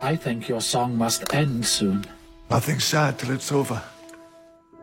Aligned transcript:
I 0.00 0.14
think 0.14 0.48
your 0.48 0.60
song 0.60 0.96
must 0.96 1.34
end 1.34 1.66
soon. 1.66 2.04
Nothing's 2.48 2.84
sad 2.84 3.18
till 3.18 3.32
it's 3.32 3.50
over. 3.50 3.82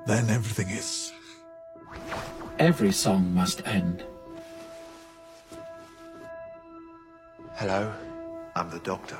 Then 0.05 0.29
everything 0.29 0.67
is. 0.75 1.13
Every 2.59 2.91
song 2.91 3.33
must 3.33 3.65
end. 3.65 4.03
Hello, 7.53 7.93
I'm 8.55 8.69
the 8.69 8.79
Doctor. 8.79 9.17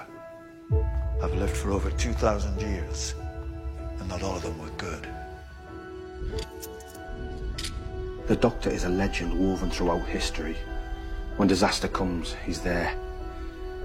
I've 1.24 1.34
lived 1.34 1.56
for 1.56 1.72
over 1.72 1.90
2,000 1.90 2.60
years, 2.62 3.16
and 4.00 4.10
not 4.10 4.22
all 4.22 4.36
of 4.36 4.44
them 4.44 4.60
were 4.60 4.70
good. 4.72 5.08
The 8.28 8.36
Doctor 8.36 8.70
is 8.70 8.84
a 8.84 8.90
legend 8.90 9.40
woven 9.40 9.72
throughout 9.72 10.06
history. 10.08 10.58
When 11.38 11.48
disaster 11.48 11.88
comes, 11.88 12.36
he's 12.46 12.60
there. 12.60 12.94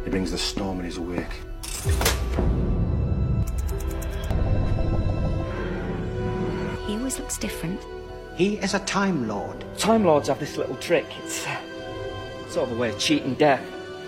He 0.03 0.11
brings 0.11 0.33
the 0.33 0.39
storm 0.39 0.81
in 0.81 0.87
his 0.87 0.99
wake. 0.99 1.41
He 6.87 6.97
always 6.97 7.19
looks 7.19 7.39
different. 7.39 7.81
He 8.37 8.57
is 8.57 8.75
a 8.75 8.81
Time 8.81 9.29
Lord. 9.29 9.65
Time 9.77 10.05
Lords 10.05 10.29
have 10.29 10.41
this 10.41 10.57
little 10.57 10.77
trick. 10.77 11.07
It's 11.23 11.47
uh, 11.47 11.57
sort 12.49 12.71
of 12.71 12.77
a 12.77 12.81
way 12.81 12.89
of 12.89 12.99
cheating 12.99 13.35
death. 13.35 13.63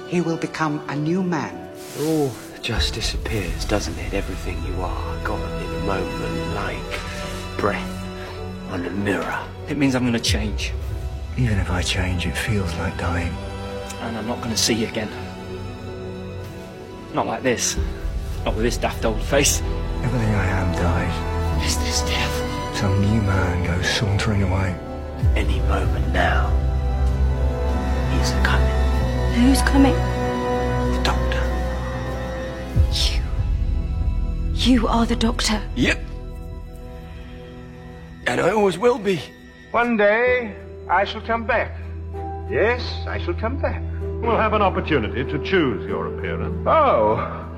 He 0.09 0.21
will 0.21 0.37
become 0.37 0.83
a 0.89 0.97
new 0.97 1.23
man. 1.23 1.55
It 1.97 2.07
all 2.07 2.33
just 2.63 2.95
disappears, 2.95 3.65
doesn't 3.65 3.99
it? 3.99 4.15
Everything 4.15 4.63
you 4.65 4.81
are, 4.83 5.25
gone 5.25 5.41
in 5.63 5.75
a 5.75 5.81
moment, 5.85 6.55
like 6.55 7.01
breath 7.59 8.71
on 8.71 8.87
a 8.87 8.91
mirror. 8.91 9.39
It 9.69 9.77
means 9.77 9.95
I'm 9.95 10.03
going 10.03 10.13
to 10.15 10.21
change. 10.21 10.73
Even 11.37 11.59
if 11.59 11.71
I 11.71 11.83
change, 11.83 12.27
it 12.27 12.37
feels 12.37 12.75
like 12.77 12.97
dying. 12.99 13.33
And 14.01 14.17
I'm 14.17 14.27
not 14.27 14.39
going 14.39 14.51
to 14.51 14.57
see 14.57 14.75
you 14.75 14.87
again. 14.89 15.09
Not 17.15 17.27
like 17.27 17.43
this. 17.43 17.77
Not 18.45 18.55
with 18.55 18.65
this 18.65 18.79
daft 18.79 19.05
old 19.05 19.23
face. 19.23 19.61
Everything 20.03 20.35
I 20.35 20.47
am 20.47 20.73
dies. 20.73 21.67
Is 21.67 21.77
this 21.79 22.01
death? 22.03 22.77
Some 22.77 23.01
new 23.01 23.21
man 23.23 23.67
goes 23.67 23.87
sauntering 23.87 24.43
away. 24.43 24.75
Any 25.37 25.61
moment 25.61 26.09
now. 26.13 26.49
He's 28.13 28.31
coming. 28.43 28.77
Who's 29.35 29.61
coming? 29.63 29.95
The 30.95 31.03
doctor. 31.05 31.43
You. 32.93 33.23
You 34.55 34.89
are 34.89 35.05
the 35.05 35.17
Doctor. 35.17 35.61
Yep. 35.77 36.01
And 38.27 38.41
I 38.41 38.51
always 38.51 38.79
will 38.79 38.99
be. 38.99 39.21
One 39.71 39.97
day, 39.97 40.57
I 40.89 41.05
shall 41.05 41.21
come 41.21 41.45
back. 41.45 41.77
Yes, 42.51 42.83
I 43.07 43.19
shall 43.23 43.35
come 43.35 43.59
back. 43.59 43.83
We'll 44.23 44.37
have 44.37 44.53
an 44.53 44.63
opportunity 44.63 45.25
to 45.25 45.39
choose 45.45 45.85
your 45.85 46.07
appearance. 46.17 46.65
Oh. 46.65 47.49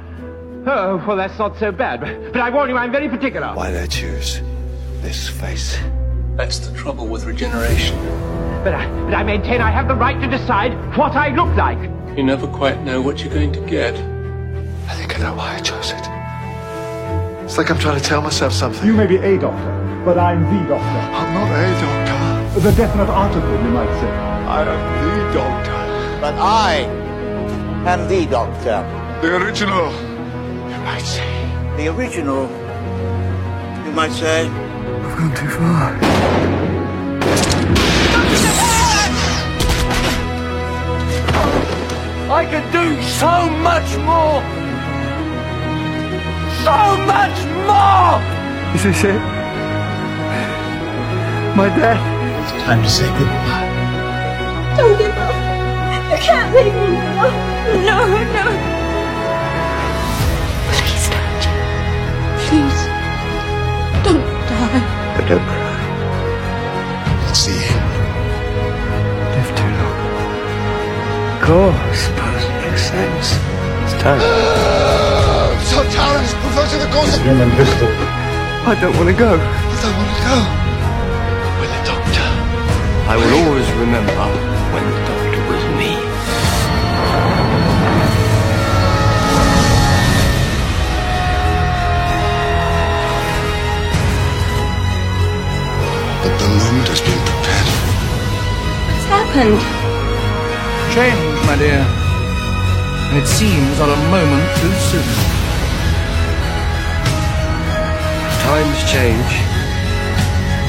Oh, 0.67 1.05
well, 1.07 1.15
that's 1.15 1.39
not 1.39 1.59
so 1.59 1.71
bad. 1.71 2.01
But, 2.01 2.33
but 2.33 2.41
I 2.41 2.49
warn 2.49 2.71
you, 2.71 2.77
I'm 2.79 2.91
very 2.91 3.07
particular. 3.07 3.49
Why 3.49 3.71
did 3.71 3.83
I 3.83 3.87
choose 3.87 4.41
this 5.03 5.29
face? 5.29 5.79
That's 6.37 6.59
the 6.61 6.75
trouble 6.75 7.07
with 7.07 7.27
regeneration. 7.27 7.99
But 8.65 8.73
I, 8.75 8.89
but 9.05 9.13
I 9.13 9.23
maintain 9.23 9.61
I 9.61 9.71
have 9.71 9.89
the 9.89 9.95
right 9.95 10.19
to 10.19 10.27
decide 10.27 10.73
what 10.97 11.13
I 11.13 11.29
look 11.35 11.55
like. 11.55 11.79
You 12.17 12.23
never 12.23 12.47
quite 12.47 12.81
know 12.81 13.03
what 13.03 13.23
you're 13.23 13.35
going 13.35 13.53
to 13.53 13.61
get. 13.67 13.95
I 14.89 14.95
think 14.95 15.19
I 15.19 15.23
know 15.23 15.35
why 15.35 15.57
I 15.57 15.61
chose 15.61 15.91
it. 15.91 17.45
It's 17.45 17.59
like 17.59 17.71
I'm 17.71 17.79
trying 17.79 18.01
to 18.01 18.05
tell 18.05 18.23
myself 18.23 18.55
something. 18.55 18.87
You 18.87 18.95
may 18.95 19.07
be 19.07 19.17
a 19.17 19.39
doctor, 19.39 20.03
but 20.03 20.17
I'm 20.17 20.43
the 20.45 20.67
doctor. 20.67 20.99
I'm 21.15 21.35
not 21.35 21.51
a 21.53 21.71
doctor. 21.79 22.61
The 22.61 22.73
definite 22.75 23.11
article, 23.11 23.53
you 23.53 23.71
might 23.71 24.01
say. 24.01 24.09
I 24.09 24.63
am 24.63 25.29
the 25.29 25.35
doctor. 25.35 25.84
But 26.21 26.35
I 26.37 26.87
am 27.87 28.09
the 28.09 28.27
doctor. 28.27 28.83
The 29.21 29.37
original, 29.37 29.93
you 30.71 30.79
might 30.85 31.05
say. 31.05 31.31
The 31.77 31.89
original, 31.89 32.49
you 33.85 33.93
might 33.93 34.13
say. 34.13 34.49
I've 34.49 35.19
gone 35.19 35.35
too 35.37 35.49
far. 35.49 36.25
I 42.31 42.45
could 42.47 42.73
do 42.73 43.03
so 43.03 43.49
much 43.63 43.97
more! 44.09 44.43
So 46.65 46.77
much 47.07 47.39
more! 47.69 48.19
Is 48.75 48.83
this 48.83 49.05
it? 49.05 49.21
My 51.55 51.69
death? 51.69 52.01
It's 52.43 52.53
time 52.65 52.83
to 52.83 52.89
say 52.89 53.07
goodbye. 53.19 54.77
Don't 54.77 54.99
give 54.99 55.17
up. 55.17 55.34
You 56.25 56.31
can't 56.31 56.57
leave 56.57 56.73
me 56.73 56.89
now. 56.89 57.29
No, 57.85 57.99
no. 58.33 58.47
Please 60.73 61.05
don't. 61.13 61.45
Please. 62.49 62.81
Don't 64.01 64.25
die. 64.49 64.81
But 65.21 65.25
don't 65.29 65.45
cry. 65.45 65.85
It's 67.29 67.45
the 67.45 67.53
end. 67.53 67.93
Lived 69.37 69.53
too 69.53 69.69
long. 69.77 70.01
Of 71.29 71.45
course, 71.45 72.01
suppose 72.09 72.41
it 72.49 72.57
makes 72.65 72.85
sense. 72.89 73.29
It's 73.85 73.93
time. 74.01 74.21
So 75.69 75.77
Talons 75.93 76.33
refer 76.41 76.65
to 76.73 76.79
the 76.79 76.89
ghost 76.93 77.19
of... 77.19 77.25
Human 77.25 77.51
pistol. 77.53 77.89
I 78.65 78.73
don't 78.81 78.97
want 78.97 79.09
to 79.09 79.17
go. 79.17 79.37
I 79.37 79.77
don't 79.85 79.97
want 80.01 80.09
to 80.09 80.21
go. 80.25 80.37
With 81.61 81.69
the 81.69 81.81
doctor. 81.85 82.29
I 83.13 83.15
will 83.21 83.33
always 83.45 83.69
remember 83.77 84.17
when 84.73 84.85
the 84.89 84.97
doctor 85.05 85.41
was 85.53 85.65
me. 85.77 85.94
Moment 96.65 96.89
has 96.89 97.03
been 97.05 97.21
prepared. 97.29 97.69
What's 98.89 99.07
happened? 99.13 99.61
Change, 100.97 101.37
my 101.45 101.57
dear. 101.61 101.85
And 103.13 103.21
it 103.21 103.29
seems 103.29 103.77
not 103.77 103.93
a 103.93 104.01
moment 104.09 104.49
too 104.65 104.73
soon. 104.89 105.05
Times 108.49 108.81
change, 108.89 109.31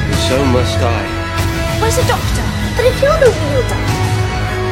and 0.04 0.20
so 0.28 0.36
must 0.52 0.76
I. 0.80 1.00
Where's 1.80 1.96
the 1.96 2.04
Doctor? 2.04 2.44
But 2.76 2.84
if 2.92 2.96
you're 3.00 3.20
the 3.20 3.32
real 3.32 3.64
Doctor, 3.64 4.04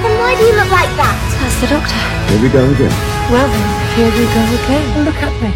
then 0.05 0.13
why 0.21 0.37
do 0.37 0.45
you 0.45 0.55
look 0.61 0.73
like 0.73 0.93
that? 1.01 1.17
That's 1.41 1.57
the 1.65 1.69
Doctor. 1.73 2.01
Here 2.29 2.41
we 2.45 2.49
go 2.53 2.65
again. 2.69 2.93
Well 3.33 3.49
then, 3.49 3.69
here 3.97 4.13
we 4.13 4.25
go 4.29 4.43
again. 4.61 4.85
Look 5.09 5.21
at 5.25 5.35
me. 5.41 5.53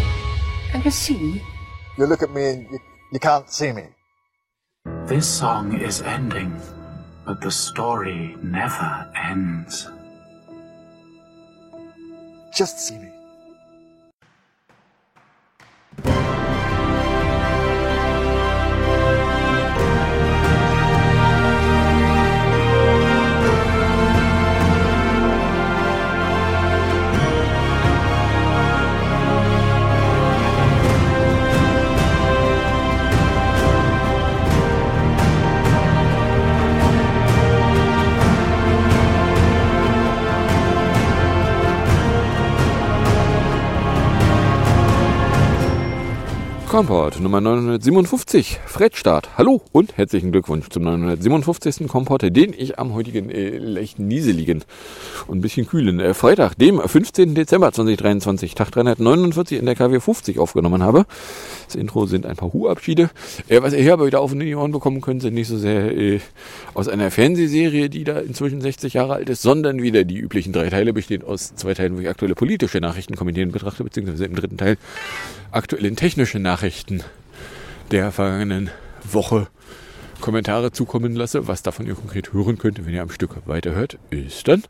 Can 0.71 0.81
you 0.81 0.91
see? 0.91 1.41
You 1.97 2.05
look 2.05 2.23
at 2.23 2.31
me 2.33 2.43
and 2.49 2.71
you, 2.71 2.79
you 3.11 3.19
can't 3.19 3.49
see 3.49 3.71
me. 3.71 3.85
This 5.09 5.27
song 5.27 5.73
is 5.81 6.03
ending, 6.03 6.55
but 7.25 7.41
the 7.41 7.49
story 7.49 8.37
never 8.43 9.09
ends. 9.15 9.89
Just 12.53 12.77
see 12.77 12.99
me. 12.99 13.18
Komport 46.69 47.19
Nummer 47.19 47.41
957, 47.41 48.59
Fred 48.63 48.95
Start. 48.95 49.39
Hallo 49.39 49.63
und 49.71 49.97
herzlichen 49.97 50.31
Glückwunsch 50.31 50.69
zum 50.69 50.83
957. 50.83 51.87
Komport, 51.87 52.21
den 52.21 52.53
ich 52.55 52.77
am 52.77 52.93
heutigen 52.93 53.31
äh, 53.31 53.57
leicht 53.57 53.97
nieseligen 53.97 54.63
und 55.25 55.39
ein 55.39 55.41
bisschen 55.41 55.67
kühlen 55.67 55.99
äh, 55.99 56.13
Freitag, 56.13 56.53
dem 56.59 56.79
15. 56.79 57.33
Dezember 57.33 57.71
2023, 57.71 58.53
Tag 58.53 58.69
349 58.69 59.57
in 59.57 59.65
der 59.65 59.73
KW 59.73 59.99
50 59.99 60.37
aufgenommen 60.37 60.83
habe. 60.83 61.07
Das 61.65 61.73
Intro 61.73 62.05
sind 62.05 62.27
ein 62.27 62.35
paar 62.35 62.53
Hu-Abschiede. 62.53 63.09
Äh, 63.47 63.63
was 63.63 63.73
ihr 63.73 63.81
hier 63.81 63.93
aber 63.93 64.05
wieder 64.05 64.21
auf 64.21 64.31
die 64.31 64.55
Ohren 64.55 64.71
bekommen 64.71 65.01
könnt, 65.01 65.23
sind 65.23 65.33
nicht 65.33 65.47
so 65.47 65.57
sehr 65.57 65.97
äh, 65.97 66.19
aus 66.75 66.87
einer 66.87 67.09
Fernsehserie, 67.09 67.89
die 67.89 68.03
da 68.03 68.19
inzwischen 68.19 68.61
60 68.61 68.93
Jahre 68.93 69.15
alt 69.15 69.29
ist, 69.29 69.41
sondern 69.41 69.81
wieder 69.81 70.03
die 70.03 70.19
üblichen 70.19 70.53
drei 70.53 70.69
Teile, 70.69 70.93
bestehen 70.93 71.23
aus 71.23 71.55
zwei 71.55 71.73
Teilen, 71.73 71.97
wo 71.97 72.01
ich 72.01 72.09
aktuelle 72.09 72.35
politische 72.35 72.79
Nachrichten 72.79 73.15
kommentieren 73.15 73.51
betrachte, 73.51 73.83
beziehungsweise 73.83 74.25
im 74.25 74.35
dritten 74.35 74.57
Teil 74.57 74.77
aktuellen 75.51 75.95
technischen 75.95 76.41
Nachrichten 76.41 77.03
der 77.91 78.11
vergangenen 78.11 78.69
Woche 79.03 79.47
Kommentare 80.21 80.71
zukommen 80.71 81.15
lasse. 81.15 81.47
Was 81.47 81.63
davon 81.63 81.87
ihr 81.87 81.95
konkret 81.95 82.33
hören 82.33 82.57
könnt, 82.57 82.85
wenn 82.85 82.93
ihr 82.93 83.01
am 83.01 83.11
Stück 83.11 83.35
weiterhört, 83.47 83.97
ist 84.09 84.47
dann 84.47 84.63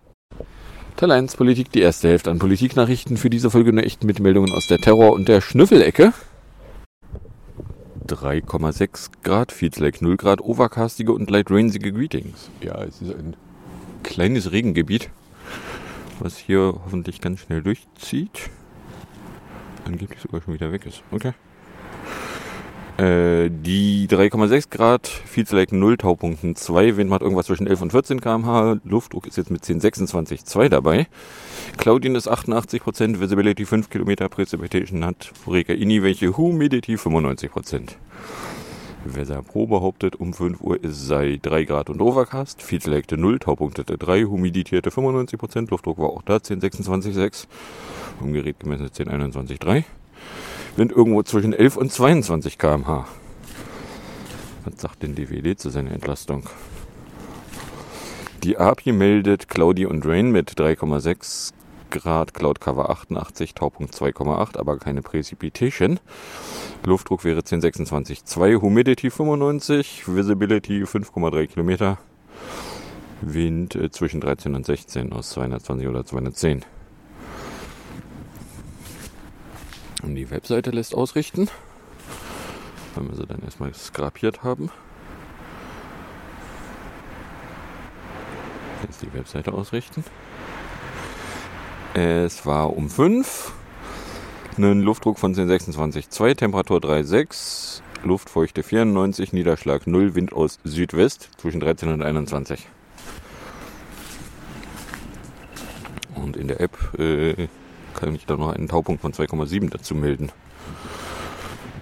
Teil 0.96 1.12
1 1.12 1.38
Politik, 1.38 1.72
die 1.72 1.80
erste 1.80 2.10
Hälfte 2.10 2.30
an 2.30 2.40
Politiknachrichten 2.40 3.18
für 3.18 3.30
diese 3.30 3.50
Folge 3.50 3.72
nur 3.72 3.86
echt 3.86 4.04
mit 4.04 4.20
Meldungen 4.20 4.52
aus 4.52 4.68
der 4.68 4.80
Terror- 4.80 5.14
und 5.14 5.30
der 5.30 5.40
Schnüffelecke. 5.40 6.14
3,6 8.08 9.10
Grad, 9.24 9.52
Feels 9.52 9.80
like 9.80 10.02
0 10.02 10.18
Grad, 10.18 10.42
overcastige 10.42 11.14
und 11.14 11.30
light 11.30 11.50
rainsige 11.52 11.94
Greetings. 11.94 12.50
Ja, 12.62 12.84
es 12.84 13.02
ist 13.02 13.14
ein 13.14 13.36
kleines 14.04 14.52
Regengebiet, 14.52 15.10
was 16.20 16.38
hier 16.38 16.74
hoffentlich 16.84 17.22
ganz 17.22 17.42
schnell 17.42 17.62
durchzieht. 17.62 18.50
Angeblich 19.89 20.19
sogar 20.19 20.41
schon 20.41 20.53
wieder 20.53 20.71
weg 20.71 20.86
ist. 20.86 21.01
Okay. 21.12 21.33
Äh, 23.00 23.50
die 23.50 24.07
3,6 24.07 24.69
Grad, 24.69 25.07
Feels 25.07 25.51
like 25.51 25.71
0, 25.71 25.97
Taupunkten 25.97 26.56
2, 26.56 26.97
Wind 26.97 27.09
macht 27.09 27.21
irgendwas 27.21 27.47
zwischen 27.47 27.65
11 27.65 27.81
und 27.81 27.91
14 27.91 28.21
km/h, 28.21 28.77
Luftdruck 28.83 29.25
ist 29.25 29.38
jetzt 29.38 29.50
mit 29.50 29.63
10,26,2 29.63 30.69
dabei. 30.69 31.07
Cloudiness 31.77 32.30
88%, 32.30 33.19
Visibility 33.19 33.65
5 33.65 33.89
km, 33.89 34.27
Precipitation 34.30 35.06
hat 35.06 35.31
Fureka 35.44 35.74
Ini, 35.74 36.03
welche 36.03 36.38
Humidity 36.38 36.95
95%. 36.95 37.50
Wetter 37.71 38.59
Pro 39.48 39.68
behauptet, 39.68 40.16
um 40.18 40.34
5 40.34 40.62
Uhr 40.62 40.84
es 40.84 41.07
sei 41.07 41.40
3 41.42 41.63
Grad 41.63 41.90
und 41.90 42.01
Overcast, 42.01 42.63
like 42.86 43.12
0, 43.12 43.40
Taupunktete 43.40 43.98
3, 43.98 44.24
Humidity 44.24 44.75
hatte 44.75 44.90
95%, 44.90 45.69
Luftdruck 45.69 45.98
war 45.98 46.10
auch 46.10 46.22
da 46.22 46.38
10,26,6, 46.38 47.48
Umgerät 48.19 48.60
gemessen 48.60 48.88
10,21,3. 48.88 49.84
Wind 50.75 50.92
irgendwo 50.92 51.24
zwischen 51.24 51.54
11 51.54 51.78
und 51.78 51.92
22 51.92 52.57
km/h. 52.57 53.07
Was 54.66 54.81
sagt 54.81 55.04
denn 55.04 55.16
DWD 55.16 55.60
zu 55.60 55.69
seiner 55.69 55.92
Entlastung? 55.92 56.44
Die 58.44 58.57
API 58.57 58.92
meldet 58.92 59.50
Cloudy 59.50 59.86
und 59.86 60.06
Rain 60.06 60.31
mit 60.31 60.51
3,6 60.51 61.54
Grad, 61.89 62.33
Cloud 62.33 62.62
Cover 62.62 62.89
88, 62.89 63.53
Taupunkt 63.53 63.94
2,8, 63.94 64.57
aber 64.57 64.77
keine 64.77 65.01
Precipitation. 65.01 66.00
Luftdruck 66.86 67.24
wäre 67.24 67.41
1026,2, 67.41 68.62
Humidity 68.62 69.09
95, 69.09 70.07
Visibility 70.07 70.83
5,3 70.83 71.47
Kilometer. 71.47 71.97
Wind 73.21 73.75
äh, 73.75 73.91
zwischen 73.91 74.21
13 74.21 74.56
und 74.56 74.65
16 74.65 75.12
aus 75.12 75.31
220 75.31 75.88
oder 75.88 76.06
210. 76.06 76.63
Und 80.03 80.15
die 80.15 80.30
Webseite 80.31 80.71
lässt 80.71 80.95
ausrichten. 80.95 81.50
Wenn 82.95 83.09
wir 83.09 83.15
sie 83.15 83.25
dann 83.25 83.41
erstmal 83.44 83.74
skrapiert 83.74 84.44
haben. 84.44 84.71
Jetzt 88.83 89.01
die 89.01 89.13
Webseite 89.13 89.53
ausrichten. 89.53 90.06
Es 91.94 92.45
war 92.45 92.75
um 92.75 92.89
5. 92.89 93.53
Einen 94.57 94.81
Luftdruck 94.81 95.18
von 95.18 95.33
1026,2, 95.33 96.36
Temperatur 96.36 96.80
3,6, 96.80 97.81
Luftfeuchte 98.03 98.62
94, 98.62 99.33
Niederschlag 99.33 99.88
0, 99.88 100.15
Wind 100.15 100.33
aus 100.33 100.59
Südwest 100.63 101.30
zwischen 101.38 101.59
13 101.59 101.91
und 101.91 102.03
21. 102.03 102.68
Und 106.15 106.38
in 106.38 106.47
der 106.47 106.59
App 106.59 106.77
äh, 107.00 107.47
kann 107.94 108.13
ich 108.13 108.25
da 108.25 108.36
noch 108.36 108.53
einen 108.53 108.68
Taupunkt 108.68 109.01
von 109.01 109.13
2,7 109.13 109.69
dazu 109.69 109.95
melden. 109.95 110.31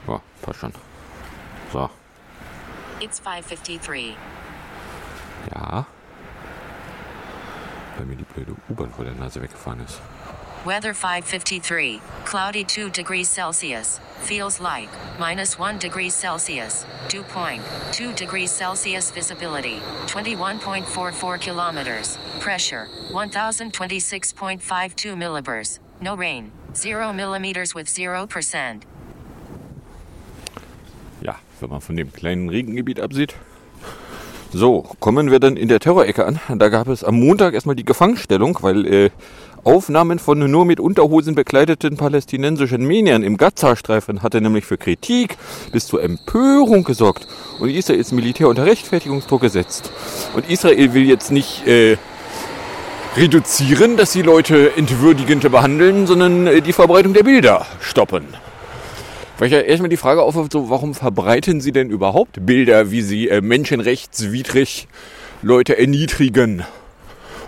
Ja, 0.07 0.21
passt 0.41 0.59
schon. 0.59 0.73
So. 1.73 1.89
It's 2.99 3.19
553. 3.19 4.15
Ja. 5.53 5.85
Weil 7.97 8.05
mir 8.05 8.15
die 8.15 8.23
blöde 8.23 8.55
U-Bahn 8.69 8.91
vor 8.91 9.05
der 9.05 9.15
Nase 9.15 9.41
weggefahren 9.41 9.83
ist. 9.83 9.99
Weather 10.65 10.93
553. 10.93 11.99
Cloudy 12.25 12.65
2 12.65 12.89
degrees 12.89 13.29
Celsius. 13.29 13.99
Feels 14.21 14.59
like 14.59 14.89
minus 15.19 15.59
1 15.59 15.79
degrees 15.79 16.13
Celsius. 16.13 16.85
Dew 17.09 17.23
point 17.23 17.61
2 17.91 18.13
degrees 18.13 18.51
Celsius. 18.51 19.15
Visibility 19.15 19.79
21.44 20.07 21.39
kilometers. 21.39 22.17
Pressure 22.39 22.87
1026.52 23.11 25.15
millibars. 25.15 25.79
No 26.01 26.15
rain. 26.15 26.51
0 26.73 27.13
millimeters 27.13 27.73
with 27.73 27.87
0%. 27.87 28.81
Ja, 31.21 31.39
wenn 31.59 31.69
man 31.69 31.81
von 31.81 31.95
dem 31.95 32.11
kleinen 32.11 32.49
Regengebiet 32.49 32.99
absieht. 32.99 33.35
So, 34.53 34.85
kommen 34.99 35.29
wir 35.29 35.39
dann 35.39 35.57
in 35.57 35.67
der 35.67 35.79
Terrorecke 35.79 36.25
an. 36.25 36.39
Da 36.57 36.69
gab 36.69 36.87
es 36.87 37.03
am 37.03 37.19
Montag 37.19 37.53
erstmal 37.53 37.75
die 37.75 37.83
Gefangenstellung, 37.83 38.57
weil 38.61 38.85
äh, 38.85 39.09
Aufnahmen 39.65 40.19
von 40.19 40.39
nur 40.39 40.63
mit 40.63 40.79
Unterhosen 40.79 41.35
bekleideten 41.35 41.97
palästinensischen 41.97 42.85
Männern 42.85 43.23
im 43.23 43.35
Gaza-Streifen 43.35 44.23
hatte 44.23 44.39
nämlich 44.39 44.63
für 44.63 44.77
Kritik 44.77 45.37
bis 45.73 45.87
zur 45.87 46.01
Empörung 46.01 46.85
gesorgt. 46.85 47.27
Und 47.59 47.69
Israels 47.69 48.13
Militär 48.13 48.47
unter 48.47 48.65
Rechtfertigungsdruck 48.65 49.41
gesetzt. 49.41 49.91
Und 50.33 50.49
Israel 50.49 50.93
will 50.93 51.03
jetzt 51.03 51.29
nicht 51.29 51.67
äh, 51.67 51.97
reduzieren, 53.17 53.97
dass 53.97 54.13
sie 54.13 54.21
Leute 54.21 54.77
entwürdigend 54.77 55.51
behandeln, 55.51 56.07
sondern 56.07 56.47
äh, 56.47 56.61
die 56.61 56.73
Verbreitung 56.73 57.13
der 57.13 57.23
Bilder 57.23 57.65
stoppen. 57.81 58.25
Weil 59.37 59.47
ich 59.47 59.53
ja 59.53 59.59
erstmal 59.59 59.89
die 59.89 59.97
Frage 59.97 60.23
aufwirft, 60.23 60.51
so, 60.51 60.69
warum 60.69 60.95
verbreiten 60.95 61.61
sie 61.61 61.71
denn 61.71 61.89
überhaupt 61.89 62.45
Bilder, 62.45 62.89
wie 62.89 63.01
sie 63.01 63.29
äh, 63.29 63.41
menschenrechtswidrig 63.41 64.87
Leute 65.43 65.77
erniedrigen? 65.77 66.63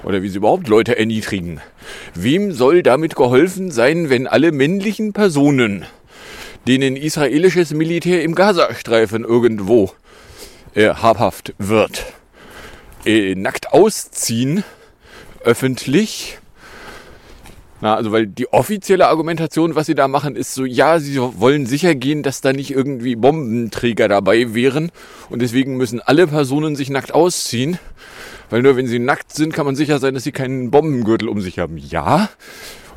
Oder 0.03 0.21
wie 0.21 0.29
sie 0.29 0.37
überhaupt 0.37 0.67
Leute 0.67 0.97
erniedrigen? 0.97 1.61
Wem 2.13 2.51
soll 2.51 2.83
damit 2.83 3.15
geholfen 3.15 3.71
sein, 3.71 4.09
wenn 4.09 4.27
alle 4.27 4.51
männlichen 4.51 5.13
Personen, 5.13 5.85
denen 6.67 6.95
israelisches 6.95 7.73
Militär 7.73 8.23
im 8.23 8.35
Gazastreifen 8.35 9.23
irgendwo 9.23 9.91
äh, 10.75 10.89
habhaft 10.89 11.53
wird, 11.57 12.05
äh, 13.05 13.33
nackt 13.33 13.73
ausziehen, 13.73 14.63
öffentlich, 15.43 16.38
na, 17.81 17.95
also 17.95 18.11
weil 18.11 18.27
die 18.27 18.51
offizielle 18.51 19.07
Argumentation, 19.07 19.75
was 19.75 19.85
sie 19.85 19.95
da 19.95 20.07
machen, 20.07 20.35
ist 20.35 20.53
so, 20.53 20.65
ja, 20.65 20.99
sie 20.99 21.17
wollen 21.19 21.65
sicher 21.65 21.95
gehen, 21.95 22.23
dass 22.23 22.41
da 22.41 22.51
nicht 22.51 22.71
irgendwie 22.71 23.15
Bombenträger 23.15 24.07
dabei 24.07 24.53
wären 24.53 24.91
und 25.29 25.41
deswegen 25.41 25.77
müssen 25.77 26.01
alle 26.01 26.27
Personen 26.27 26.75
sich 26.75 26.89
nackt 26.89 27.13
ausziehen, 27.13 27.79
weil 28.49 28.61
nur 28.61 28.75
wenn 28.75 28.87
sie 28.87 28.99
nackt 28.99 29.33
sind, 29.33 29.53
kann 29.53 29.65
man 29.65 29.75
sicher 29.75 29.99
sein, 29.99 30.13
dass 30.13 30.23
sie 30.23 30.31
keinen 30.31 30.71
Bombengürtel 30.71 31.29
um 31.29 31.39
sich 31.39 31.59
haben. 31.59 31.77
Ja, 31.77 32.29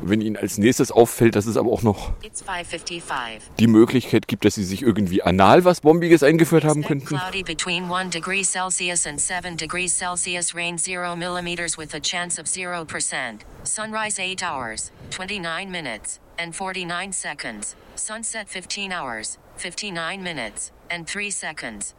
und 0.03 0.09
wenn 0.09 0.19
ihnen 0.21 0.35
als 0.35 0.57
nächstes 0.57 0.91
auffällt, 0.91 1.35
dass 1.37 1.45
es 1.45 1.55
aber 1.55 1.71
auch 1.71 1.81
noch 1.81 2.11
It's 2.21 2.41
555. 2.41 3.41
die 3.57 3.67
Möglichkeit 3.67 4.27
gibt, 4.27 4.43
dass 4.43 4.55
sie 4.55 4.65
sich 4.65 4.81
irgendwie 4.81 5.23
anal 5.23 5.63
was 5.63 5.79
Bombiges 5.79 6.23
eingeführt 6.23 6.65
haben 6.65 6.83
könnten. 6.83 7.05
Cloudy 7.07 7.41
between 7.43 7.85
1 7.89 8.11
degree 8.11 8.43
Celsius 8.43 9.07
and 9.07 9.19
7 9.21 9.55
degrees 9.55 9.97
Celsius. 9.97 10.53
Rain 10.53 10.75
0 10.75 11.15
millimeters 11.15 11.77
with 11.77 11.93
a 11.95 11.99
chance 12.01 12.39
of 12.39 12.47
0%. 12.47 12.85
Sunrise 13.63 14.21
8 14.21 14.43
hours, 14.43 14.91
29 15.11 15.71
minutes, 15.71 16.19
and 16.37 16.53
49 16.53 17.13
seconds. 17.13 17.75
Sunset 17.95 18.49
15 18.49 18.91
hours, 18.91 19.39
59 19.57 20.21
minutes, 20.21 20.73
and 20.89 21.07
3 21.07 21.29
seconds. 21.29 21.95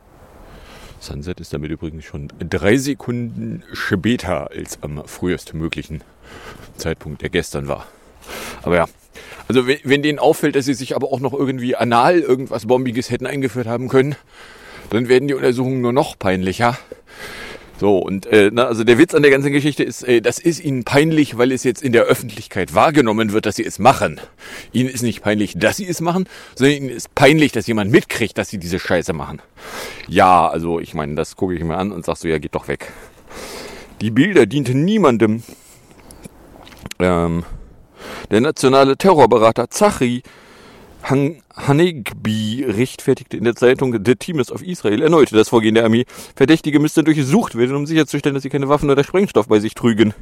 Sunset 1.01 1.41
ist 1.41 1.53
damit 1.55 1.71
übrigens 1.71 2.05
schon 2.05 2.29
drei 2.39 2.77
Sekunden 2.77 3.63
später 3.73 4.51
als 4.51 4.83
am 4.83 5.07
frühestmöglichen 5.07 6.03
Zeitpunkt, 6.77 7.23
der 7.23 7.31
gestern 7.31 7.69
war. 7.69 7.87
Aber 8.63 8.77
ja, 8.77 8.87
also 9.49 9.67
wenn, 9.67 9.79
wenn 9.85 10.03
denen 10.03 10.19
auffällt, 10.19 10.57
dass 10.57 10.65
sie 10.65 10.75
sich 10.75 10.97
aber 10.97 11.13
auch 11.13 11.21
noch 11.21 11.33
irgendwie 11.33 11.77
anal 11.77 12.21
irgendwas 12.21 12.67
Bombiges 12.67 13.11
hätten 13.11 13.27
eingeführt 13.27 13.67
haben 13.67 13.89
können, 13.89 14.17
dann 14.91 15.09
werden 15.09 15.29
die 15.29 15.35
Untersuchungen 15.35 15.81
nur 15.81 15.93
noch 15.93 16.19
peinlicher. 16.19 16.79
So, 17.79 17.99
und 17.99 18.27
äh, 18.27 18.51
na, 18.53 18.67
also 18.67 18.85
der 18.85 18.99
Witz 18.99 19.15
an 19.15 19.23
der 19.23 19.33
ganzen 19.33 19.53
Geschichte 19.53 19.83
ist, 19.83 20.05
äh, 20.05 20.21
das 20.21 20.39
ist 20.39 20.65
ihnen 20.65 20.85
peinlich, 20.85 21.37
weil 21.39 21.51
es 21.51 21.65
jetzt 21.65 21.83
in 21.83 21.93
der 21.93 22.05
Öffentlichkeit 22.05 22.73
wahrgenommen 22.75 23.33
wird, 23.33 23.47
dass 23.47 23.57
sie 23.57 23.65
es 23.65 23.81
machen. 23.81 24.21
Ihnen 24.73 24.89
ist 24.89 25.03
nicht 25.03 25.23
peinlich, 25.23 25.55
dass 25.57 25.79
sie 25.79 25.89
es 25.89 26.01
machen, 26.01 26.29
sondern 26.55 26.77
ihnen 26.77 26.89
ist 26.89 27.15
peinlich, 27.17 27.51
dass 27.51 27.67
jemand 27.67 27.91
mitkriegt, 27.91 28.39
dass 28.39 28.49
sie 28.49 28.59
diese 28.59 28.79
Scheiße 28.79 29.13
machen. 29.13 29.43
Ja, 30.07 30.49
also 30.49 30.79
ich 30.79 30.95
meine, 30.95 31.17
das 31.17 31.35
gucke 31.35 31.55
ich 31.55 31.65
mir 31.65 31.77
an 31.77 31.91
und 31.91 32.05
sag 32.05 32.17
so, 32.17 32.29
ja, 32.29 32.39
geht 32.39 32.55
doch 32.55 32.69
weg. 32.69 32.93
Die 34.01 34.11
Bilder 34.11 34.47
dienten 34.47 34.85
niemandem. 34.85 35.43
Ähm, 37.01 37.45
der 38.31 38.41
nationale 38.41 38.97
Terrorberater 38.97 39.71
Zachri 39.71 40.23
Han 41.05 41.43
Hanegbi 41.55 42.65
rechtfertigte 42.67 43.37
in 43.37 43.45
der 43.45 43.55
Zeitung 43.55 44.05
The 44.05 44.17
Teams 44.17 44.51
of 44.51 44.63
Israel 44.63 45.03
erneut 45.03 45.33
das 45.33 45.51
Vorgehen 45.51 45.75
der 45.75 45.85
Armee. 45.85 46.05
Verdächtige 46.35 46.81
müssten 46.81 47.05
durchsucht 47.05 47.57
werden, 47.57 47.77
um 47.77 47.87
sicherzustellen, 47.87 48.35
dass 48.35 48.43
sie 48.43 48.49
keine 48.49 48.69
Waffen 48.69 48.91
oder 48.91 49.05
Sprengstoff 49.05 49.47
bei 49.47 49.61
sich 49.61 49.75
trügen. 49.75 50.15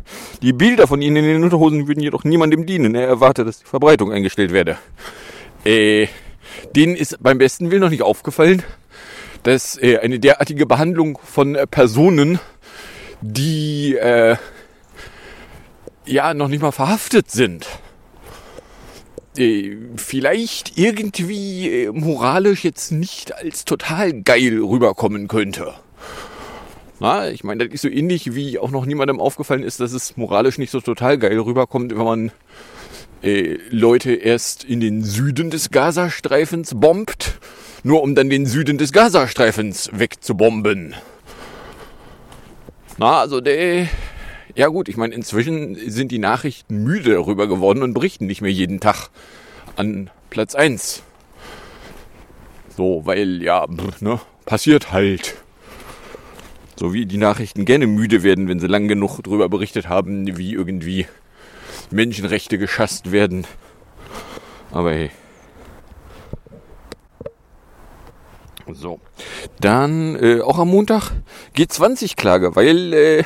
Die 0.42 0.52
Bilder 0.52 0.87
von 0.87 1.00
ihnen 1.00 1.16
in 1.16 1.25
den 1.25 1.44
Unterhosen 1.44 1.87
würden 1.87 2.02
jedoch 2.02 2.25
niemandem 2.25 2.66
dienen. 2.66 2.94
Er 2.94 3.06
erwartet, 3.06 3.47
dass 3.47 3.61
die 3.61 3.64
Verbreitung 3.64 4.12
eingestellt 4.12 4.52
werde. 4.52 4.76
Äh, 5.64 6.09
denen 6.75 6.97
ist 6.97 7.23
beim 7.23 7.38
besten 7.38 7.71
Willen 7.71 7.82
noch 7.82 7.90
nicht 7.90 8.02
aufgefallen, 8.02 8.62
dass 9.42 9.80
äh, 9.80 9.99
eine 9.99 10.18
derartige 10.18 10.66
Behandlung 10.66 11.18
von 11.23 11.54
äh, 11.54 11.66
Personen, 11.66 12.40
die 13.21 13.94
äh, 13.94 14.37
ja 16.04 16.35
noch 16.35 16.49
nicht 16.49 16.62
mal 16.62 16.73
verhaftet 16.73 17.30
sind, 17.30 17.66
äh, 19.36 19.76
vielleicht 19.96 20.76
irgendwie 20.76 21.84
äh, 21.84 21.92
moralisch 21.92 22.64
jetzt 22.64 22.92
nicht 22.92 23.34
als 23.34 23.64
total 23.64 24.22
geil 24.22 24.60
rüberkommen 24.62 25.28
könnte. 25.28 25.74
Na, 27.00 27.28
ich 27.30 27.42
meine, 27.42 27.64
das 27.64 27.74
ist 27.74 27.82
so 27.82 27.88
ähnlich 27.88 28.34
wie 28.34 28.58
auch 28.58 28.70
noch 28.70 28.86
niemandem 28.86 29.20
aufgefallen 29.20 29.64
ist, 29.64 29.80
dass 29.80 29.92
es 29.92 30.16
moralisch 30.16 30.58
nicht 30.58 30.70
so 30.70 30.80
total 30.80 31.18
geil 31.18 31.38
rüberkommt, 31.38 31.90
wenn 31.90 32.04
man 32.04 32.32
äh, 33.22 33.58
Leute 33.70 34.12
erst 34.12 34.64
in 34.64 34.80
den 34.80 35.02
Süden 35.02 35.50
des 35.50 35.70
Gazastreifens 35.70 36.74
bombt, 36.74 37.38
nur 37.82 38.02
um 38.02 38.14
dann 38.14 38.30
den 38.30 38.46
Süden 38.46 38.78
des 38.78 38.92
Gazastreifens 38.92 39.90
wegzubomben. 39.92 40.94
Na, 42.98 43.20
also 43.20 43.40
der, 43.40 43.88
ja 44.54 44.68
gut, 44.68 44.88
ich 44.88 44.97
meine, 44.97 45.14
inzwischen 45.14 45.76
sind 45.90 46.12
die 46.12 46.18
Nachrichten 46.18 46.82
müde 46.82 47.14
darüber 47.14 47.47
geworden 47.47 47.82
und 47.82 47.94
berichten 47.94 48.26
nicht 48.26 48.42
mehr 48.42 48.52
jeden 48.52 48.80
Tag 48.80 49.09
an 49.76 50.11
Platz 50.30 50.54
1. 50.54 51.02
So, 52.76 53.02
weil 53.04 53.42
ja, 53.42 53.66
ne, 54.00 54.21
passiert 54.44 54.92
halt. 54.92 55.37
So 56.76 56.92
wie 56.92 57.06
die 57.06 57.18
Nachrichten 57.18 57.64
gerne 57.64 57.87
müde 57.87 58.23
werden, 58.23 58.49
wenn 58.49 58.59
sie 58.59 58.66
lang 58.66 58.88
genug 58.88 59.21
darüber 59.23 59.49
berichtet 59.49 59.88
haben, 59.88 60.37
wie 60.37 60.54
irgendwie 60.54 61.06
Menschenrechte 61.90 62.59
geschasst 62.59 63.12
werden. 63.12 63.47
Aber 64.71 64.92
hey. 64.92 65.11
So. 68.73 69.00
Dann 69.61 70.16
äh, 70.16 70.40
auch 70.40 70.59
am 70.59 70.71
Montag 70.71 71.12
G20-Klage, 71.56 72.56
weil 72.56 72.94
äh, 72.94 73.25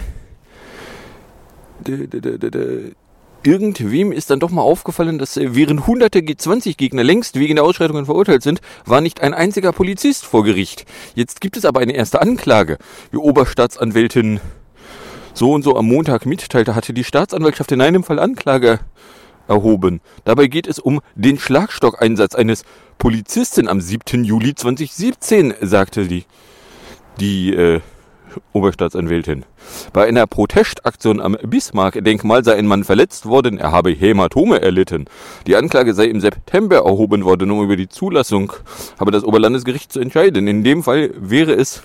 irgendwem 3.47 4.13
ist 4.13 4.31
dann 4.31 4.41
doch 4.41 4.51
mal 4.51 4.63
aufgefallen, 4.63 5.19
dass 5.19 5.37
äh, 5.37 5.55
während 5.55 5.87
hunderte 5.87 6.19
G20-Gegner 6.21 7.05
längst 7.05 7.39
wegen 7.39 7.57
der 7.57 7.65
Ausschreitungen 7.65 8.07
verurteilt 8.07 8.43
sind, 8.43 8.61
war 8.85 9.01
nicht 9.01 9.21
ein 9.21 9.35
einziger 9.35 9.73
Polizist 9.73 10.25
vor 10.25 10.45
Gericht. 10.45 10.85
Jetzt 11.15 11.41
gibt 11.41 11.57
es 11.57 11.65
aber 11.65 11.81
eine 11.81 11.95
erste 11.95 12.21
Anklage. 12.21 12.79
Die 13.13 13.19
Oberstaatsanwältin 13.19 14.41
so 15.33 15.53
und 15.53 15.63
so 15.63 15.77
am 15.77 15.87
Montag 15.87 16.27
mitteilte, 16.27 16.75
hatte 16.75 16.93
die 16.93 17.05
Staatsanwaltschaft 17.05 17.71
in 17.73 17.83
einem 17.83 18.03
Fall 18.03 18.19
Anklage 18.19 18.81
erhoben. 19.49 20.01
Dabei 20.25 20.47
geht 20.47 20.67
es 20.67 20.79
um 20.79 21.01
den 21.15 21.39
Schlagstockeinsatz 21.39 22.35
eines 22.35 22.65
Polizisten 22.99 23.69
am 23.69 23.81
7. 23.81 24.25
Juli 24.25 24.55
2017, 24.55 25.55
sagte 25.61 26.07
die, 26.07 26.25
die 27.21 27.55
äh, 27.55 27.81
Oberstaatsanwältin. 28.53 29.45
Bei 29.93 30.07
einer 30.07 30.27
Protestaktion 30.27 31.21
am 31.21 31.37
Bismarck-Denkmal 31.43 32.45
sei 32.45 32.57
ein 32.57 32.67
Mann 32.67 32.85
verletzt 32.85 33.27
worden, 33.27 33.59
er 33.59 33.73
habe 33.73 33.91
Hämatome 33.91 34.61
erlitten. 34.63 35.07
Die 35.47 35.57
Anklage 35.57 35.95
sei 35.95 36.07
im 36.07 36.21
September 36.21 36.77
erhoben 36.77 37.25
worden, 37.25 37.51
um 37.51 37.63
über 37.63 37.77
die 37.77 37.89
Zulassung 37.89 38.53
habe 38.99 39.11
das 39.11 39.25
Oberlandesgericht 39.25 39.93
zu 39.93 40.01
entscheiden. 40.01 40.47
In 40.49 40.65
dem 40.65 40.83
Fall 40.83 41.11
wäre 41.17 41.53
es 41.53 41.83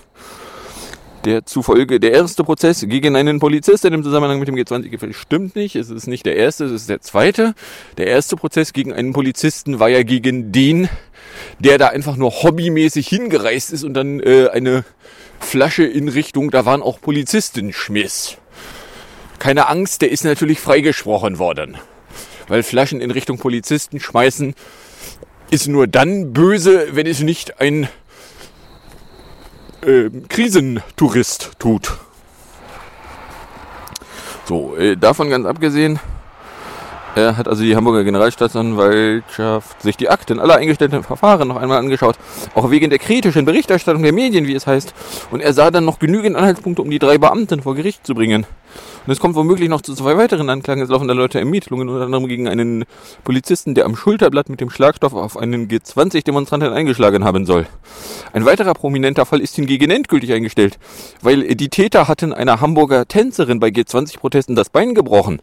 der 1.24 1.46
zufolge 1.46 2.00
der 2.00 2.12
erste 2.12 2.44
Prozess 2.44 2.84
gegen 2.88 3.16
einen 3.16 3.38
Polizisten 3.38 3.92
im 3.92 4.02
Zusammenhang 4.02 4.38
mit 4.38 4.48
dem 4.48 4.56
G20-Gipfel 4.56 5.12
stimmt 5.12 5.56
nicht. 5.56 5.76
Es 5.76 5.90
ist 5.90 6.06
nicht 6.06 6.26
der 6.26 6.36
erste, 6.36 6.64
es 6.64 6.72
ist 6.72 6.88
der 6.88 7.00
zweite. 7.00 7.54
Der 7.96 8.08
erste 8.08 8.36
Prozess 8.36 8.72
gegen 8.72 8.92
einen 8.92 9.12
Polizisten 9.12 9.78
war 9.78 9.88
ja 9.88 10.02
gegen 10.02 10.52
den, 10.52 10.88
der 11.58 11.78
da 11.78 11.88
einfach 11.88 12.16
nur 12.16 12.30
hobbymäßig 12.30 13.06
hingereist 13.08 13.72
ist 13.72 13.84
und 13.84 13.94
dann 13.94 14.20
äh, 14.20 14.48
eine 14.52 14.84
Flasche 15.42 15.84
in 15.84 16.08
Richtung, 16.08 16.50
da 16.50 16.64
waren 16.64 16.82
auch 16.82 17.00
Polizisten 17.00 17.72
schmiss. 17.72 18.36
Keine 19.38 19.68
Angst, 19.68 20.02
der 20.02 20.10
ist 20.10 20.24
natürlich 20.24 20.60
freigesprochen 20.60 21.38
worden. 21.38 21.76
Weil 22.48 22.62
Flaschen 22.62 23.00
in 23.00 23.10
Richtung 23.10 23.38
Polizisten 23.38 24.00
schmeißen 24.00 24.54
ist 25.50 25.68
nur 25.68 25.86
dann 25.86 26.32
böse, 26.32 26.94
wenn 26.96 27.06
es 27.06 27.20
nicht 27.20 27.60
ein 27.60 27.88
äh, 29.82 30.10
Krisentourist 30.28 31.52
tut. 31.58 31.92
So, 34.44 34.76
äh, 34.76 34.96
davon 34.96 35.30
ganz 35.30 35.46
abgesehen, 35.46 36.00
er 37.14 37.36
hat 37.36 37.48
also 37.48 37.62
die 37.62 37.76
Hamburger 37.76 38.04
Generalstaatsanwaltschaft 38.04 39.82
sich 39.82 39.96
die 39.96 40.08
Akten 40.08 40.40
aller 40.40 40.56
eingestellten 40.56 41.02
Verfahren 41.02 41.48
noch 41.48 41.56
einmal 41.56 41.78
angeschaut, 41.78 42.16
auch 42.54 42.70
wegen 42.70 42.90
der 42.90 42.98
kritischen 42.98 43.44
Berichterstattung 43.44 44.02
der 44.02 44.12
Medien, 44.12 44.46
wie 44.46 44.54
es 44.54 44.66
heißt. 44.66 44.94
Und 45.30 45.40
er 45.40 45.52
sah 45.52 45.70
dann 45.70 45.84
noch 45.84 45.98
genügend 45.98 46.36
Anhaltspunkte, 46.36 46.80
um 46.80 46.90
die 46.90 46.98
drei 46.98 47.18
Beamten 47.18 47.62
vor 47.62 47.74
Gericht 47.74 48.06
zu 48.06 48.14
bringen. 48.14 48.46
Und 49.04 49.12
es 49.12 49.18
kommt 49.18 49.34
womöglich 49.34 49.68
noch 49.68 49.80
zu 49.80 49.94
zwei 49.94 50.16
weiteren 50.16 50.48
Anklagen. 50.48 50.80
Es 50.80 50.88
laufen 50.88 51.08
da 51.08 51.14
Leute 51.14 51.38
Ermittlungen, 51.38 51.88
unter 51.88 52.04
anderem 52.04 52.28
gegen 52.28 52.48
einen 52.48 52.84
Polizisten, 53.24 53.74
der 53.74 53.84
am 53.84 53.96
Schulterblatt 53.96 54.48
mit 54.48 54.60
dem 54.60 54.70
Schlagstoff 54.70 55.12
auf 55.12 55.36
einen 55.36 55.68
G20-Demonstranten 55.68 56.72
eingeschlagen 56.72 57.24
haben 57.24 57.44
soll. 57.44 57.66
Ein 58.32 58.44
weiterer 58.44 58.74
prominenter 58.74 59.26
Fall 59.26 59.40
ist 59.40 59.56
hingegen 59.56 59.90
endgültig 59.90 60.32
eingestellt, 60.32 60.78
weil 61.20 61.54
die 61.56 61.68
Täter 61.68 62.08
hatten 62.08 62.32
einer 62.32 62.60
Hamburger 62.60 63.06
Tänzerin 63.06 63.60
bei 63.60 63.68
G20-Protesten 63.68 64.54
das 64.54 64.70
Bein 64.70 64.94
gebrochen. 64.94 65.40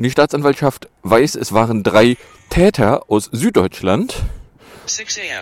Und 0.00 0.04
die 0.04 0.12
Staatsanwaltschaft 0.12 0.88
weiß, 1.02 1.34
es 1.34 1.52
waren 1.52 1.82
drei 1.82 2.16
Täter 2.48 3.02
aus 3.08 3.28
Süddeutschland. 3.32 4.16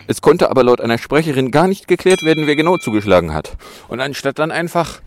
Es 0.09 0.21
konnte 0.21 0.51
aber 0.51 0.65
laut 0.65 0.81
einer 0.81 0.99
Sprecherin 0.99 1.53
gar 1.53 1.69
nicht 1.69 1.87
geklärt 1.87 2.25
werden, 2.25 2.49
wer 2.49 2.57
genau 2.57 2.77
zugeschlagen 2.77 3.33
hat. 3.33 3.57
Und 3.87 4.01
anstatt 4.01 4.41
dann 4.41 4.51
einfach 4.51 5.01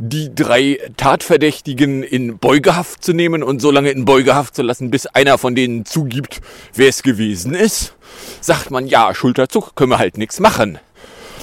die 0.00 0.34
drei 0.34 0.80
Tatverdächtigen 0.96 2.02
in 2.02 2.38
Beugehaft 2.38 3.04
zu 3.04 3.12
nehmen 3.12 3.44
und 3.44 3.62
so 3.62 3.70
lange 3.70 3.90
in 3.90 4.06
Beugehaft 4.06 4.56
zu 4.56 4.62
lassen, 4.62 4.90
bis 4.90 5.06
einer 5.06 5.38
von 5.38 5.54
denen 5.54 5.84
zugibt, 5.84 6.40
wer 6.74 6.88
es 6.88 7.04
gewesen 7.04 7.54
ist, 7.54 7.94
sagt 8.40 8.72
man, 8.72 8.88
ja, 8.88 9.14
Schulterzug, 9.14 9.76
können 9.76 9.92
wir 9.92 9.98
halt 9.98 10.18
nichts 10.18 10.40
machen. 10.40 10.80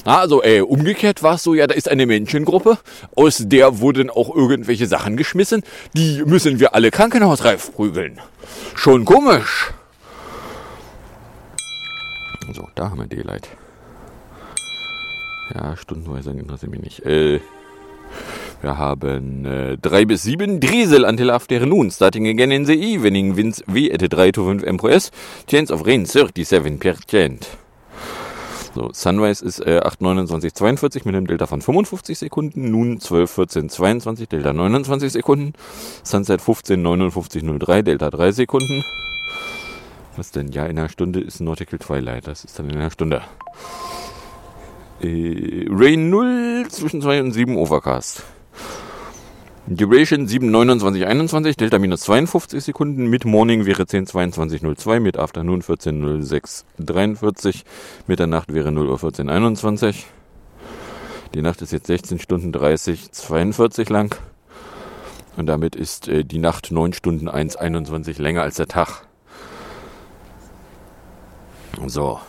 Na, 0.05 0.19
also 0.19 0.43
äh, 0.43 0.61
umgekehrt 0.61 1.23
war 1.23 1.35
es 1.35 1.43
so, 1.43 1.53
ja, 1.53 1.65
da 1.67 1.75
ist 1.75 1.89
eine 1.89 2.05
Menschengruppe, 2.05 2.77
aus 3.15 3.43
der 3.45 3.79
wurden 3.79 4.09
auch 4.09 4.35
irgendwelche 4.35 4.87
Sachen 4.87 5.15
geschmissen, 5.15 5.63
die 5.93 6.23
müssen 6.25 6.59
wir 6.59 6.75
alle 6.75 6.91
krankenhausreif 6.91 7.73
prügeln. 7.73 8.19
Schon 8.75 9.05
komisch. 9.05 9.71
So, 12.53 12.67
da 12.75 12.89
haben 12.89 12.99
wir 12.99 13.07
Daylight. 13.07 13.47
Ja, 15.55 15.77
stundenweise 15.77 16.31
interessiert 16.31 16.71
mich 16.71 16.81
nicht. 16.81 17.05
Äh, 17.05 17.39
wir 18.61 18.77
haben 18.77 19.45
äh, 19.45 19.77
3 19.77 20.05
bis 20.05 20.23
7 20.23 20.59
Driesel 20.59 21.05
until 21.05 21.29
afternoon, 21.29 21.91
starting 21.91 22.27
again 22.27 22.51
in 22.51 22.65
the 22.65 22.73
evening, 22.73 23.35
winds 23.35 23.63
V 23.67 23.91
at 23.91 24.01
3 24.01 24.31
to 24.31 24.45
5 24.45 24.63
mph, 24.63 25.11
chance 25.47 25.73
of 25.73 25.85
rain 25.85 26.05
37%. 26.05 27.62
So, 28.73 28.89
Sunrise 28.91 29.45
ist 29.45 29.59
äh, 29.59 29.81
8,29,42 29.83 31.01
mit 31.05 31.15
einem 31.15 31.27
Delta 31.27 31.45
von 31.45 31.61
55 31.61 32.17
Sekunden, 32.17 32.71
nun 32.71 32.97
12,14,22, 32.97 34.29
Delta 34.29 34.51
29 34.51 35.11
Sekunden, 35.11 35.53
Sunset 36.03 36.41
15,59,03, 36.41 37.83
Delta 37.83 38.09
3 38.09 38.31
Sekunden. 38.31 38.83
Was 40.17 40.31
denn? 40.31 40.47
Ja, 40.47 40.65
in 40.65 40.79
einer 40.79 40.89
Stunde 40.89 41.19
ist 41.19 41.39
Nautical 41.39 41.77
Twilight, 41.77 42.25
das 42.25 42.45
ist 42.45 42.57
dann 42.57 42.69
in 42.69 42.77
einer 42.77 42.89
Stunde. 42.89 43.21
Äh, 45.01 45.67
Rain 45.69 46.09
0 46.09 46.65
zwischen 46.69 47.01
2 47.01 47.21
und 47.21 47.31
7 47.31 47.55
Overcast. 47.55 48.23
Duration 49.65 50.27
7,29,21, 50.27 51.57
Delta 51.57 51.79
minus 51.79 52.01
52 52.01 52.61
Sekunden, 52.61 53.07
mit 53.07 53.23
Morning 53.23 53.65
wäre 53.65 53.83
10,22,02, 53.83 54.99
mit 54.99 55.17
Afternoon 55.17 55.61
14,06,43, 55.61 57.63
Mitternacht 58.05 58.53
wäre 58.53 58.73
0 58.73 58.89
Uhr 58.89 58.97
14,21. 58.97 60.03
Die 61.33 61.41
Nacht 61.41 61.61
ist 61.61 61.71
jetzt 61.71 61.87
16 61.87 62.19
Stunden 62.19 62.51
30, 62.51 63.13
42 63.13 63.89
lang. 63.89 64.13
Und 65.37 65.45
damit 65.45 65.77
ist 65.77 66.09
äh, 66.09 66.25
die 66.25 66.39
Nacht 66.39 66.71
9 66.71 66.91
Stunden 66.91 67.29
1,21 67.29 68.21
länger 68.21 68.41
als 68.41 68.57
der 68.57 68.67
Tag. 68.67 69.05
So. 71.87 72.19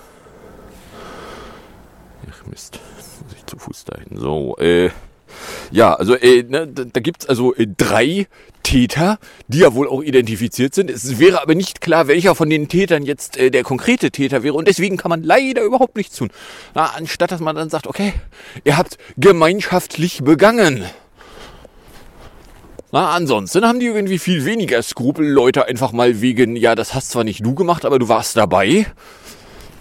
Ach 2.31 2.47
Mist, 2.47 2.79
muss 3.25 3.35
ich 3.37 3.45
zu 3.45 3.59
Fuß 3.59 3.87
dahin. 3.87 4.17
So, 4.17 4.57
äh. 4.59 4.91
Ja, 5.71 5.95
also 5.95 6.15
äh, 6.15 6.43
ne, 6.43 6.67
da, 6.67 7.01
gibt's 7.01 7.27
also 7.27 7.55
äh, 7.55 7.67
drei 7.67 8.27
Täter, 8.63 9.19
die 9.49 9.59
ja 9.59 9.75
wohl 9.75 9.89
auch 9.89 10.03
identifiziert 10.03 10.75
sind. 10.75 10.91
Es 10.91 11.19
wäre 11.19 11.43
aber 11.43 11.55
nicht 11.55 11.81
klar, 11.81 12.09
welcher 12.09 12.35
von 12.35 12.49
den 12.49 12.69
Tätern 12.69 13.05
jetzt 13.05 13.37
äh, 13.37 13.51
der 13.51 13.63
konkrete 13.63 14.11
Täter 14.11 14.43
wäre. 14.43 14.55
Und 14.55 14.69
deswegen 14.69 14.97
kann 14.97 15.11
man 15.11 15.23
leider 15.23 15.63
überhaupt 15.63 15.97
nichts 15.97 16.17
tun. 16.17 16.31
Na, 16.75 16.87
anstatt 16.97 17.31
dass 17.31 17.41
man 17.41 17.57
dann 17.57 17.71
sagt, 17.71 17.87
okay, 17.87 18.13
ihr 18.65 18.77
habt 18.77 18.99
gemeinschaftlich 19.17 20.23
begangen. 20.23 20.85
Na, 22.93 23.11
ansonsten 23.11 23.67
haben 23.67 23.81
die 23.81 23.87
irgendwie 23.87 24.21
viel 24.21 24.45
weniger 24.45 24.81
Skrupel, 24.81 25.27
Leute 25.27 25.67
einfach 25.67 25.91
mal 25.91 26.21
wegen, 26.21 26.55
ja, 26.55 26.77
das 26.77 26.95
hast 26.95 27.11
zwar 27.11 27.25
nicht 27.25 27.45
du 27.45 27.55
gemacht, 27.57 27.85
aber 27.85 27.99
du 27.99 28.09
warst 28.09 28.37
dabei. 28.37 28.87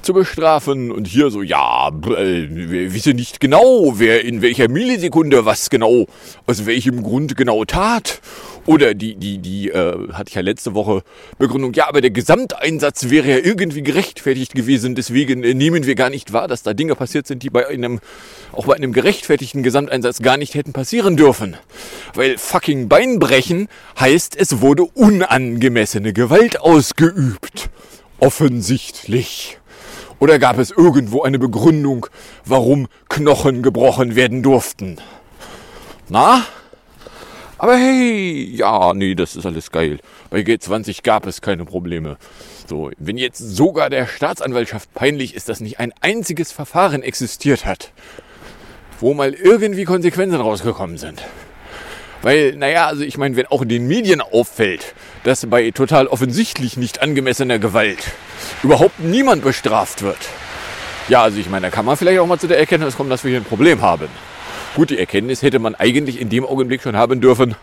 Zu 0.04 0.14
bestrafen. 0.14 0.92
Und 0.92 1.08
hier 1.08 1.32
so, 1.32 1.42
ja, 1.42 1.90
äh, 1.90 2.48
wir 2.50 2.94
wissen 2.94 3.16
nicht 3.16 3.40
genau, 3.40 3.94
wer 3.98 4.24
in 4.24 4.42
welcher 4.42 4.70
Millisekunde 4.70 5.46
was 5.46 5.70
genau, 5.70 6.06
aus 6.46 6.66
welchem 6.66 7.04
Grund 7.04 7.36
genau 7.36 7.66
tat. 7.66 8.22
Oder 8.66 8.94
die, 8.94 9.16
die, 9.16 9.40
die, 9.40 9.70
äh, 9.70 10.14
hatte 10.14 10.30
ich 10.30 10.36
ja 10.36 10.42
letzte 10.42 10.74
Woche 10.74 11.04
Begründung, 11.38 11.74
ja, 11.74 11.90
aber 11.90 12.00
der 12.00 12.12
Gesamteinsatz 12.12 13.10
wäre 13.10 13.30
ja 13.30 13.38
irgendwie 13.38 13.84
gerechtfertigt 13.84 14.56
gewesen, 14.56 14.96
deswegen 14.96 15.44
äh, 15.44 15.54
nehmen 15.54 15.86
wir 15.86 15.96
gar 15.96 16.10
nicht 16.10 16.32
wahr, 16.32 16.48
dass 16.48 16.64
da 16.64 16.74
Dinge 16.74 16.96
passiert 16.96 17.28
sind, 17.28 17.44
die 17.44 17.50
bei 17.50 17.68
einem, 17.68 18.00
auch 18.54 18.66
bei 18.66 18.76
einem 18.76 18.94
gerechtfertigten 18.94 19.64
Gesamteinsatz 19.64 20.20
gar 20.20 20.38
nicht 20.38 20.56
hätten 20.56 20.72
passieren 20.72 21.18
dürfen. 21.18 21.58
Weil 22.14 22.38
fucking 22.38 22.88
Beinbrechen 22.88 23.68
heißt, 24.00 24.38
es 24.38 24.62
wurde 24.62 24.84
unangemessene 24.84 26.14
Gewalt 26.14 26.62
ausgeübt. 26.62 27.70
Offensichtlich. 28.20 29.58
Oder 30.24 30.40
gab 30.40 30.58
es 30.58 30.72
irgendwo 30.72 31.24
eine 31.24 31.38
Begründung, 31.38 32.08
warum 32.46 32.88
Knochen 33.10 33.62
gebrochen 33.62 34.16
werden 34.16 34.42
durften? 34.42 34.96
Na? 36.08 36.46
Aber 37.58 37.76
hey, 37.76 38.50
ja, 38.56 38.94
nee, 38.94 39.16
das 39.16 39.36
ist 39.36 39.46
alles 39.46 39.70
geil. 39.70 40.00
Bei 40.30 40.40
G20 40.40 41.04
gab 41.04 41.28
es 41.28 41.42
keine 41.42 41.66
Probleme. 41.66 42.16
So, 42.70 42.90
wenn 42.98 43.18
jetzt 43.18 43.40
sogar 43.40 43.90
der 43.90 44.08
Staatsanwaltschaft 44.08 44.94
peinlich 44.94 45.36
ist, 45.36 45.50
dass 45.50 45.60
nicht 45.60 45.82
ein 45.82 45.92
einziges 46.00 46.54
Verfahren 46.54 47.04
existiert 47.04 47.66
hat, 47.66 47.92
wo 49.02 49.14
mal 49.14 49.34
irgendwie 49.34 49.84
Konsequenzen 49.84 50.40
rausgekommen 50.40 50.98
sind. 50.98 51.22
Weil, 52.22 52.56
naja, 52.56 52.88
also 52.88 53.04
ich 53.04 53.18
meine, 53.18 53.36
wenn 53.36 53.48
auch 53.48 53.64
in 53.64 53.68
den 53.68 53.90
Medien 53.90 54.22
auffällt, 54.22 54.96
dass 55.26 55.46
bei 55.48 55.72
total 55.72 56.08
offensichtlich 56.08 56.78
nicht 56.78 57.02
angemessener 57.02 57.60
Gewalt 57.60 58.14
überhaupt 58.64 59.00
niemand 59.00 59.44
bestraft 59.44 60.02
wird. 60.02 60.18
Ja, 61.10 61.24
also 61.24 61.38
ich 61.40 61.50
meine, 61.50 61.68
da 61.68 61.70
kann 61.70 61.86
man 61.86 61.98
vielleicht 61.98 62.20
auch 62.20 62.28
mal 62.28 62.40
zu 62.40 62.48
der 62.48 62.60
Erkenntnis 62.60 62.96
kommen, 62.96 63.10
dass 63.10 63.24
wir 63.24 63.32
hier 63.32 63.42
ein 63.42 63.46
Problem 63.46 63.82
haben. 63.82 64.08
Gut, 64.76 64.90
die 64.90 64.98
Erkenntnis 64.98 65.42
hätte 65.42 65.60
man 65.60 65.76
eigentlich 65.76 66.20
in 66.20 66.30
dem 66.30 66.46
Augenblick 66.46 66.82
schon 66.82 66.96
haben 66.96 67.22
dürfen, 67.22 67.56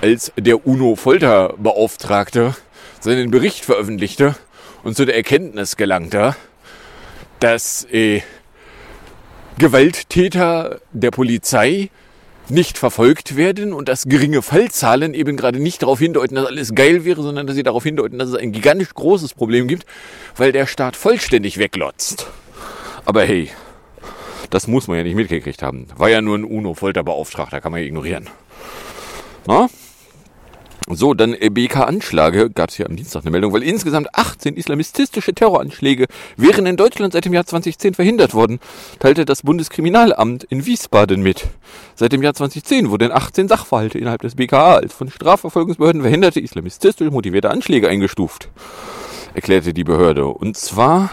als 0.00 0.32
der 0.38 0.66
UNO-Folterbeauftragte 0.66 2.54
seinen 3.00 3.30
Bericht 3.30 3.64
veröffentlichte 3.64 4.36
und 4.84 4.96
zu 4.96 5.04
der 5.04 5.16
Erkenntnis 5.16 5.76
gelangte, 5.76 6.36
dass 7.40 7.84
äh, 7.92 8.22
Gewalttäter 9.58 10.80
der 10.92 11.10
Polizei 11.10 11.90
nicht 12.50 12.78
verfolgt 12.78 13.36
werden 13.36 13.72
und 13.72 13.88
dass 13.88 14.04
geringe 14.04 14.42
Fallzahlen 14.42 15.14
eben 15.14 15.36
gerade 15.36 15.60
nicht 15.60 15.82
darauf 15.82 15.98
hindeuten, 15.98 16.34
dass 16.34 16.46
alles 16.46 16.74
geil 16.74 17.04
wäre, 17.04 17.22
sondern 17.22 17.46
dass 17.46 17.56
sie 17.56 17.62
darauf 17.62 17.82
hindeuten, 17.82 18.18
dass 18.18 18.30
es 18.30 18.34
ein 18.34 18.52
gigantisch 18.52 18.94
großes 18.94 19.34
Problem 19.34 19.68
gibt, 19.68 19.86
weil 20.36 20.52
der 20.52 20.66
Staat 20.66 20.96
vollständig 20.96 21.58
weglotzt. 21.58 22.26
Aber 23.04 23.22
hey, 23.22 23.50
das 24.50 24.66
muss 24.66 24.88
man 24.88 24.96
ja 24.96 25.02
nicht 25.02 25.14
mitgekriegt 25.14 25.62
haben. 25.62 25.86
War 25.96 26.08
ja 26.08 26.20
nur 26.20 26.36
ein 26.36 26.44
UNO-Folterbeauftragter, 26.44 27.60
kann 27.60 27.72
man 27.72 27.80
ja 27.80 27.86
ignorieren. 27.86 28.28
Na? 29.46 29.68
So, 30.90 31.12
dann 31.12 31.34
äh, 31.34 31.50
BK-Anschläge, 31.50 32.48
gab 32.48 32.70
es 32.70 32.76
hier 32.76 32.86
am 32.86 32.96
Dienstag 32.96 33.22
eine 33.22 33.30
Meldung, 33.30 33.52
weil 33.52 33.62
insgesamt 33.62 34.14
18 34.14 34.56
islamistische 34.56 35.34
Terroranschläge 35.34 36.06
wären 36.38 36.64
in 36.64 36.78
Deutschland 36.78 37.12
seit 37.12 37.26
dem 37.26 37.34
Jahr 37.34 37.44
2010 37.44 37.92
verhindert 37.92 38.32
worden, 38.32 38.58
teilte 38.98 39.26
das 39.26 39.42
Bundeskriminalamt 39.42 40.44
in 40.44 40.64
Wiesbaden 40.64 41.22
mit. 41.22 41.48
Seit 41.94 42.12
dem 42.12 42.22
Jahr 42.22 42.32
2010 42.32 42.90
wurden 42.90 43.12
18 43.12 43.48
Sachverhalte 43.48 43.98
innerhalb 43.98 44.22
des 44.22 44.36
BKA 44.36 44.76
als 44.76 44.94
von 44.94 45.10
Strafverfolgungsbehörden 45.10 46.00
verhinderte 46.00 46.40
islamistisch 46.40 46.94
motivierte 47.00 47.50
Anschläge 47.50 47.88
eingestuft, 47.88 48.48
erklärte 49.34 49.74
die 49.74 49.84
Behörde. 49.84 50.24
Und 50.26 50.56
zwar 50.56 51.10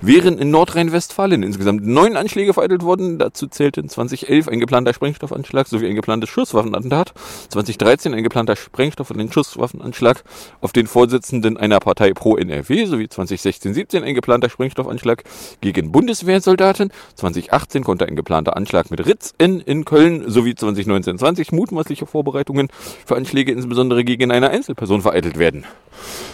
wären 0.00 0.38
in 0.38 0.50
Nordrhein-Westfalen 0.50 1.42
insgesamt 1.42 1.86
neun 1.86 2.16
Anschläge 2.16 2.54
vereitelt 2.54 2.82
worden. 2.82 3.18
Dazu 3.18 3.46
zählten 3.46 3.88
2011 3.88 4.48
ein 4.48 4.60
geplanter 4.60 4.94
Sprengstoffanschlag 4.94 5.68
sowie 5.68 5.88
ein 5.88 5.94
geplantes 5.94 6.30
Schusswaffenattentat, 6.30 7.12
2013 7.48 8.14
ein 8.14 8.22
geplanter 8.22 8.56
Sprengstoff- 8.56 9.10
und 9.10 9.20
ein 9.20 9.32
Schusswaffenanschlag 9.32 10.22
auf 10.60 10.72
den 10.72 10.86
Vorsitzenden 10.86 11.56
einer 11.56 11.80
Partei 11.80 12.12
pro 12.12 12.36
NRW 12.36 12.86
sowie 12.86 13.06
2016-17 13.06 14.02
ein 14.02 14.14
geplanter 14.14 14.50
Sprengstoffanschlag 14.50 15.24
gegen 15.60 15.92
Bundeswehrsoldaten, 15.92 16.92
2018 17.16 17.84
konnte 17.84 18.06
ein 18.06 18.16
geplanter 18.16 18.56
Anschlag 18.56 18.90
mit 18.90 19.04
Ritz 19.06 19.34
in, 19.38 19.60
in 19.60 19.84
Köln 19.84 20.30
sowie 20.30 20.52
2019-20 20.52 21.54
mutmaßliche 21.54 22.06
Vorbereitungen 22.06 22.68
für 23.04 23.16
Anschläge 23.16 23.52
insbesondere 23.52 24.04
gegen 24.04 24.30
eine 24.30 24.50
Einzelperson 24.50 25.02
vereitelt 25.02 25.38
werden. 25.38 25.64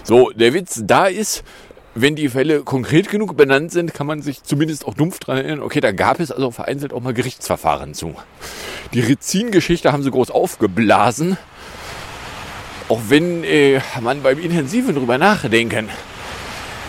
So, 0.05 0.31
der 0.31 0.55
Witz 0.55 0.83
da 0.85 1.07
ist, 1.07 1.43
wenn 1.99 2.15
die 2.15 2.29
Fälle 2.29 2.63
konkret 2.63 3.09
genug 3.09 3.37
benannt 3.37 3.73
sind, 3.73 3.95
kann 3.95 4.07
man 4.07 4.21
sich 4.21 4.43
zumindest 4.43 4.87
auch 4.87 4.95
dumpf 4.95 5.19
dran 5.19 5.39
erinnern, 5.39 5.61
okay, 5.61 5.81
da 5.81 5.93
gab 5.93 6.21
es 6.21 6.31
also 6.31 6.51
vereinzelt 6.51 6.93
auch 6.93 7.01
mal 7.01 7.15
Gerichtsverfahren 7.15 7.95
zu. 7.95 8.15
Die 8.93 9.01
Rizin-Geschichte 9.01 9.93
haben 9.93 10.03
sie 10.03 10.11
groß 10.11 10.31
aufgeblasen. 10.31 11.39
Auch 12.89 13.01
wenn 13.09 13.43
äh, 13.45 13.81
man 14.01 14.23
beim 14.23 14.39
intensiven 14.39 14.95
drüber 14.95 15.19
nachdenken 15.19 15.89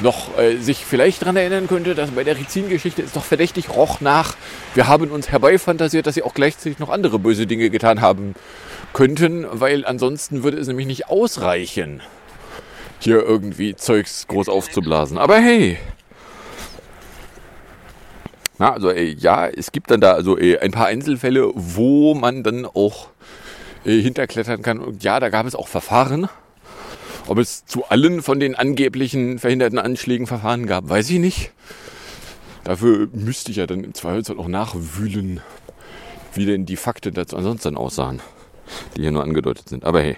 noch 0.01 0.37
äh, 0.37 0.57
sich 0.57 0.85
vielleicht 0.85 1.23
daran 1.23 1.37
erinnern 1.37 1.67
könnte, 1.67 1.95
dass 1.95 2.11
bei 2.11 2.23
der 2.23 2.37
Rizin-Geschichte 2.37 3.01
es 3.01 3.13
doch 3.13 3.23
verdächtig 3.23 3.69
roch 3.69 4.01
nach, 4.01 4.35
wir 4.75 4.87
haben 4.87 5.09
uns 5.09 5.31
herbeifantasiert, 5.31 6.05
dass 6.05 6.13
sie 6.13 6.21
auch 6.21 6.35
gleichzeitig 6.35 6.77
noch 6.77 6.89
andere 6.89 7.17
böse 7.17 7.47
Dinge 7.47 7.71
getan 7.71 8.01
haben 8.01 8.35
könnten, 8.93 9.47
weil 9.49 9.85
ansonsten 9.85 10.43
würde 10.43 10.57
es 10.57 10.67
nämlich 10.67 10.85
nicht 10.85 11.09
ausreichen 11.09 12.01
hier 12.99 13.23
irgendwie 13.23 13.75
Zeugs 13.75 14.27
groß 14.27 14.49
aufzublasen. 14.49 15.17
Aber 15.17 15.37
hey. 15.37 15.77
Na, 18.59 18.73
also 18.73 18.89
ey, 18.89 19.15
ja, 19.19 19.47
es 19.47 19.71
gibt 19.71 19.91
dann 19.91 20.01
da 20.01 20.13
also 20.13 20.37
ey, 20.37 20.57
ein 20.57 20.71
paar 20.71 20.87
Einzelfälle, 20.87 21.51
wo 21.53 22.15
man 22.15 22.43
dann 22.43 22.65
auch 22.65 23.09
ey, 23.85 24.01
hinterklettern 24.01 24.61
kann. 24.61 24.79
Und 24.79 25.03
ja, 25.03 25.19
da 25.19 25.29
gab 25.29 25.45
es 25.45 25.55
auch 25.55 25.67
Verfahren. 25.67 26.27
Ob 27.27 27.37
es 27.37 27.65
zu 27.65 27.85
allen 27.85 28.21
von 28.21 28.39
den 28.39 28.55
angeblichen 28.55 29.37
verhinderten 29.37 29.79
Anschlägen 29.79 30.27
Verfahren 30.27 30.65
gab, 30.65 30.89
weiß 30.89 31.09
ich 31.09 31.19
nicht. 31.19 31.51
Dafür 32.63 33.09
müsste 33.13 33.51
ich 33.51 33.57
ja 33.57 33.67
dann 33.67 33.83
im 33.83 33.93
Zweifelsfall 33.93 34.39
auch 34.39 34.47
nachwühlen, 34.47 35.41
wie 36.33 36.45
denn 36.45 36.65
die 36.65 36.77
Fakten 36.77 37.13
dazu 37.13 37.37
ansonsten 37.37 37.77
aussahen, 37.77 38.21
die 38.95 39.01
hier 39.01 39.11
nur 39.11 39.23
angedeutet 39.23 39.69
sind. 39.69 39.85
Aber 39.85 40.01
hey. 40.01 40.17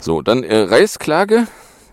So, 0.00 0.22
dann 0.22 0.44
äh, 0.44 0.56
Reisklage, 0.56 1.48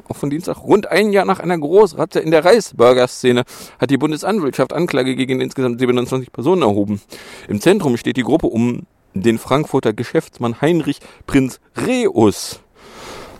auch 0.07 0.15
von 0.15 0.29
Dienstag. 0.29 0.63
Rund 0.63 0.87
ein 0.87 1.11
Jahr 1.11 1.25
nach 1.25 1.39
einer 1.39 1.57
Großrazzia 1.57 2.21
in 2.21 2.31
der 2.31 2.45
Reisburger-Szene 2.45 3.43
hat 3.79 3.89
die 3.89 3.97
Bundesanwaltschaft 3.97 4.73
Anklage 4.73 5.15
gegen 5.15 5.41
insgesamt 5.41 5.79
27 5.79 6.31
Personen 6.31 6.61
erhoben. 6.61 7.01
Im 7.47 7.59
Zentrum 7.59 7.97
steht 7.97 8.17
die 8.17 8.23
Gruppe 8.23 8.47
um 8.47 8.85
den 9.15 9.39
Frankfurter 9.39 9.93
Geschäftsmann 9.93 10.61
Heinrich 10.61 10.99
Prinz 11.25 11.59
Reus, 11.75 12.59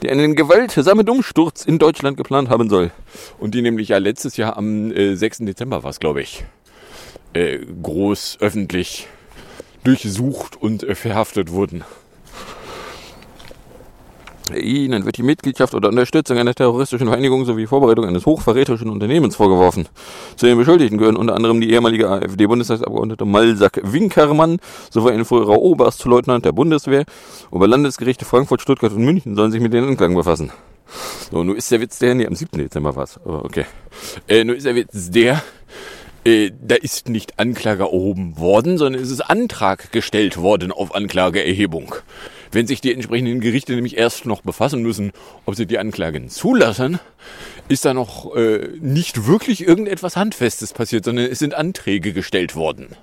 der 0.02 0.12
einen 0.12 0.36
gewaltsamen 0.36 1.08
Umsturz 1.08 1.66
in 1.66 1.78
Deutschland 1.78 2.18
geplant 2.18 2.50
haben 2.50 2.70
soll. 2.70 2.92
Und 3.38 3.54
die 3.54 3.62
nämlich 3.62 3.90
ja 3.90 4.00
letztes 4.00 4.38
Jahr 4.38 4.58
am 4.58 4.92
äh, 4.92 5.16
6. 5.16 5.40
Dezember 5.40 5.84
war 5.84 5.92
es, 5.92 6.00
glaube 6.00 6.22
ich, 6.22 6.46
äh, 7.34 7.60
groß 7.60 8.38
öffentlich 8.40 9.08
durchsucht 9.84 10.60
und 10.60 10.84
äh, 10.84 10.96
verhaftet 10.96 11.52
wurden. 11.52 11.84
Ihnen 14.54 15.06
wird 15.06 15.18
die 15.18 15.24
Mitgliedschaft 15.24 15.74
oder 15.74 15.90
Unterstützung 15.90 16.38
einer 16.38 16.54
terroristischen 16.54 17.08
Vereinigung 17.08 17.46
sowie 17.46 17.66
Vorbereitung 17.66 18.06
eines 18.06 18.28
hochverräterischen 18.28 18.90
Unternehmens 18.90 19.36
vorgeworfen. 19.36 19.88
Zu 20.36 20.46
den 20.46 20.58
Beschuldigten 20.58 21.00
gehören 21.00 21.16
unter 21.16 21.36
anderem 21.36 21.60
die 21.62 21.72
ehemalige 21.72 22.10
AfD-Bundestagsabgeordnete 22.10 23.26
Malsack 23.26 23.82
Winkermann 23.84 24.60
sowie 24.92 25.12
ein 25.12 25.26
früherer 25.26 25.58
Oberstleutnant 25.58 26.46
der 26.46 26.52
Bundeswehr. 26.52 27.06
Oberlandesgerichte 27.50 28.26
Frankfurt, 28.26 28.62
Stuttgart 28.62 28.94
und 28.94 29.04
München 29.04 29.36
sollen 29.36 29.52
sich 29.52 29.62
mit 29.62 29.74
den 29.74 29.84
Anklagen 29.84 30.16
befassen. 30.16 30.52
So, 31.32 31.44
nun 31.44 31.56
ist 31.56 31.72
der 31.72 31.82
Witz 31.82 31.98
der, 31.98 32.14
nee, 32.14 32.28
am 32.28 32.36
7. 32.36 32.60
Dezember 32.60 32.96
war 32.96 33.06
es, 33.06 33.20
okay. 33.26 33.66
Äh, 34.28 34.44
nun 34.44 34.56
ist 34.56 34.68
der 34.68 34.76
Witz 34.76 35.10
der, 35.10 35.42
äh, 36.24 36.52
da 36.62 36.76
ist 36.76 37.10
nicht 37.10 37.40
Anklage 37.40 37.84
erhoben 37.84 38.38
worden, 38.38 38.78
sondern 38.78 39.02
es 39.02 39.10
ist 39.10 39.22
Antrag 39.22 39.92
gestellt 39.92 40.38
worden 40.38 40.72
auf 40.72 40.94
Anklageerhebung 40.94 41.96
wenn 42.56 42.68
sich 42.68 42.80
die 42.80 42.94
entsprechenden 42.94 43.42
Gerichte 43.42 43.76
nämlich 43.76 43.98
erst 43.98 44.26
noch 44.26 44.42
befassen 44.42 44.82
müssen, 44.82 45.12
ob 45.46 45.56
sie 45.56 45.66
die 45.66 45.78
Anklagen 45.78 46.30
zulassen, 46.30 47.00
ist 47.68 47.84
da 47.84 47.94
noch 47.94 48.34
äh, 48.36 48.70
nicht 48.80 49.28
wirklich 49.28 49.68
irgendetwas 49.68 50.16
Handfestes 50.16 50.72
passiert, 50.72 51.04
sondern 51.04 51.26
es 51.26 51.40
sind 51.40 51.54
Anträge 51.54 52.14
gestellt 52.14 52.56
worden. 52.56 52.96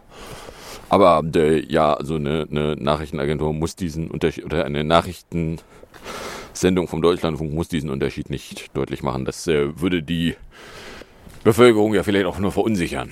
Aber 0.89 1.23
äh, 1.37 1.61
ja, 1.71 1.93
also 1.93 2.15
eine, 2.15 2.47
eine 2.51 2.77
Nachrichtenagentur 2.77 3.53
muss 3.53 3.77
diesen 3.77 4.11
Unterschied 4.11 4.45
oder 4.45 4.65
eine 4.65 4.85
Nachrichtensendung 4.85 6.89
vom 6.89 7.03
Deutschlandfunk 7.03 7.53
muss 7.53 7.69
diesen 7.69 7.91
Unterschied 7.91 8.31
nicht 8.31 8.75
deutlich 8.75 9.03
machen. 9.03 9.27
Das 9.27 9.47
äh, 9.47 9.79
würde 9.79 10.03
die 10.03 10.35
Bevölkerung 11.45 11.93
ja 11.93 12.03
vielleicht 12.03 12.27
auch 12.27 12.39
nur 12.39 12.53
verunsichern. 12.53 13.11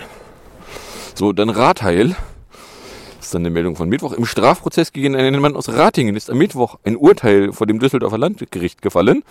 So, 1.15 1.35
dann 1.35 1.51
Ratheil 1.51 2.17
ist 3.31 3.35
dann 3.35 3.43
eine 3.43 3.51
Meldung 3.51 3.77
von 3.77 3.89
Mittwoch. 3.89 4.13
Im 4.13 4.27
Strafprozess 4.27 4.93
gegen 4.93 5.15
einen 5.15 5.41
Mann 5.41 5.55
aus 5.55 5.69
Ratingen 5.69 6.17
ist 6.17 6.31
am 6.31 6.39
Mittwoch 6.39 6.79
ein 6.83 6.97
Urteil 6.97 7.53
vor 7.53 7.65
dem 7.69 7.79
Düsseldorfer 7.79 8.19
Landgericht 8.19 8.83
gefallen. 8.83 9.23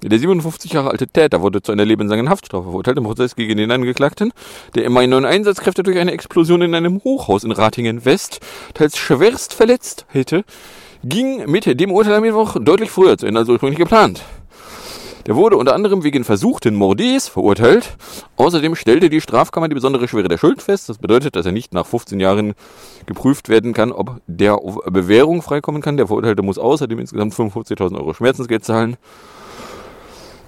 Der 0.00 0.16
57 0.16 0.74
Jahre 0.74 0.92
alte 0.92 1.08
Täter 1.08 1.42
wurde 1.42 1.60
zu 1.60 1.72
einer 1.72 1.84
lebenslangen 1.84 2.30
Haftstrafe 2.30 2.62
verurteilt 2.62 2.98
im 2.98 3.04
Prozess 3.04 3.34
gegen 3.34 3.56
den 3.56 3.72
Angeklagten, 3.72 4.32
der 4.76 4.84
im 4.84 4.92
Mai 4.92 5.06
9 5.06 5.24
Einsatzkräfte 5.24 5.82
durch 5.82 5.98
eine 5.98 6.12
Explosion 6.12 6.62
in 6.62 6.76
einem 6.76 7.02
Hochhaus 7.02 7.42
in 7.42 7.50
Ratingen 7.50 8.04
West 8.04 8.38
teils 8.74 8.96
schwerst 8.96 9.54
verletzt 9.54 10.06
hätte, 10.08 10.44
ging 11.02 11.50
mit 11.50 11.80
dem 11.80 11.90
Urteil 11.90 12.14
am 12.14 12.22
Mittwoch 12.22 12.58
deutlich 12.60 12.92
früher 12.92 13.18
zu 13.18 13.26
Ende 13.26 13.40
als 13.40 13.48
ursprünglich 13.48 13.78
geplant. 13.78 14.22
Der 15.28 15.36
wurde 15.36 15.58
unter 15.58 15.74
anderem 15.74 16.04
wegen 16.04 16.24
versuchten 16.24 16.74
Mordes 16.74 17.28
verurteilt. 17.28 17.98
Außerdem 18.36 18.74
stellte 18.74 19.10
die 19.10 19.20
Strafkammer 19.20 19.68
die 19.68 19.74
besondere 19.74 20.08
Schwere 20.08 20.28
der 20.28 20.38
Schuld 20.38 20.62
fest. 20.62 20.88
Das 20.88 20.96
bedeutet, 20.96 21.36
dass 21.36 21.44
er 21.44 21.52
nicht 21.52 21.74
nach 21.74 21.84
15 21.84 22.18
Jahren 22.18 22.54
geprüft 23.04 23.50
werden 23.50 23.74
kann, 23.74 23.92
ob 23.92 24.22
der 24.26 24.54
auf 24.54 24.78
Bewährung 24.86 25.42
freikommen 25.42 25.82
kann. 25.82 25.98
Der 25.98 26.06
Verurteilte 26.06 26.40
muss 26.40 26.56
außerdem 26.56 26.98
insgesamt 26.98 27.34
55.000 27.34 27.98
Euro 27.98 28.14
Schmerzensgeld 28.14 28.64
zahlen. 28.64 28.96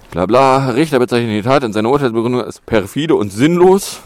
Bla 0.09 0.25
bla. 0.25 0.69
Richter 0.71 0.97
bezeichnet 0.97 1.31
die 1.31 1.47
Tat 1.47 1.63
in 1.63 1.73
seiner 1.73 1.91
Urteilsbegründung 1.91 2.41
als 2.41 2.59
perfide 2.59 3.13
und 3.13 3.31
sinnlos. 3.31 3.99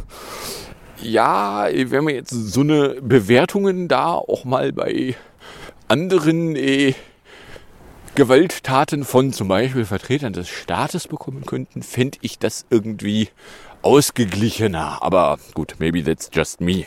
Ja, 1.01 1.69
wenn 1.71 2.05
wir 2.05 2.15
jetzt 2.15 2.31
so 2.31 2.59
eine 2.59 2.97
Bewertungen 3.01 3.87
da 3.87 4.15
auch 4.15 4.43
mal 4.43 4.73
bei 4.73 5.15
anderen 5.87 6.57
äh, 6.57 6.95
Gewalttaten 8.15 9.03
von 9.03 9.33
zum 9.33 9.49
Beispiel 9.49 9.83
Vertretern 9.83 10.31
des 10.31 10.47
Staates 10.47 11.09
bekommen 11.09 11.45
könnten, 11.45 11.83
fände 11.83 12.17
ich 12.21 12.39
das 12.39 12.65
irgendwie 12.69 13.27
ausgeglichener. 13.81 15.03
Aber 15.03 15.37
gut, 15.53 15.75
maybe 15.79 16.01
that's 16.01 16.29
just 16.33 16.61
me. 16.61 16.85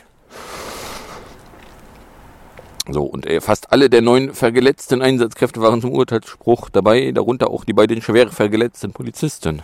So, 2.89 3.03
und 3.03 3.27
äh, 3.27 3.41
fast 3.41 3.71
alle 3.71 3.91
der 3.91 4.01
neun 4.01 4.33
verletzten 4.33 5.03
Einsatzkräfte 5.03 5.61
waren 5.61 5.81
zum 5.81 5.91
Urteilsspruch 5.91 6.71
dabei, 6.71 7.11
darunter 7.11 7.51
auch 7.51 7.63
die 7.63 7.73
beiden 7.73 8.01
schwer 8.01 8.29
verletzten 8.29 8.91
Polizisten. 8.91 9.61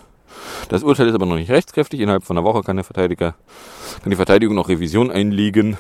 Das 0.70 0.84
Urteil 0.84 1.08
ist 1.08 1.16
aber 1.16 1.26
noch 1.26 1.36
nicht 1.36 1.50
rechtskräftig. 1.50 2.00
Innerhalb 2.00 2.26
von 2.26 2.38
einer 2.38 2.46
Woche 2.46 2.62
kann, 2.62 2.76
der 2.76 2.86
Verteidiger, 2.86 3.34
kann 4.04 4.12
die 4.12 4.18
Verteidigung 4.18 4.56
noch 4.56 4.70
Revision 4.70 5.10
einlegen 5.10 5.78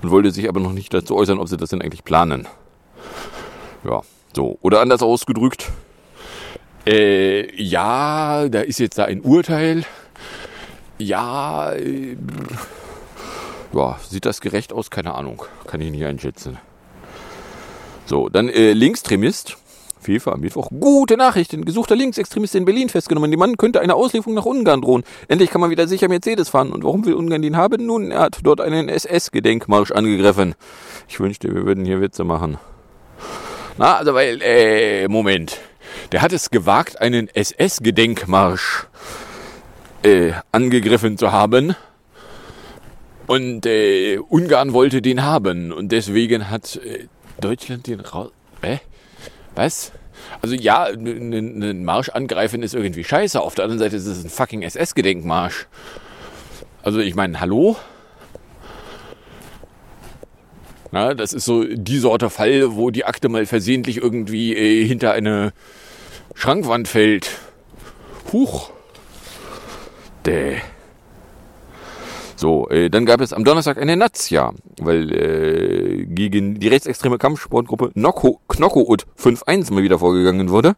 und 0.00 0.12
wollte 0.12 0.30
sich 0.30 0.48
aber 0.48 0.60
noch 0.60 0.72
nicht 0.72 0.94
dazu 0.94 1.16
äußern, 1.16 1.40
ob 1.40 1.48
sie 1.48 1.56
das 1.56 1.70
denn 1.70 1.82
eigentlich 1.82 2.04
planen. 2.04 2.46
Ja, 3.82 4.02
so, 4.36 4.58
oder 4.60 4.82
anders 4.82 5.00
ausgedrückt, 5.00 5.72
äh, 6.86 7.50
ja, 7.56 8.46
da 8.50 8.60
ist 8.60 8.78
jetzt 8.78 8.98
da 8.98 9.06
ein 9.06 9.22
Urteil. 9.22 9.84
Ja, 10.98 11.72
äh, 11.72 12.18
ja, 13.72 13.98
sieht 14.06 14.26
das 14.26 14.42
gerecht 14.42 14.74
aus? 14.74 14.90
Keine 14.90 15.14
Ahnung, 15.14 15.42
kann 15.66 15.80
ich 15.80 15.90
nicht 15.90 16.04
einschätzen. 16.04 16.58
So, 18.04 18.28
dann 18.28 18.50
äh, 18.50 18.74
Linkstremist. 18.74 19.56
FIFA 20.00 20.32
am 20.32 20.40
Mittwoch. 20.40 20.68
Gute 20.68 21.16
Nachrichten. 21.16 21.64
Gesuchter 21.64 21.96
Linksextremist 21.96 22.54
in 22.54 22.66
Berlin 22.66 22.90
festgenommen. 22.90 23.30
Die 23.30 23.38
Mann 23.38 23.56
könnte 23.56 23.80
eine 23.80 23.94
Auslieferung 23.94 24.34
nach 24.34 24.44
Ungarn 24.44 24.82
drohen. 24.82 25.02
Endlich 25.28 25.50
kann 25.50 25.62
man 25.62 25.70
wieder 25.70 25.88
sicher 25.88 26.08
Mercedes 26.08 26.50
fahren. 26.50 26.72
Und 26.72 26.84
warum 26.84 27.06
will 27.06 27.14
Ungarn 27.14 27.42
den 27.42 27.56
haben? 27.56 27.86
Nun, 27.86 28.12
er 28.12 28.20
hat 28.20 28.40
dort 28.42 28.60
einen 28.60 28.90
SS-Gedenkmarsch 28.90 29.90
angegriffen. 29.92 30.54
Ich 31.08 31.18
wünschte, 31.18 31.52
wir 31.52 31.64
würden 31.64 31.86
hier 31.86 32.02
Witze 32.02 32.22
machen. 32.22 32.58
Na, 33.78 33.98
also 33.98 34.14
weil, 34.14 34.40
äh, 34.42 35.06
Moment. 35.08 35.58
Der 36.12 36.22
hat 36.22 36.32
es 36.32 36.50
gewagt, 36.50 37.00
einen 37.00 37.28
SS-Gedenkmarsch 37.28 38.86
äh, 40.02 40.32
angegriffen 40.50 41.18
zu 41.18 41.30
haben. 41.30 41.76
Und 43.26 43.66
äh, 43.66 44.18
Ungarn 44.18 44.72
wollte 44.72 45.02
den 45.02 45.24
haben. 45.24 45.72
Und 45.72 45.92
deswegen 45.92 46.48
hat 46.48 46.76
äh, 46.76 47.08
Deutschland 47.40 47.86
den 47.86 48.00
raus. 48.00 48.30
Hä? 48.62 48.80
Was? 49.54 49.92
Also 50.40 50.54
ja, 50.54 50.84
einen 50.84 51.84
Marsch 51.84 52.08
angreifen 52.08 52.62
ist 52.62 52.74
irgendwie 52.74 53.04
scheiße. 53.04 53.40
Auf 53.40 53.54
der 53.54 53.64
anderen 53.64 53.78
Seite 53.78 53.96
ist 53.96 54.06
es 54.06 54.24
ein 54.24 54.30
fucking 54.30 54.62
SS-Gedenkmarsch. 54.62 55.66
Also 56.82 57.00
ich 57.00 57.14
meine, 57.14 57.40
hallo? 57.40 57.76
Na, 60.92 61.14
das 61.14 61.32
ist 61.32 61.44
so 61.44 61.64
die 61.64 61.98
Sorte 61.98 62.30
Fall, 62.30 62.76
wo 62.76 62.90
die 62.90 63.04
Akte 63.04 63.28
mal 63.28 63.46
versehentlich 63.46 63.98
irgendwie 63.98 64.54
äh, 64.56 64.86
hinter 64.86 65.12
eine 65.12 65.52
Schrankwand 66.34 66.88
fällt. 66.88 67.30
Huch. 68.32 68.70
Däh. 70.24 70.56
So, 72.36 72.68
äh, 72.68 72.90
dann 72.90 73.06
gab 73.06 73.22
es 73.22 73.32
am 73.32 73.44
Donnerstag 73.44 73.80
eine 73.80 73.96
Nazia, 73.96 74.52
weil 74.78 75.10
äh, 75.10 76.04
gegen 76.04 76.60
die 76.60 76.68
rechtsextreme 76.68 77.16
Kampfsportgruppe 77.16 77.92
Knocko, 77.92 78.40
Knockout 78.46 79.06
5-1 79.18 79.72
mal 79.72 79.82
wieder 79.82 79.98
vorgegangen 79.98 80.50
wurde. 80.50 80.74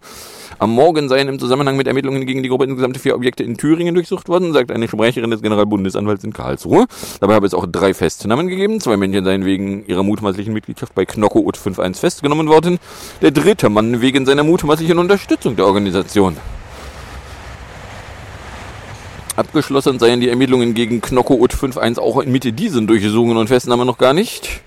Am 0.61 0.71
Morgen 0.71 1.09
seien 1.09 1.27
im 1.27 1.40
Zusammenhang 1.40 1.77
mit 1.77 1.88
Ermittlungen 1.88 2.27
gegen 2.27 2.44
die 2.44 2.49
Gruppe 2.49 2.64
insgesamt 2.64 2.97
vier 2.99 3.16
Objekte 3.16 3.42
in 3.42 3.57
Thüringen 3.57 3.94
durchsucht 3.94 4.29
worden, 4.29 4.53
sagt 4.53 4.71
eine 4.71 4.87
Sprecherin 4.87 5.31
des 5.31 5.42
Generalbundesanwalts 5.42 6.23
in 6.23 6.33
Karlsruhe. 6.33 6.87
Dabei 7.21 7.35
habe 7.35 7.47
es 7.47 7.55
auch 7.55 7.66
drei 7.66 7.92
Festnahmen 7.92 8.47
gegeben. 8.47 8.81
Zwei 8.81 8.97
Männchen 8.97 9.25
seien 9.25 9.44
wegen 9.44 9.85
ihrer 9.87 10.05
mutmaßlichen 10.05 10.53
Mitgliedschaft 10.53 10.94
bei 10.94 11.07
Knockout 11.07 11.57
5-1 11.57 11.99
festgenommen 11.99 12.49
worden. 12.49 12.79
Der 13.21 13.33
dritte 13.33 13.68
Mann 13.68 14.01
wegen 14.01 14.27
seiner 14.27 14.44
mutmaßlichen 14.44 14.99
Unterstützung 14.99 15.57
der 15.57 15.66
Organisation. 15.66 16.37
Abgeschlossen 19.38 20.01
seien 20.01 20.20
die 20.20 20.31
Ermittlungen 20.31 20.74
gegen 20.74 21.01
Knockout 21.01 21.55
5.1 21.55 22.01
auch 22.01 22.20
in 22.20 22.33
Mitte 22.33 22.53
diesen 22.53 22.88
Durchsuchungen 22.88 23.37
und 23.37 23.46
Festnahmen 23.46 23.87
noch 23.87 23.96
gar 23.96 24.12
nicht. 24.12 24.62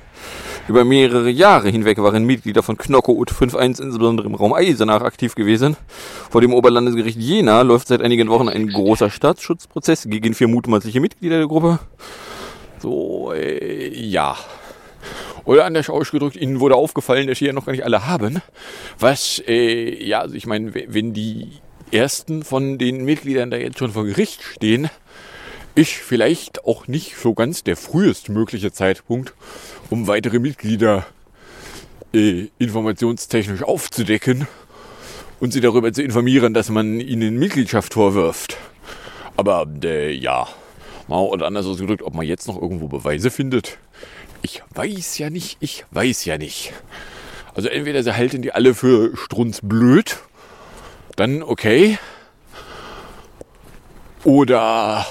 Über 0.70 0.86
mehrere 0.86 1.30
Jahre 1.30 1.68
hinweg 1.68 1.98
waren 1.98 2.24
Mitglieder 2.24 2.64
von 2.64 2.78
Knockout 2.78 3.32
5.1 3.32 3.82
insbesondere 3.82 4.28
im 4.28 4.36
Raum 4.36 4.54
Eisenach 4.54 5.02
aktiv 5.02 5.36
gewesen. 5.36 5.76
Vor 6.30 6.40
dem 6.40 6.54
Oberlandesgericht 6.54 7.20
Jena 7.20 7.64
läuft 7.64 7.90
seit 7.90 8.02
einigen 8.02 8.30
Wochen 8.30 8.48
ein 8.48 8.70
großer 8.70 9.10
Staatsschutzprozess 9.10 10.08
gegen 10.10 10.34
vier 10.34 10.48
mutmaßliche 10.48 11.02
Mitglieder 11.02 11.40
der 11.40 11.48
Gruppe. 11.48 11.80
So, 12.80 13.34
äh, 13.34 13.94
ja. 13.94 14.38
Oder 15.44 15.66
anders 15.66 15.90
ausgedrückt, 15.90 16.38
Ihnen 16.38 16.62
wurde 16.62 16.76
aufgefallen, 16.76 17.28
dass 17.28 17.40
Sie 17.40 17.46
ja 17.46 17.52
noch 17.52 17.66
gar 17.66 17.74
nicht 17.74 17.84
alle 17.84 18.08
haben. 18.08 18.42
Was, 18.98 19.44
äh, 19.46 20.02
ja, 20.02 20.22
also 20.22 20.36
ich 20.36 20.46
meine, 20.46 20.74
wenn 20.74 21.12
die 21.12 21.60
ersten 21.92 22.44
von 22.44 22.78
den 22.78 23.04
Mitgliedern 23.06 23.52
da 23.52 23.58
jetzt 23.58 23.80
schon 23.80 23.92
vor 23.92 24.06
Gericht 24.06 24.42
stehen, 24.44 24.90
ist 25.76 25.92
vielleicht 25.92 26.66
auch 26.66 26.88
nicht 26.88 27.16
so 27.16 27.34
ganz 27.34 27.64
der 27.64 27.78
frühestmögliche 27.78 28.72
Zeitpunkt, 28.72 29.34
um 29.90 30.08
weitere 30.08 30.40
Mitglieder 30.40 31.06
äh, 32.14 32.48
informationstechnisch 32.60 33.64
aufzudecken 33.64 34.48
und 35.40 35.54
sie 35.54 35.62
darüber 35.62 35.92
zu 35.94 36.04
informieren, 36.04 36.54
dass 36.54 36.70
man 36.70 37.00
ihnen 37.00 37.38
Mitgliedschaft 37.38 37.94
vorwirft. 37.94 38.58
Aber 39.38 39.66
äh, 39.84 40.12
ja, 40.12 40.48
mal 41.08 41.20
oder 41.20 41.48
anders 41.48 41.66
ausgedrückt, 41.66 42.04
ob 42.04 42.14
man 42.14 42.26
jetzt 42.26 42.48
noch 42.48 42.62
irgendwo 42.62 42.88
Beweise 42.88 43.32
findet. 43.32 43.78
Ich 44.42 44.62
weiß 44.74 45.18
ja 45.20 45.30
nicht, 45.30 45.58
ich 45.60 45.86
weiß 45.92 46.26
ja 46.26 46.38
nicht. 46.38 46.74
Also 47.54 47.70
entweder 47.70 48.04
sie 48.04 48.16
halten 48.16 48.42
die 48.42 48.54
alle 48.54 48.74
für 48.74 49.16
strunzblöd 49.16 50.20
dann 51.22 51.44
okay. 51.44 52.00
Oder 54.24 55.06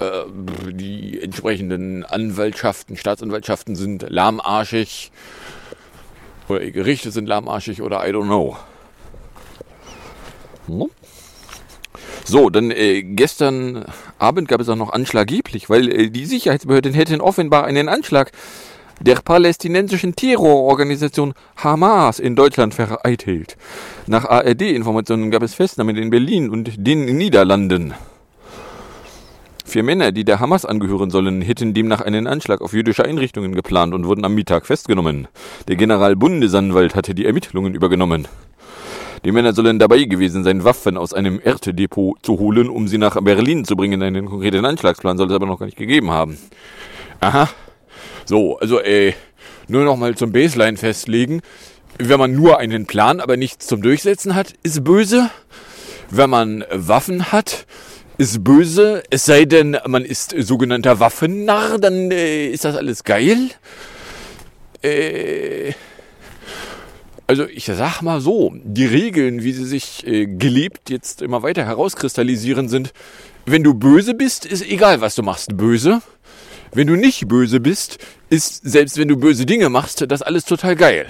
äh, 0.00 0.22
die 0.72 1.22
entsprechenden 1.22 2.04
Anwaltschaften, 2.04 2.96
Staatsanwaltschaften 2.96 3.76
sind 3.76 4.06
lahmarschig. 4.08 5.12
Oder 6.48 6.68
Gerichte 6.72 7.12
sind 7.12 7.26
lahmarschig 7.28 7.80
oder 7.80 8.06
I 8.08 8.10
don't 8.10 8.24
know. 8.24 8.56
Hm? 10.66 10.90
So, 12.24 12.50
dann 12.50 12.72
äh, 12.72 13.04
gestern 13.04 13.84
Abend 14.18 14.48
gab 14.48 14.60
es 14.60 14.68
auch 14.68 14.74
noch 14.74 14.92
anschlaggeblich, 14.92 15.70
weil 15.70 15.88
äh, 15.88 16.10
die 16.10 16.26
Sicherheitsbehörden 16.26 16.92
hätten 16.92 17.20
offenbar 17.20 17.64
einen 17.66 17.88
Anschlag 17.88 18.32
der 19.00 19.16
palästinensischen 19.16 20.16
Terrororganisation 20.16 21.34
Hamas 21.56 22.18
in 22.18 22.36
Deutschland 22.36 22.74
vereitelt. 22.74 23.56
Nach 24.06 24.24
ARD-Informationen 24.24 25.30
gab 25.30 25.42
es 25.42 25.54
Festnahmen 25.54 25.96
in 25.96 26.10
Berlin 26.10 26.50
und 26.50 26.74
den 26.76 27.04
Niederlanden. 27.04 27.94
Vier 29.64 29.82
Männer, 29.82 30.12
die 30.12 30.24
der 30.24 30.38
Hamas 30.38 30.64
angehören 30.64 31.10
sollen, 31.10 31.42
hätten 31.42 31.74
demnach 31.74 32.00
einen 32.00 32.26
Anschlag 32.26 32.60
auf 32.60 32.72
jüdische 32.72 33.04
Einrichtungen 33.04 33.54
geplant 33.54 33.94
und 33.94 34.06
wurden 34.06 34.24
am 34.24 34.34
Mittag 34.34 34.64
festgenommen. 34.64 35.26
Der 35.66 35.74
Generalbundesanwalt 35.74 36.94
hatte 36.94 37.14
die 37.14 37.26
Ermittlungen 37.26 37.74
übergenommen. 37.74 38.28
Die 39.24 39.32
Männer 39.32 39.54
sollen 39.54 39.80
dabei 39.80 40.04
gewesen 40.04 40.44
sein, 40.44 40.62
Waffen 40.62 40.96
aus 40.96 41.12
einem 41.12 41.40
Erddepot 41.40 42.24
zu 42.24 42.38
holen, 42.38 42.68
um 42.68 42.86
sie 42.86 42.96
nach 42.96 43.20
Berlin 43.20 43.64
zu 43.64 43.74
bringen. 43.74 44.00
Einen 44.02 44.26
konkreten 44.26 44.64
Anschlagsplan 44.64 45.18
soll 45.18 45.26
es 45.26 45.34
aber 45.34 45.46
noch 45.46 45.58
gar 45.58 45.66
nicht 45.66 45.76
gegeben 45.76 46.10
haben. 46.10 46.38
Aha, 47.20 47.48
so, 48.26 48.58
also 48.58 48.80
äh, 48.80 49.14
nur 49.68 49.84
noch 49.84 49.96
mal 49.96 50.14
zum 50.16 50.32
Baseline 50.32 50.76
festlegen. 50.76 51.40
Wenn 51.98 52.18
man 52.18 52.34
nur 52.34 52.58
einen 52.58 52.86
Plan, 52.86 53.20
aber 53.20 53.36
nichts 53.36 53.66
zum 53.66 53.80
Durchsetzen 53.80 54.34
hat, 54.34 54.52
ist 54.62 54.84
böse. 54.84 55.30
Wenn 56.10 56.28
man 56.28 56.64
Waffen 56.70 57.32
hat, 57.32 57.66
ist 58.18 58.44
böse. 58.44 59.02
Es 59.10 59.24
sei 59.24 59.44
denn, 59.44 59.78
man 59.86 60.04
ist 60.04 60.34
sogenannter 60.38 61.00
Waffennarr, 61.00 61.78
dann 61.78 62.10
äh, 62.10 62.48
ist 62.48 62.64
das 62.64 62.76
alles 62.76 63.04
geil. 63.04 63.50
äh, 64.82 65.72
also 67.28 67.46
ich 67.46 67.64
sag 67.64 68.02
mal 68.02 68.20
so, 68.20 68.52
die 68.62 68.86
Regeln, 68.86 69.42
wie 69.42 69.52
sie 69.52 69.64
sich 69.64 70.06
äh, 70.06 70.26
gelebt 70.26 70.90
jetzt 70.90 71.22
immer 71.22 71.42
weiter 71.42 71.64
herauskristallisieren, 71.64 72.68
sind, 72.68 72.92
wenn 73.46 73.64
du 73.64 73.74
böse 73.74 74.14
bist, 74.14 74.46
ist 74.46 74.64
egal, 74.64 75.00
was 75.00 75.16
du 75.16 75.22
machst, 75.22 75.56
böse. 75.56 76.02
Wenn 76.72 76.86
du 76.86 76.96
nicht 76.96 77.28
böse 77.28 77.60
bist, 77.60 77.98
ist, 78.28 78.68
selbst 78.68 78.98
wenn 78.98 79.08
du 79.08 79.16
böse 79.16 79.46
Dinge 79.46 79.68
machst, 79.68 80.04
das 80.10 80.22
alles 80.22 80.44
total 80.44 80.76
geil. 80.76 81.06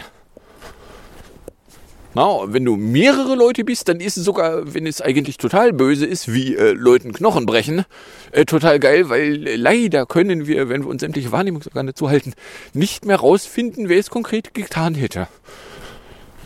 Na, 2.17 2.51
wenn 2.51 2.65
du 2.65 2.77
mehrere 2.77 3.35
Leute 3.35 3.63
bist, 3.63 3.91
dann 3.91 4.01
ist 4.01 4.17
es 4.17 4.25
sogar, 4.25 4.73
wenn 4.73 4.87
es 4.87 5.03
eigentlich 5.03 5.37
total 5.37 5.75
böse 5.75 6.07
ist, 6.07 6.33
wie 6.33 6.57
äh, 6.57 6.73
Leuten 6.73 7.13
Knochen 7.13 7.45
brechen, 7.45 7.85
äh, 8.33 8.47
total 8.47 8.81
geil, 8.81 9.11
weil 9.11 9.47
äh, 9.47 9.57
leider 9.57 10.07
können 10.07 10.47
wir, 10.47 10.71
wenn 10.71 10.83
wir 10.83 10.89
uns 10.89 11.03
sämtliche 11.03 11.31
Wahrnehmungsorgane 11.31 11.93
zuhalten, 11.93 12.33
nicht 12.73 13.05
mehr 13.05 13.17
rausfinden, 13.17 13.91
wer 13.91 13.99
es 13.99 14.09
konkret 14.09 14.55
getan 14.55 14.95
hätte. 14.95 15.29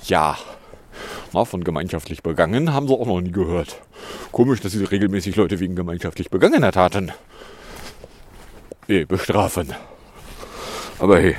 Ja, 0.07 0.37
na, 1.33 1.45
von 1.45 1.63
gemeinschaftlich 1.63 2.25
begangen 2.25 2.73
haben 2.73 2.89
sie 2.89 2.95
auch 2.95 3.07
noch 3.07 3.21
nie 3.21 3.31
gehört. 3.31 3.81
Komisch, 4.33 4.61
dass 4.61 4.73
sie 4.73 4.83
regelmäßig 4.83 5.37
Leute 5.37 5.61
wegen 5.61 5.77
gemeinschaftlich 5.77 6.31
begangener 6.31 6.73
Taten 6.73 7.13
eh, 8.91 9.05
bestrafen. 9.05 9.69
Aber 10.99 11.19
hey. 11.19 11.37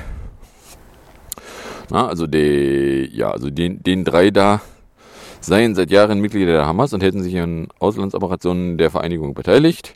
Na, 1.90 2.08
also 2.08 2.26
die, 2.26 3.08
ja, 3.12 3.30
also 3.30 3.50
den, 3.50 3.82
den 3.82 4.04
drei 4.04 4.30
da 4.30 4.62
seien 5.40 5.74
seit 5.74 5.90
Jahren 5.90 6.20
Mitglieder 6.20 6.52
der 6.52 6.66
Hamas 6.66 6.92
und 6.92 7.02
hätten 7.02 7.22
sich 7.22 7.38
an 7.38 7.68
Auslandsoperationen 7.78 8.78
der 8.78 8.90
Vereinigung 8.90 9.34
beteiligt. 9.34 9.94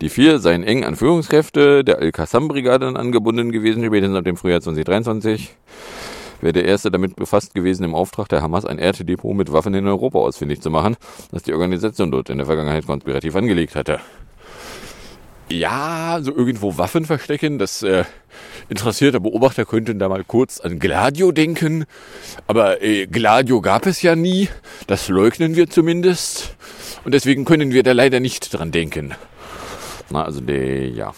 Die 0.00 0.08
vier 0.08 0.38
seien 0.38 0.62
eng 0.62 0.84
an 0.84 0.96
Führungskräfte 0.96 1.82
der 1.82 1.98
Al-Qassam-Brigade 1.98 2.86
angebunden 2.86 3.52
gewesen, 3.52 3.84
spätestens 3.84 4.16
ab 4.16 4.24
dem 4.24 4.36
Frühjahr 4.36 4.60
2023 4.60 5.54
wäre 6.42 6.52
der 6.52 6.64
erste 6.64 6.90
damit 6.90 7.16
befasst 7.16 7.54
gewesen, 7.54 7.84
im 7.84 7.94
Auftrag 7.94 8.28
der 8.28 8.42
Hamas 8.42 8.64
ein 8.64 8.78
Erdedepot 8.78 9.34
mit 9.34 9.52
Waffen 9.52 9.74
in 9.74 9.86
Europa 9.86 10.18
ausfindig 10.18 10.60
zu 10.60 10.70
machen, 10.70 10.96
das 11.30 11.44
die 11.44 11.52
Organisation 11.52 12.10
dort 12.10 12.30
in 12.30 12.38
der 12.38 12.46
Vergangenheit 12.46 12.86
konspirativ 12.86 13.36
angelegt 13.36 13.76
hatte. 13.76 14.00
Ja, 15.48 16.18
so 16.22 16.34
irgendwo 16.34 16.78
Waffen 16.78 17.04
verstecken, 17.04 17.58
das 17.58 17.82
äh, 17.82 18.04
interessierte 18.68 19.20
Beobachter 19.20 19.66
könnten 19.66 19.98
da 19.98 20.08
mal 20.08 20.24
kurz 20.24 20.60
an 20.60 20.78
Gladio 20.78 21.32
denken. 21.32 21.84
Aber 22.46 22.82
äh, 22.82 23.06
Gladio 23.06 23.60
gab 23.60 23.86
es 23.86 24.02
ja 24.02 24.16
nie, 24.16 24.48
das 24.86 25.08
leugnen 25.08 25.54
wir 25.56 25.68
zumindest. 25.68 26.56
Und 27.04 27.12
deswegen 27.12 27.44
können 27.44 27.72
wir 27.72 27.82
da 27.82 27.92
leider 27.92 28.20
nicht 28.20 28.54
dran 28.54 28.70
denken. 28.70 29.14
Na, 30.10 30.24
also 30.24 30.40
der, 30.40 30.88
ja. 30.88 31.12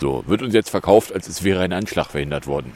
So, 0.00 0.24
wird 0.26 0.42
uns 0.42 0.54
jetzt 0.54 0.70
verkauft, 0.70 1.12
als 1.12 1.28
es 1.28 1.44
wäre 1.44 1.60
ein 1.62 1.72
Anschlag 1.72 2.08
verhindert 2.08 2.46
worden. 2.46 2.72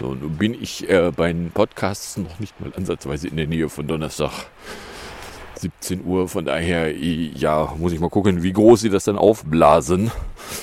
So, 0.00 0.14
nun 0.14 0.36
bin 0.36 0.54
ich 0.60 0.88
äh, 0.90 1.12
bei 1.14 1.32
den 1.32 1.50
Podcasts 1.50 2.16
noch 2.16 2.38
nicht 2.38 2.60
mal 2.60 2.72
ansatzweise 2.76 3.28
in 3.28 3.36
der 3.36 3.46
Nähe 3.46 3.68
von 3.68 3.86
Donnerstag 3.86 4.32
17 5.64 6.04
Uhr. 6.04 6.28
Von 6.28 6.44
daher, 6.44 6.94
ja, 6.94 7.74
muss 7.78 7.92
ich 7.92 8.00
mal 8.00 8.10
gucken, 8.10 8.42
wie 8.42 8.52
groß 8.52 8.80
sie 8.80 8.90
das 8.90 9.04
dann 9.04 9.16
aufblasen. 9.16 10.10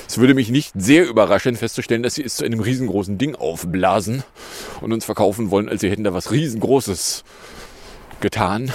Es 0.07 0.19
würde 0.19 0.33
mich 0.33 0.49
nicht 0.49 0.73
sehr 0.75 1.07
überraschen, 1.07 1.55
festzustellen, 1.55 2.03
dass 2.03 2.15
sie 2.15 2.23
es 2.23 2.35
zu 2.35 2.45
einem 2.45 2.59
riesengroßen 2.59 3.17
Ding 3.17 3.35
aufblasen 3.35 4.23
und 4.81 4.93
uns 4.93 5.05
verkaufen 5.05 5.49
wollen, 5.49 5.69
als 5.69 5.81
sie 5.81 5.89
hätten 5.89 6.03
da 6.03 6.13
was 6.13 6.31
riesengroßes 6.31 7.23
getan. 8.19 8.71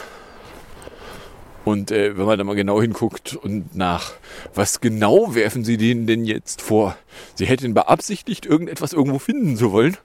Und 1.65 1.91
äh, 1.91 2.17
wenn 2.17 2.27
man 2.27 2.39
da 2.39 2.45
mal 2.45 2.55
genau 2.55 2.81
hinguckt 2.81 3.35
und 3.35 3.75
nach, 3.75 4.13
was 4.55 4.81
genau 4.81 5.35
werfen 5.35 5.65
sie 5.65 5.77
denen 5.77 6.07
denn 6.07 6.25
jetzt 6.25 6.63
vor? 6.63 6.97
Sie 7.35 7.47
hätten 7.47 7.75
beabsichtigt, 7.75 8.47
irgendetwas 8.47 8.93
irgendwo 8.93 9.19
finden 9.19 9.57
zu 9.57 9.73
wollen. 9.73 9.97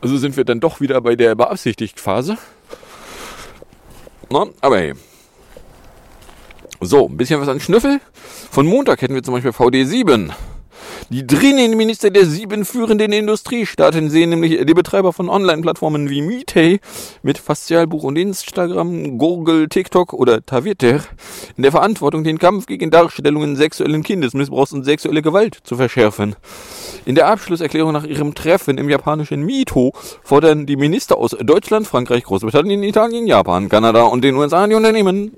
Also 0.00 0.16
sind 0.16 0.36
wir 0.36 0.44
dann 0.44 0.60
doch 0.60 0.80
wieder 0.80 1.00
bei 1.00 1.16
der 1.16 1.34
beabsichtigt 1.34 2.00
Phase. 2.00 2.38
Na, 4.30 4.46
aber 4.60 4.78
hey. 4.78 4.94
So, 6.82 7.06
ein 7.06 7.18
bisschen 7.18 7.38
was 7.40 7.48
an 7.48 7.60
Schnüffel. 7.60 8.00
Von 8.50 8.66
Montag 8.66 9.02
hätten 9.02 9.14
wir 9.14 9.22
zum 9.22 9.34
Beispiel 9.34 9.50
VD7. 9.50 10.30
Die 11.10 11.26
drinnen 11.26 11.76
Minister 11.76 12.08
der 12.08 12.24
sieben 12.24 12.64
führenden 12.64 13.12
Industriestaaten 13.12 14.08
sehen 14.08 14.30
nämlich 14.30 14.64
die 14.64 14.74
Betreiber 14.74 15.12
von 15.12 15.28
Online-Plattformen 15.28 16.08
wie 16.08 16.22
Mitei 16.22 16.80
mit 17.22 17.36
Facialbuch 17.36 18.04
und 18.04 18.16
Instagram, 18.16 19.18
Google, 19.18 19.68
TikTok 19.68 20.14
oder 20.14 20.40
Twitter 20.40 21.00
in 21.56 21.64
der 21.64 21.72
Verantwortung, 21.72 22.24
den 22.24 22.38
Kampf 22.38 22.64
gegen 22.64 22.90
Darstellungen 22.90 23.56
sexuellen 23.56 24.02
Kindesmissbrauchs 24.02 24.72
und 24.72 24.84
sexuelle 24.84 25.20
Gewalt 25.20 25.58
zu 25.64 25.76
verschärfen. 25.76 26.34
In 27.04 27.14
der 27.14 27.26
Abschlusserklärung 27.26 27.92
nach 27.92 28.04
ihrem 28.04 28.34
Treffen 28.34 28.78
im 28.78 28.88
japanischen 28.88 29.42
Mito 29.42 29.92
fordern 30.22 30.64
die 30.64 30.76
Minister 30.76 31.18
aus 31.18 31.36
Deutschland, 31.38 31.86
Frankreich, 31.86 32.24
Großbritannien, 32.24 32.82
Italien, 32.84 33.26
Japan, 33.26 33.68
Kanada 33.68 34.04
und 34.04 34.24
den 34.24 34.34
USA 34.36 34.66
die 34.66 34.74
Unternehmen 34.74 35.32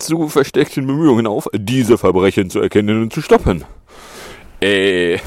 zu 0.00 0.28
versteckten 0.28 0.86
Bemühungen 0.86 1.26
auf, 1.26 1.48
diese 1.54 1.98
Verbrechen 1.98 2.50
zu 2.50 2.60
erkennen 2.60 3.02
und 3.02 3.12
zu 3.12 3.22
stoppen. 3.22 3.64
Äh. 4.60 5.18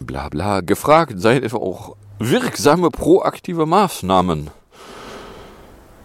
bla 0.00 0.28
bla. 0.28 0.60
Gefragt 0.60 1.14
seien 1.16 1.42
etwa 1.42 1.58
auch 1.58 1.96
wirksame 2.18 2.90
proaktive 2.90 3.66
Maßnahmen. 3.66 4.50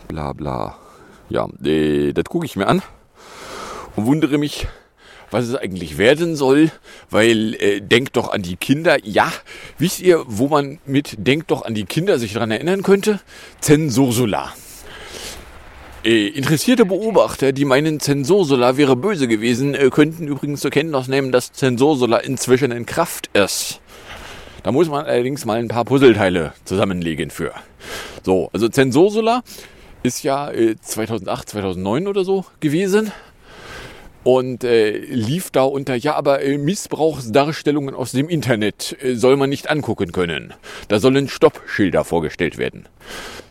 Bla 0.07 0.33
bla. 0.33 0.75
Ja, 1.29 1.47
äh, 1.63 2.13
das 2.13 2.25
gucke 2.25 2.45
ich 2.45 2.55
mir 2.55 2.67
an 2.67 2.81
und 3.95 4.05
wundere 4.05 4.37
mich, 4.37 4.67
was 5.31 5.47
es 5.47 5.55
eigentlich 5.55 5.97
werden 5.97 6.35
soll, 6.35 6.71
weil 7.09 7.55
äh, 7.55 7.79
denkt 7.79 8.17
doch 8.17 8.31
an 8.31 8.41
die 8.41 8.57
Kinder. 8.57 8.97
Ja, 9.05 9.31
wisst 9.77 10.01
ihr, 10.01 10.23
wo 10.27 10.49
man 10.49 10.79
mit 10.85 11.15
denkt 11.17 11.51
doch 11.51 11.63
an 11.63 11.73
die 11.73 11.85
Kinder 11.85 12.19
sich 12.19 12.33
daran 12.33 12.51
erinnern 12.51 12.83
könnte? 12.83 13.21
Zensursula. 13.61 14.51
Äh, 16.03 16.29
interessierte 16.29 16.83
Beobachter, 16.85 17.51
die 17.51 17.63
meinen, 17.63 17.99
Zensursolar 17.99 18.75
wäre 18.75 18.95
böse 18.95 19.27
gewesen, 19.27 19.75
äh, 19.75 19.91
könnten 19.91 20.27
übrigens 20.27 20.61
zur 20.61 20.71
Kenntnis 20.71 21.07
nehmen, 21.07 21.31
dass 21.31 21.53
Zensursolar 21.53 22.23
inzwischen 22.23 22.71
in 22.71 22.87
Kraft 22.87 23.29
ist. 23.33 23.81
Da 24.63 24.71
muss 24.71 24.89
man 24.89 25.05
allerdings 25.05 25.45
mal 25.45 25.59
ein 25.59 25.67
paar 25.67 25.85
Puzzleteile 25.85 26.53
zusammenlegen 26.65 27.29
für. 27.29 27.53
So, 28.23 28.49
also 28.51 28.67
Zensursolar 28.67 29.43
ist 30.01 30.23
ja 30.23 30.49
äh, 30.49 30.75
2008, 30.81 31.49
2009 31.49 32.07
oder 32.07 32.23
so 32.23 32.45
gewesen 32.61 33.11
und 34.23 34.63
äh, 34.63 34.97
lief 34.97 35.49
da 35.49 35.63
unter, 35.63 35.95
ja, 35.95 36.15
aber 36.15 36.41
äh, 36.43 36.57
Missbrauchsdarstellungen 36.57 37.95
aus 37.95 38.11
dem 38.11 38.29
Internet 38.29 38.95
äh, 39.01 39.15
soll 39.15 39.37
man 39.37 39.49
nicht 39.49 39.69
angucken 39.69 40.11
können. 40.11 40.53
Da 40.87 40.99
sollen 40.99 41.27
Stoppschilder 41.27 42.03
vorgestellt 42.03 42.57
werden. 42.57 42.87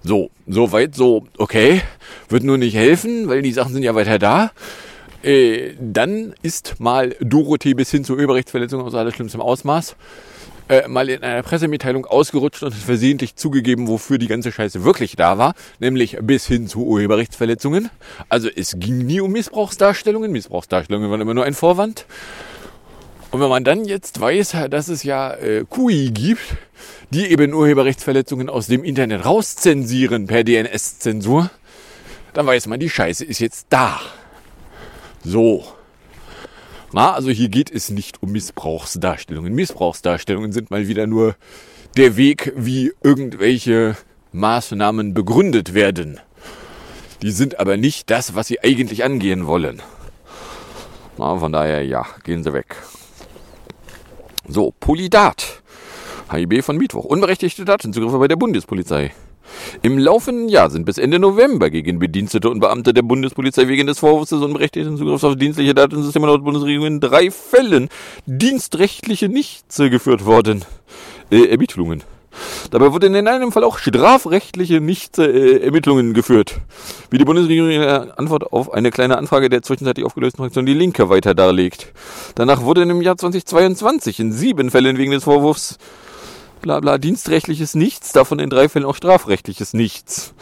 So, 0.02 0.30
so 0.46 0.72
weit, 0.72 0.94
so, 0.94 1.26
okay, 1.38 1.82
wird 2.28 2.44
nur 2.44 2.58
nicht 2.58 2.74
helfen, 2.74 3.28
weil 3.28 3.42
die 3.42 3.52
Sachen 3.52 3.72
sind 3.72 3.82
ja 3.82 3.94
weiter 3.94 4.18
da. 4.18 4.52
Äh, 5.22 5.74
dann 5.78 6.34
ist 6.42 6.80
mal 6.80 7.14
Dorothee 7.20 7.74
bis 7.74 7.90
hin 7.90 8.04
zur 8.04 8.16
Urheberrechtsverletzung 8.16 8.80
aus 8.80 8.94
allerschlimmstem 8.94 9.40
Ausmaß 9.40 9.96
äh, 10.70 10.86
mal 10.86 11.08
in 11.08 11.22
einer 11.24 11.42
Pressemitteilung 11.42 12.06
ausgerutscht 12.06 12.62
und 12.62 12.72
versehentlich 12.72 13.34
zugegeben, 13.34 13.88
wofür 13.88 14.18
die 14.18 14.28
ganze 14.28 14.52
Scheiße 14.52 14.84
wirklich 14.84 15.16
da 15.16 15.36
war, 15.36 15.54
nämlich 15.80 16.18
bis 16.22 16.46
hin 16.46 16.68
zu 16.68 16.86
Urheberrechtsverletzungen. 16.86 17.90
Also 18.28 18.48
es 18.48 18.76
ging 18.78 18.98
nie 18.98 19.20
um 19.20 19.32
Missbrauchsdarstellungen. 19.32 20.30
Missbrauchsdarstellungen 20.30 21.10
waren 21.10 21.20
immer 21.20 21.34
nur 21.34 21.44
ein 21.44 21.54
Vorwand. 21.54 22.06
Und 23.32 23.40
wenn 23.40 23.48
man 23.48 23.64
dann 23.64 23.84
jetzt 23.84 24.20
weiß, 24.20 24.56
dass 24.70 24.88
es 24.88 25.02
ja 25.02 25.34
äh, 25.34 25.64
QI 25.68 26.12
gibt, 26.12 26.42
die 27.10 27.26
eben 27.26 27.52
Urheberrechtsverletzungen 27.52 28.48
aus 28.48 28.68
dem 28.68 28.84
Internet 28.84 29.24
rauszensieren 29.24 30.28
per 30.28 30.44
DNS-Zensur, 30.44 31.50
dann 32.32 32.46
weiß 32.46 32.68
man, 32.68 32.78
die 32.78 32.90
Scheiße 32.90 33.24
ist 33.24 33.40
jetzt 33.40 33.66
da. 33.70 34.00
So. 35.24 35.64
Na, 36.92 37.12
also 37.12 37.30
hier 37.30 37.48
geht 37.48 37.70
es 37.70 37.90
nicht 37.90 38.20
um 38.22 38.32
Missbrauchsdarstellungen. 38.32 39.54
Missbrauchsdarstellungen 39.54 40.50
sind 40.50 40.70
mal 40.70 40.88
wieder 40.88 41.06
nur 41.06 41.36
der 41.96 42.16
Weg, 42.16 42.52
wie 42.56 42.92
irgendwelche 43.02 43.96
Maßnahmen 44.32 45.14
begründet 45.14 45.74
werden. 45.74 46.20
Die 47.22 47.30
sind 47.30 47.60
aber 47.60 47.76
nicht 47.76 48.10
das, 48.10 48.34
was 48.34 48.48
sie 48.48 48.60
eigentlich 48.60 49.04
angehen 49.04 49.46
wollen. 49.46 49.82
Na, 51.16 51.36
von 51.36 51.52
daher, 51.52 51.84
ja, 51.84 52.06
gehen 52.24 52.42
sie 52.42 52.52
weg. 52.52 52.76
So, 54.48 54.74
Polydat. 54.80 55.62
HIB 56.32 56.64
von 56.64 56.76
Mittwoch. 56.76 57.04
Unberechtigte 57.04 57.64
Datenzugriffe 57.64 58.18
bei 58.18 58.28
der 58.28 58.36
Bundespolizei. 58.36 59.12
Im 59.82 59.98
laufenden 59.98 60.48
Jahr 60.48 60.70
sind 60.70 60.84
bis 60.84 60.98
Ende 60.98 61.18
November 61.18 61.70
gegen 61.70 61.98
Bedienstete 61.98 62.50
und 62.50 62.60
Beamte 62.60 62.92
der 62.92 63.02
Bundespolizei 63.02 63.68
wegen 63.68 63.86
des 63.86 63.98
Vorwurfs 63.98 64.30
des 64.30 64.42
unberechtigten 64.42 64.96
Zugriffs 64.96 65.24
auf 65.24 65.36
dienstliche 65.36 65.74
Datensysteme 65.74 66.26
laut 66.26 66.44
Bundesregierung 66.44 66.86
in 66.86 67.00
drei 67.00 67.30
Fällen 67.30 67.88
dienstrechtliche 68.26 69.28
Nichts 69.28 69.76
geführt 69.76 70.24
worden. 70.24 70.64
Äh, 71.30 71.46
Ermittlungen. 71.46 72.02
Dabei 72.70 72.92
wurden 72.92 73.14
in 73.14 73.26
einem 73.26 73.52
Fall 73.52 73.64
auch 73.64 73.78
strafrechtliche 73.78 74.80
Nicht-Ermittlungen 74.80 76.14
geführt, 76.14 76.60
wie 77.10 77.18
die 77.18 77.24
Bundesregierung 77.24 77.70
in 77.70 77.80
der 77.80 78.18
Antwort 78.18 78.52
auf 78.52 78.72
eine 78.72 78.90
kleine 78.90 79.18
Anfrage 79.18 79.48
der 79.48 79.62
zwischenzeitlich 79.62 80.06
aufgelösten 80.06 80.38
Fraktion 80.38 80.66
Die 80.66 80.74
Linke 80.74 81.08
weiter 81.08 81.34
darlegt. 81.34 81.92
Danach 82.36 82.62
wurde 82.62 82.82
im 82.82 83.02
Jahr 83.02 83.16
2022 83.16 84.20
in 84.20 84.32
sieben 84.32 84.70
Fällen 84.70 84.96
wegen 84.98 85.10
des 85.10 85.24
Vorwurfs 85.24 85.78
bla 86.60 86.80
bla, 86.80 86.98
dienstrechtliches 86.98 87.74
Nichts, 87.74 88.12
davon 88.12 88.38
in 88.38 88.50
drei 88.50 88.68
Fällen 88.68 88.84
auch 88.84 88.94
strafrechtliches 88.94 89.74
Nichts. 89.74 90.34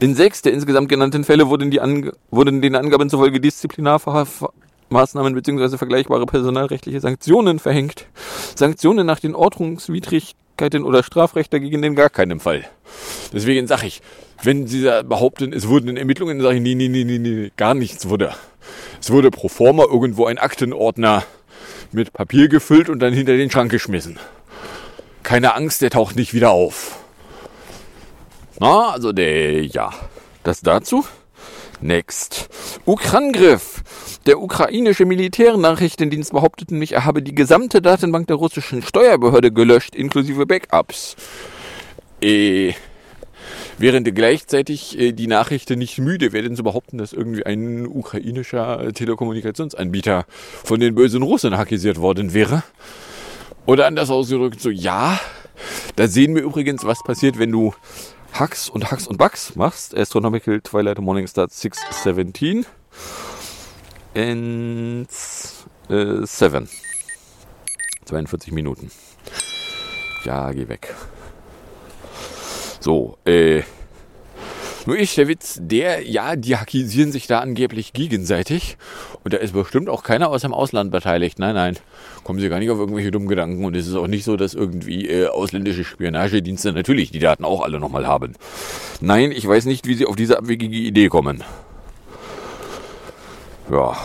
In 0.00 0.14
sechs 0.14 0.42
der 0.42 0.52
insgesamt 0.52 0.88
genannten 0.88 1.24
Fälle 1.24 1.48
wurden, 1.48 1.70
die 1.70 1.80
Ange 1.80 2.12
wurden 2.30 2.62
den 2.62 2.76
Angaben 2.76 3.10
zufolge 3.10 3.40
Disziplinarmaßnahmen 3.40 5.34
bzw. 5.34 5.76
vergleichbare 5.76 6.26
personalrechtliche 6.26 7.00
Sanktionen 7.00 7.58
verhängt. 7.58 8.06
Sanktionen 8.54 9.06
nach 9.06 9.20
den 9.20 9.34
Ordnungswidrigkeiten 9.34 10.84
oder 10.84 11.02
Strafrecht 11.02 11.52
dagegen 11.52 11.82
in 11.82 11.94
gar 11.94 12.10
keinem 12.10 12.40
Fall. 12.40 12.64
Deswegen 13.32 13.66
sage 13.66 13.86
ich, 13.86 14.02
wenn 14.42 14.66
Sie 14.66 14.82
behaupten, 15.04 15.52
es 15.52 15.68
wurden 15.68 15.88
in 15.88 15.96
Ermittlungen, 15.96 16.40
sage 16.40 16.56
ich, 16.56 16.62
nee, 16.62 16.74
nee, 16.74 16.88
nee, 16.88 17.04
nee, 17.04 17.18
nee, 17.18 17.52
gar 17.56 17.74
nichts 17.74 18.08
wurde. 18.08 18.34
Es 19.00 19.10
wurde 19.10 19.30
pro 19.30 19.48
forma 19.48 19.84
irgendwo 19.84 20.26
ein 20.26 20.38
Aktenordner 20.38 21.24
mit 21.92 22.12
Papier 22.12 22.48
gefüllt 22.48 22.88
und 22.88 22.98
dann 23.00 23.12
hinter 23.12 23.36
den 23.36 23.50
Schrank 23.50 23.70
geschmissen. 23.70 24.18
Keine 25.26 25.56
Angst, 25.56 25.82
der 25.82 25.90
taucht 25.90 26.14
nicht 26.14 26.34
wieder 26.34 26.52
auf. 26.52 27.00
Na, 28.60 28.90
also 28.90 29.10
der, 29.10 29.64
ja. 29.64 29.92
Das 30.44 30.60
dazu. 30.60 31.04
Next. 31.80 32.48
Ukrangriff. 32.84 33.82
Der 34.26 34.40
ukrainische 34.40 35.04
Militärnachrichtendienst 35.04 36.30
behauptete 36.30 36.74
mich, 36.74 36.92
er 36.92 37.04
habe 37.04 37.24
die 37.24 37.34
gesamte 37.34 37.82
Datenbank 37.82 38.28
der 38.28 38.36
russischen 38.36 38.82
Steuerbehörde 38.82 39.50
gelöscht, 39.50 39.96
inklusive 39.96 40.46
Backups. 40.46 41.16
Äh, 42.22 42.74
während 43.78 44.14
gleichzeitig 44.14 44.96
äh, 44.96 45.10
die 45.10 45.26
Nachrichten 45.26 45.80
nicht 45.80 45.98
müde 45.98 46.32
werden 46.32 46.54
zu 46.54 46.62
behaupten, 46.62 46.98
dass 46.98 47.12
irgendwie 47.12 47.44
ein 47.44 47.88
ukrainischer 47.88 48.92
Telekommunikationsanbieter 48.94 50.24
von 50.62 50.78
den 50.78 50.94
bösen 50.94 51.24
Russen 51.24 51.58
hackisiert 51.58 52.00
worden 52.00 52.32
wäre. 52.32 52.62
Oder 53.66 53.86
anders 53.86 54.10
ausgedrückt, 54.10 54.60
so 54.60 54.70
ja, 54.70 55.18
da 55.96 56.06
sehen 56.06 56.34
wir 56.34 56.42
übrigens, 56.42 56.84
was 56.84 57.02
passiert, 57.02 57.38
wenn 57.38 57.50
du 57.50 57.74
Hacks 58.32 58.68
und 58.68 58.90
Hacks 58.90 59.06
und 59.06 59.16
Bugs 59.16 59.56
machst. 59.56 59.96
Astronomical 59.96 60.60
Twilight 60.60 60.98
Morningstar 61.00 61.48
617 61.50 62.66
and 64.14 65.08
äh, 65.88 66.26
7. 66.26 66.68
42 68.04 68.52
Minuten. 68.52 68.90
Ja, 70.24 70.52
geh 70.52 70.68
weg. 70.68 70.94
So, 72.80 73.18
äh, 73.24 73.62
nur 74.86 74.96
ich, 74.96 75.16
der 75.16 75.26
Witz, 75.26 75.58
der, 75.60 76.08
ja, 76.08 76.36
die 76.36 76.56
hackisieren 76.56 77.10
sich 77.10 77.26
da 77.26 77.40
angeblich 77.40 77.92
gegenseitig. 77.92 78.76
Und 79.24 79.34
da 79.34 79.38
ist 79.38 79.52
bestimmt 79.52 79.88
auch 79.88 80.04
keiner 80.04 80.28
aus 80.30 80.42
dem 80.42 80.54
Ausland 80.54 80.92
beteiligt. 80.92 81.40
Nein, 81.40 81.56
nein, 81.56 81.76
kommen 82.22 82.38
Sie 82.38 82.48
gar 82.48 82.60
nicht 82.60 82.70
auf 82.70 82.78
irgendwelche 82.78 83.10
dummen 83.10 83.28
Gedanken. 83.28 83.64
Und 83.64 83.74
es 83.74 83.88
ist 83.88 83.96
auch 83.96 84.06
nicht 84.06 84.24
so, 84.24 84.36
dass 84.36 84.54
irgendwie 84.54 85.08
äh, 85.08 85.26
ausländische 85.26 85.82
Spionagedienste 85.82 86.72
natürlich 86.72 87.10
die 87.10 87.18
Daten 87.18 87.44
auch 87.44 87.62
alle 87.62 87.80
nochmal 87.80 88.06
haben. 88.06 88.34
Nein, 89.00 89.32
ich 89.32 89.46
weiß 89.46 89.64
nicht, 89.64 89.86
wie 89.86 89.94
Sie 89.94 90.06
auf 90.06 90.14
diese 90.16 90.38
abwegige 90.38 90.76
Idee 90.76 91.08
kommen. 91.08 91.42
Ja. 93.70 93.96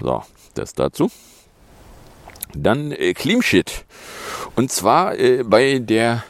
So, 0.00 0.22
das 0.54 0.72
dazu. 0.74 1.10
Dann 2.54 2.90
äh, 2.90 3.14
Clean-Shit. 3.14 3.84
Und 4.56 4.72
zwar 4.72 5.16
äh, 5.16 5.44
bei 5.44 5.78
der 5.78 6.24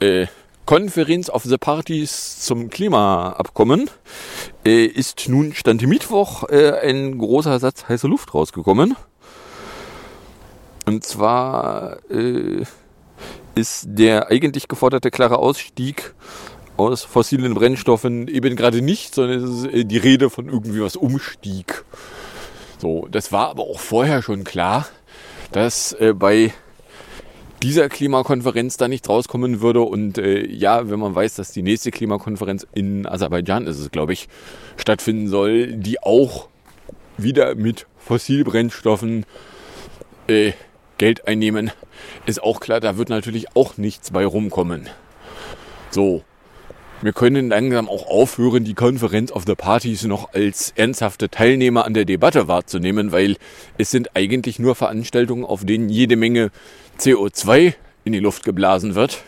äh, 0.00 0.26
Conference 0.66 1.30
of 1.30 1.44
the 1.44 1.58
Parties 1.58 2.40
zum 2.40 2.70
Klimaabkommen 2.70 3.88
äh, 4.64 4.84
ist 4.84 5.28
nun 5.28 5.54
Stand 5.54 5.86
Mittwoch 5.86 6.48
äh, 6.48 6.72
ein 6.80 7.18
großer 7.18 7.60
Satz 7.60 7.88
heiße 7.88 8.08
Luft 8.08 8.34
rausgekommen. 8.34 8.96
Und 10.84 11.04
zwar 11.04 11.98
äh, 12.10 12.64
ist 13.54 13.84
der 13.86 14.28
eigentlich 14.28 14.66
geforderte 14.66 15.12
klare 15.12 15.38
Ausstieg 15.38 16.14
aus 16.76 17.04
fossilen 17.04 17.54
Brennstoffen 17.54 18.26
eben 18.26 18.56
gerade 18.56 18.82
nicht, 18.82 19.14
sondern 19.14 19.44
es 19.44 19.50
ist 19.50 19.66
äh, 19.72 19.84
die 19.84 19.98
Rede 19.98 20.30
von 20.30 20.48
irgendwie 20.48 20.80
was 20.80 20.96
Umstieg. 20.96 21.84
So, 22.78 23.06
das 23.08 23.30
war 23.30 23.50
aber 23.50 23.62
auch 23.62 23.78
vorher 23.78 24.20
schon 24.20 24.42
klar, 24.42 24.86
dass 25.52 25.92
äh, 25.92 26.12
bei 26.12 26.52
dieser 27.62 27.88
Klimakonferenz 27.88 28.76
da 28.76 28.88
nicht 28.88 29.08
rauskommen 29.08 29.60
würde. 29.60 29.82
Und 29.82 30.18
äh, 30.18 30.46
ja, 30.46 30.90
wenn 30.90 31.00
man 31.00 31.14
weiß, 31.14 31.34
dass 31.34 31.52
die 31.52 31.62
nächste 31.62 31.90
Klimakonferenz 31.90 32.66
in 32.74 33.06
Aserbaidschan 33.06 33.66
ist 33.66 33.78
es, 33.78 33.90
glaube 33.90 34.12
ich, 34.12 34.28
stattfinden 34.76 35.28
soll, 35.28 35.68
die 35.68 36.02
auch 36.02 36.48
wieder 37.16 37.54
mit 37.54 37.86
Fossilbrennstoffen 37.98 39.24
äh, 40.28 40.52
Geld 40.98 41.26
einnehmen, 41.26 41.70
ist 42.26 42.42
auch 42.42 42.60
klar, 42.60 42.80
da 42.80 42.96
wird 42.96 43.08
natürlich 43.08 43.54
auch 43.54 43.76
nichts 43.76 44.10
bei 44.10 44.24
rumkommen. 44.24 44.88
So, 45.90 46.22
wir 47.02 47.12
können 47.12 47.50
langsam 47.50 47.90
auch 47.90 48.06
aufhören, 48.06 48.64
die 48.64 48.72
Conference 48.72 49.30
of 49.30 49.44
the 49.46 49.54
Parties 49.54 50.04
noch 50.04 50.32
als 50.32 50.72
ernsthafte 50.76 51.28
Teilnehmer 51.28 51.84
an 51.84 51.92
der 51.92 52.06
Debatte 52.06 52.48
wahrzunehmen, 52.48 53.12
weil 53.12 53.36
es 53.76 53.90
sind 53.90 54.16
eigentlich 54.16 54.58
nur 54.58 54.74
Veranstaltungen, 54.74 55.44
auf 55.44 55.66
denen 55.66 55.90
jede 55.90 56.16
Menge 56.16 56.50
CO2 56.98 57.74
in 58.04 58.12
die 58.12 58.20
Luft 58.20 58.44
geblasen 58.44 58.94
wird. 58.94 59.22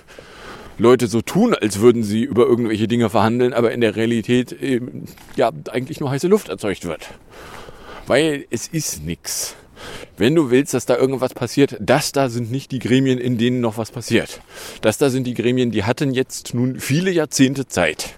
Leute 0.78 1.08
so 1.08 1.20
tun, 1.22 1.54
als 1.54 1.80
würden 1.80 2.04
sie 2.04 2.22
über 2.22 2.46
irgendwelche 2.46 2.86
Dinge 2.86 3.10
verhandeln, 3.10 3.52
aber 3.52 3.72
in 3.72 3.80
der 3.80 3.96
Realität 3.96 4.52
eben, 4.52 5.06
ja 5.34 5.50
eigentlich 5.70 5.98
nur 5.98 6.10
heiße 6.10 6.28
Luft 6.28 6.48
erzeugt 6.48 6.84
wird. 6.84 7.08
Weil 8.06 8.46
es 8.50 8.68
ist 8.68 9.04
nichts. 9.04 9.56
Wenn 10.16 10.34
du 10.34 10.50
willst, 10.50 10.74
dass 10.74 10.86
da 10.86 10.96
irgendwas 10.96 11.34
passiert, 11.34 11.76
das 11.80 12.12
da 12.12 12.28
sind 12.28 12.50
nicht 12.50 12.70
die 12.70 12.78
Gremien, 12.78 13.18
in 13.18 13.38
denen 13.38 13.60
noch 13.60 13.76
was 13.76 13.90
passiert. 13.90 14.40
Das 14.80 14.98
da 14.98 15.10
sind 15.10 15.26
die 15.26 15.34
Gremien, 15.34 15.70
die 15.70 15.84
hatten 15.84 16.12
jetzt 16.12 16.54
nun 16.54 16.80
viele 16.80 17.10
Jahrzehnte 17.10 17.66
Zeit. 17.66 18.16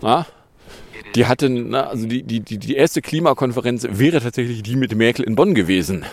Na? 0.00 0.26
Die 1.14 1.26
hatten, 1.26 1.70
na, 1.70 1.88
also 1.88 2.06
die, 2.06 2.22
die, 2.22 2.40
die 2.40 2.74
erste 2.74 3.00
Klimakonferenz 3.00 3.86
wäre 3.88 4.20
tatsächlich 4.20 4.62
die 4.62 4.74
mit 4.76 4.94
Merkel 4.94 5.24
in 5.24 5.36
Bonn 5.36 5.54
gewesen. 5.54 6.04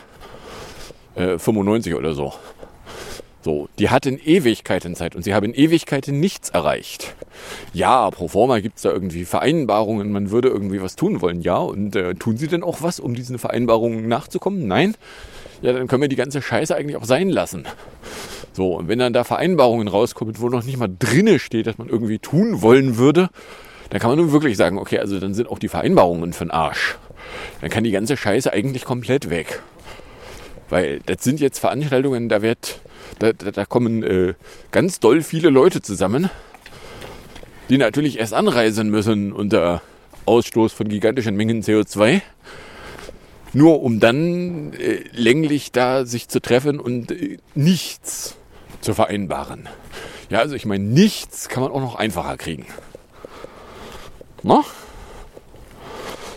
Äh, 1.16 1.38
95 1.38 1.96
oder 1.96 2.14
so. 2.14 2.34
So, 3.44 3.70
die 3.80 3.90
hatten 3.90 4.20
Ewigkeiten 4.24 4.96
Zeit 4.96 5.16
und 5.16 5.24
sie 5.24 5.34
haben 5.34 5.48
in 5.48 5.54
Ewigkeiten 5.56 6.20
nichts 6.20 6.50
erreicht. 6.50 7.16
Ja, 7.74 8.12
pro 8.12 8.28
forma 8.28 8.60
gibt 8.60 8.78
es 8.78 8.84
da 8.84 8.92
irgendwie 8.92 9.26
Vereinbarungen, 9.26 10.12
man 10.12 10.30
würde 10.30 10.50
irgendwie 10.50 10.82
was 10.82 10.96
tun 10.96 11.22
wollen, 11.22 11.42
ja. 11.42 11.58
Und 11.58 11.96
äh, 11.96 12.14
tun 12.14 12.38
sie 12.38 12.48
denn 12.48 12.62
auch 12.62 12.84
was, 12.84 13.00
um 13.00 13.16
diesen 13.16 13.40
Vereinbarungen 13.40 14.08
nachzukommen? 14.08 14.68
Nein? 14.68 14.96
Ja, 15.64 15.74
dann 15.74 15.88
können 15.88 16.04
wir 16.04 16.10
die 16.10 16.16
ganze 16.16 16.42
Scheiße 16.42 16.76
eigentlich 16.76 16.98
auch 16.98 17.06
sein 17.06 17.30
lassen. 17.30 17.66
So, 18.54 18.76
und 18.76 18.88
wenn 18.88 19.00
dann 19.00 19.14
da 19.14 19.24
Vereinbarungen 19.24 19.88
rauskommen, 19.88 20.36
wo 20.40 20.50
noch 20.50 20.64
nicht 20.64 20.78
mal 20.78 20.90
drinne 21.00 21.40
steht, 21.40 21.66
dass 21.66 21.80
man 21.80 21.90
irgendwie 21.90 22.20
tun 22.20 22.62
wollen 22.62 22.98
würde, 22.98 23.30
dann 23.90 24.00
kann 24.00 24.12
man 24.12 24.20
nun 24.20 24.32
wirklich 24.32 24.56
sagen, 24.56 24.78
okay, 24.78 25.00
also 25.00 25.20
dann 25.20 25.34
sind 25.34 25.50
auch 25.50 25.60
die 25.60 25.68
Vereinbarungen 25.68 26.34
für 26.34 26.46
den 26.46 26.52
Arsch. 26.52 26.98
Dann 27.62 27.70
kann 27.70 27.84
die 27.84 27.92
ganze 27.92 28.18
Scheiße 28.18 28.52
eigentlich 28.54 28.86
komplett 28.86 29.30
weg. 29.30 29.62
Weil 30.72 31.02
das 31.06 31.22
sind 31.22 31.42
jetzt 31.42 31.60
Veranstaltungen, 31.60 32.30
da 32.30 32.42
wird 32.42 32.80
da, 33.20 33.34
da, 33.34 33.52
da 33.52 33.66
kommen 33.66 34.04
äh, 34.04 34.34
ganz 34.72 35.02
doll 35.02 35.22
viele 35.22 35.50
Leute 35.50 35.82
zusammen, 35.82 36.30
die 37.70 37.78
natürlich 37.78 38.20
erst 38.20 38.34
anreisen 38.34 38.90
müssen 38.90 39.34
unter 39.34 39.82
Ausstoß 40.26 40.72
von 40.72 40.88
gigantischen 40.88 41.36
Mengen 41.36 41.62
CO2, 41.62 42.22
nur 43.52 43.84
um 43.84 44.00
dann 44.00 44.72
äh, 44.74 45.04
länglich 45.12 45.74
da 45.74 46.06
sich 46.06 46.30
zu 46.30 46.42
treffen 46.42 46.80
und 46.80 47.12
äh, 47.12 47.38
nichts 47.54 48.38
zu 48.80 48.94
vereinbaren. 48.94 49.68
Ja, 50.30 50.40
also 50.40 50.56
ich 50.56 50.66
meine, 50.66 50.86
nichts 50.86 51.50
kann 51.50 51.64
man 51.64 51.74
auch 51.74 51.82
noch 51.82 51.96
einfacher 51.96 52.38
kriegen. 52.38 52.66
Na? 54.42 54.64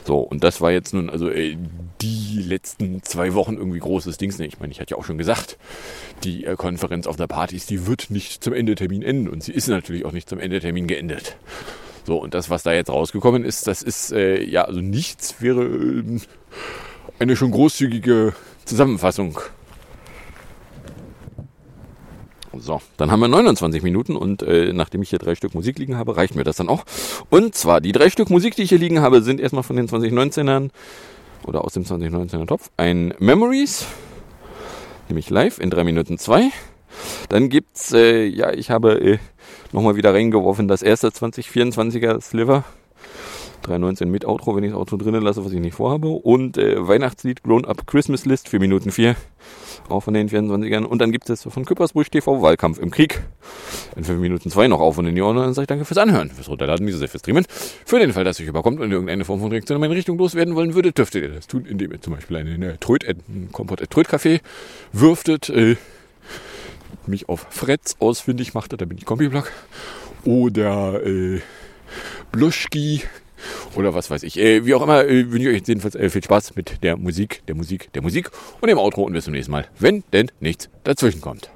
So, 0.04 0.18
und 0.18 0.42
das 0.42 0.60
war 0.60 0.72
jetzt 0.72 0.92
nun 0.92 1.08
also 1.08 1.30
äh, 1.30 1.56
die 2.04 2.42
letzten 2.42 3.02
zwei 3.02 3.34
Wochen 3.34 3.54
irgendwie 3.54 3.78
großes 3.78 4.18
Dings. 4.18 4.38
Ich 4.40 4.60
meine, 4.60 4.72
ich 4.72 4.80
hatte 4.80 4.92
ja 4.92 4.98
auch 4.98 5.04
schon 5.04 5.18
gesagt, 5.18 5.58
die 6.22 6.44
äh, 6.44 6.56
Konferenz 6.56 7.06
auf 7.06 7.16
der 7.16 7.26
Partys, 7.26 7.66
die 7.66 7.86
wird 7.86 8.10
nicht 8.10 8.44
zum 8.44 8.52
Endetermin 8.52 9.02
enden. 9.02 9.28
Und 9.28 9.42
sie 9.42 9.52
ist 9.52 9.68
natürlich 9.68 10.04
auch 10.04 10.12
nicht 10.12 10.28
zum 10.28 10.38
Endetermin 10.38 10.86
geendet. 10.86 11.36
So, 12.06 12.18
und 12.18 12.34
das, 12.34 12.50
was 12.50 12.62
da 12.62 12.72
jetzt 12.72 12.90
rausgekommen 12.90 13.44
ist, 13.44 13.66
das 13.66 13.82
ist, 13.82 14.12
äh, 14.12 14.42
ja, 14.42 14.64
also 14.64 14.80
nichts 14.80 15.36
wäre 15.40 15.64
äh, 15.64 16.20
eine 17.18 17.36
schon 17.36 17.50
großzügige 17.50 18.34
Zusammenfassung 18.66 19.38
so, 22.60 22.80
dann 22.96 23.10
haben 23.10 23.20
wir 23.20 23.28
29 23.28 23.82
Minuten 23.82 24.16
und 24.16 24.42
äh, 24.42 24.72
nachdem 24.72 25.02
ich 25.02 25.10
hier 25.10 25.18
drei 25.18 25.34
Stück 25.34 25.54
Musik 25.54 25.78
liegen 25.78 25.96
habe, 25.96 26.16
reicht 26.16 26.36
mir 26.36 26.44
das 26.44 26.56
dann 26.56 26.68
auch. 26.68 26.84
Und 27.28 27.54
zwar 27.54 27.80
die 27.80 27.92
drei 27.92 28.10
Stück 28.10 28.30
Musik, 28.30 28.54
die 28.54 28.62
ich 28.62 28.68
hier 28.68 28.78
liegen 28.78 29.00
habe, 29.00 29.22
sind 29.22 29.40
erstmal 29.40 29.64
von 29.64 29.76
den 29.76 29.88
2019ern 29.88 30.70
oder 31.46 31.64
aus 31.64 31.74
dem 31.74 31.84
2019er 31.84 32.46
Topf 32.46 32.70
ein 32.76 33.14
Memories, 33.18 33.86
nämlich 35.08 35.30
live 35.30 35.58
in 35.58 35.70
3 35.70 35.84
Minuten 35.84 36.18
2. 36.18 36.50
Dann 37.28 37.48
gibt's, 37.48 37.92
äh, 37.92 38.24
ja, 38.24 38.52
ich 38.52 38.70
habe 38.70 39.00
äh, 39.00 39.18
nochmal 39.72 39.96
wieder 39.96 40.14
reingeworfen, 40.14 40.68
das 40.68 40.82
erste 40.82 41.08
2024er 41.08 42.20
Sliver 42.20 42.64
3.19 43.64 44.06
mit 44.06 44.24
Outro, 44.24 44.54
wenn 44.56 44.64
ich 44.64 44.70
das 44.70 44.78
Auto 44.78 44.96
drinnen 44.96 45.22
lasse, 45.22 45.44
was 45.44 45.52
ich 45.52 45.60
nicht 45.60 45.74
vorhabe. 45.74 46.08
Und 46.08 46.58
äh, 46.58 46.86
Weihnachtslied 46.86 47.42
Grown 47.42 47.64
Up 47.64 47.86
Christmas 47.86 48.24
List 48.26 48.48
4 48.48 48.60
Minuten 48.60 48.90
4. 48.90 49.16
Auch 49.88 50.00
von 50.00 50.14
den 50.14 50.28
24ern. 50.28 50.84
Und 50.84 51.00
dann 51.00 51.12
gibt 51.12 51.28
es 51.28 51.42
von 51.42 51.64
Küppersbrüch 51.64 52.10
TV 52.10 52.40
Wahlkampf 52.42 52.78
im 52.78 52.90
Krieg. 52.90 53.22
In 53.96 54.04
5 54.04 54.20
Minuten 54.20 54.50
2 54.50 54.68
noch 54.68 54.80
auf 54.80 54.98
und 54.98 55.06
in 55.06 55.14
die 55.14 55.22
Ohren. 55.22 55.36
Dann 55.36 55.54
sage 55.54 55.64
ich 55.64 55.68
danke 55.68 55.84
fürs 55.84 55.98
Anhören, 55.98 56.30
fürs 56.30 56.48
Runterladen, 56.48 56.86
dieses 56.86 57.00
fürs 57.10 57.20
Streamen. 57.20 57.44
Für 57.84 57.98
den 57.98 58.12
Fall, 58.12 58.24
dass 58.24 58.40
ich 58.40 58.46
überkommt 58.46 58.80
und 58.80 58.90
irgendeine 58.90 59.24
Form 59.24 59.40
von 59.40 59.50
Reaktion 59.50 59.76
in 59.76 59.80
meine 59.80 59.94
Richtung 59.94 60.18
loswerden 60.18 60.54
wollen 60.54 60.74
würde, 60.74 60.92
dürftet 60.92 61.22
ihr 61.22 61.30
das 61.30 61.46
tun, 61.46 61.66
indem 61.66 61.92
ihr 61.92 62.00
zum 62.00 62.14
Beispiel 62.14 62.36
einen 62.36 62.62
äh, 62.62 62.76
Tröd 62.78 63.04
Café 63.04 64.40
würftet. 64.92 65.48
Äh, 65.50 65.76
mich 67.06 67.28
auf 67.28 67.46
Fretz 67.50 67.96
ausfindig 67.98 68.54
macht, 68.54 68.72
da 68.80 68.84
bin 68.84 68.98
ich 68.98 69.04
Kombiblock. 69.04 69.50
Oder 70.24 71.04
äh, 71.04 71.40
Bluschki 72.32 73.02
oder 73.74 73.94
was 73.94 74.10
weiß 74.10 74.22
ich. 74.22 74.38
Äh, 74.38 74.66
wie 74.66 74.74
auch 74.74 74.82
immer, 74.82 75.04
äh, 75.04 75.30
wünsche 75.30 75.50
ich 75.50 75.62
euch 75.62 75.68
jedenfalls 75.68 75.94
äh, 75.94 76.10
viel 76.10 76.22
Spaß 76.22 76.56
mit 76.56 76.82
der 76.82 76.96
Musik, 76.96 77.42
der 77.46 77.54
Musik, 77.54 77.92
der 77.92 78.02
Musik 78.02 78.30
und 78.60 78.68
dem 78.68 78.78
Outro 78.78 79.02
und 79.02 79.12
bis 79.12 79.24
zum 79.24 79.34
nächsten 79.34 79.52
Mal, 79.52 79.66
wenn 79.78 80.04
denn 80.12 80.30
nichts 80.40 80.68
dazwischen 80.84 81.20
kommt. 81.20 81.50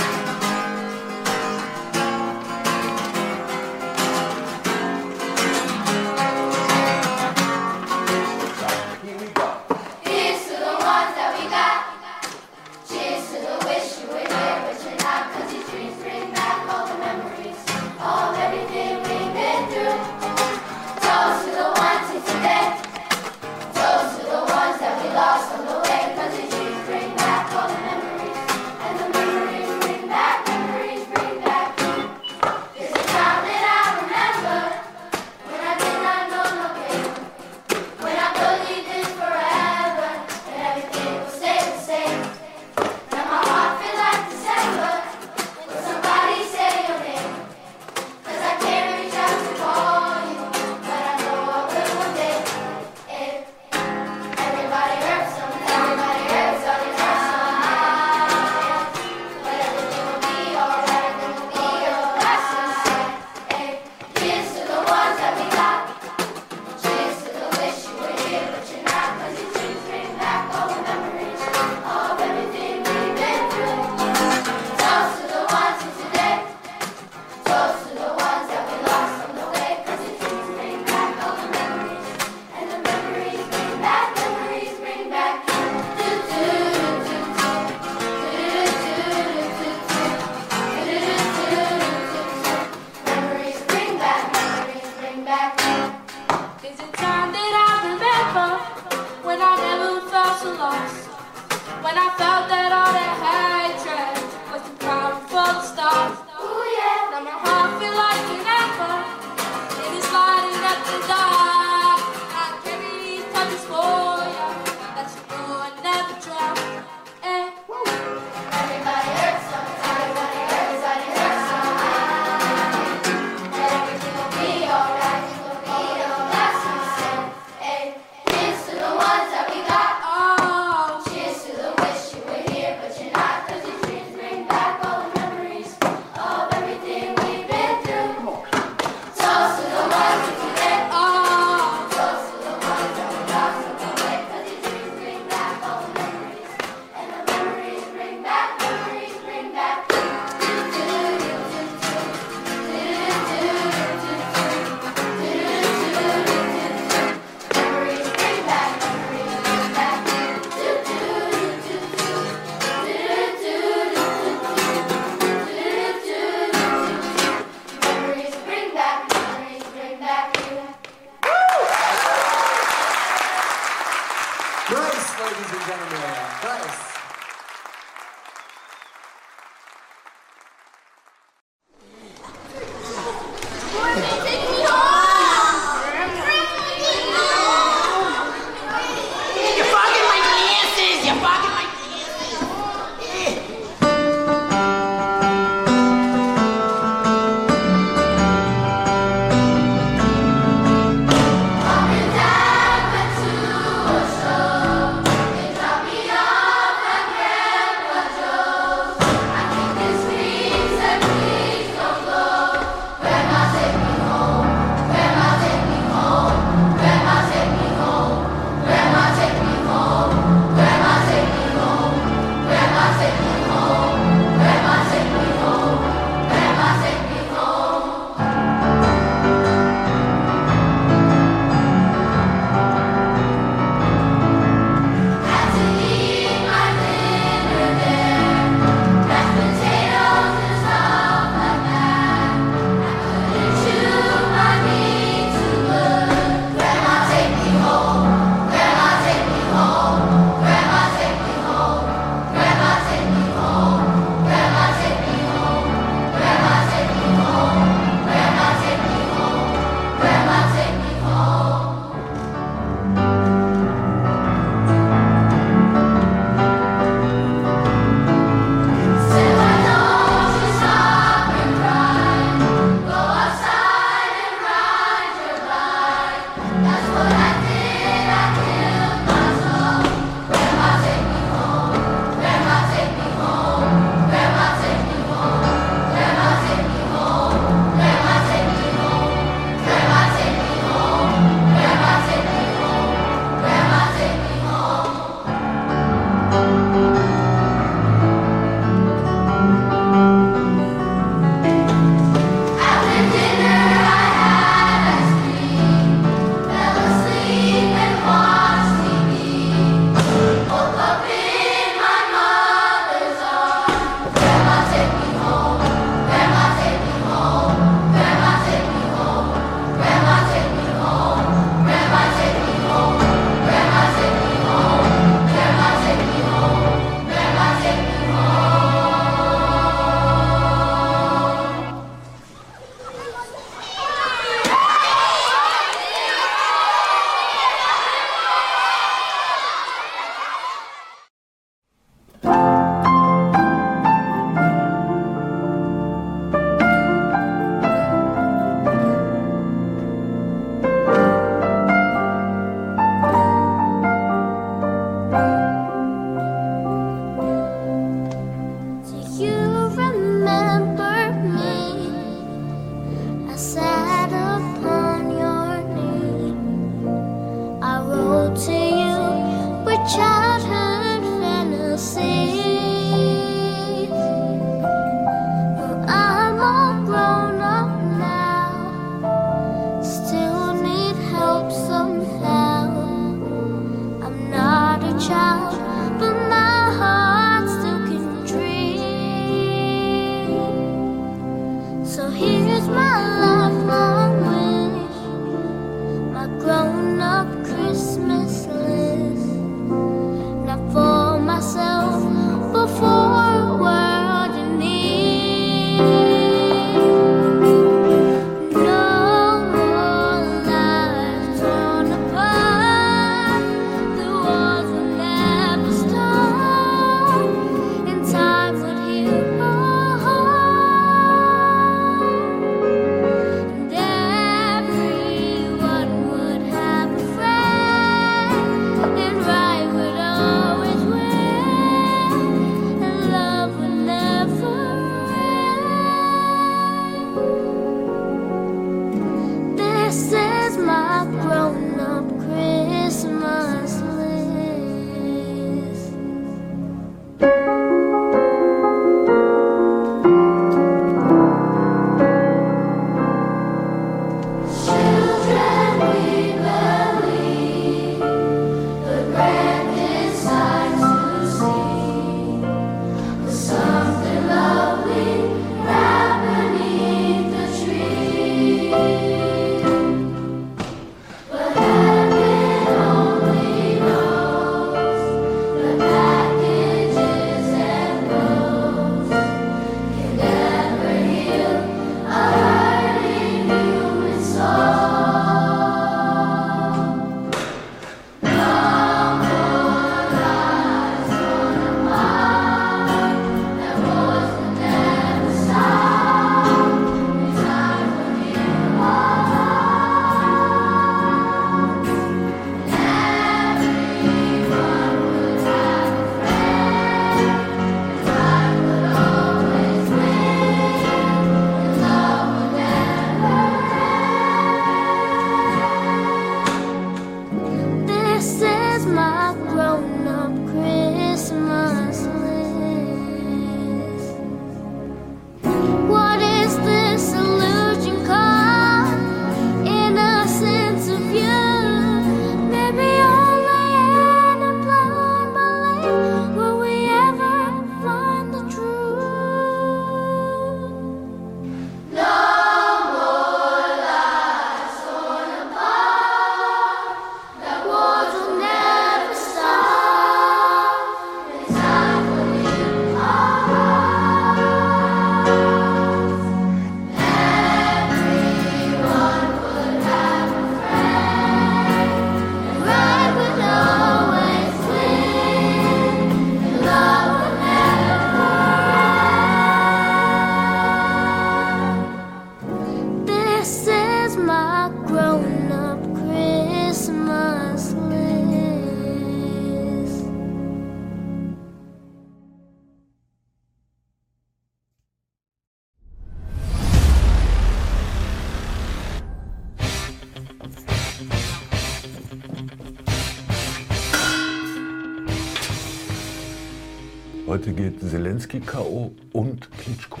Geht 597.60 597.80
Zelensky 597.80 598.40
K.O. 598.40 598.92
und 599.12 599.50
Klitschko. 599.58 600.00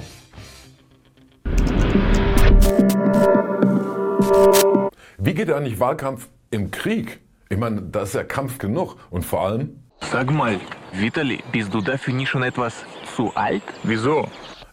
Wie 5.18 5.34
geht 5.34 5.50
eigentlich 5.50 5.78
Wahlkampf 5.78 6.28
im 6.50 6.70
Krieg? 6.70 7.20
Ich 7.50 7.58
meine, 7.58 7.82
da 7.82 8.02
ist 8.02 8.14
ja 8.14 8.24
Kampf 8.24 8.56
genug. 8.58 8.96
Und 9.10 9.26
vor 9.26 9.42
allem, 9.42 9.76
Sag 10.10 10.30
mal, 10.30 10.58
Vitali, 10.92 11.40
bist 11.52 11.74
du 11.74 11.82
dafür 11.82 12.14
nicht 12.14 12.30
schon 12.30 12.42
etwas 12.42 12.82
zu 13.14 13.30
alt? 13.34 13.62
Wieso? 13.82 14.26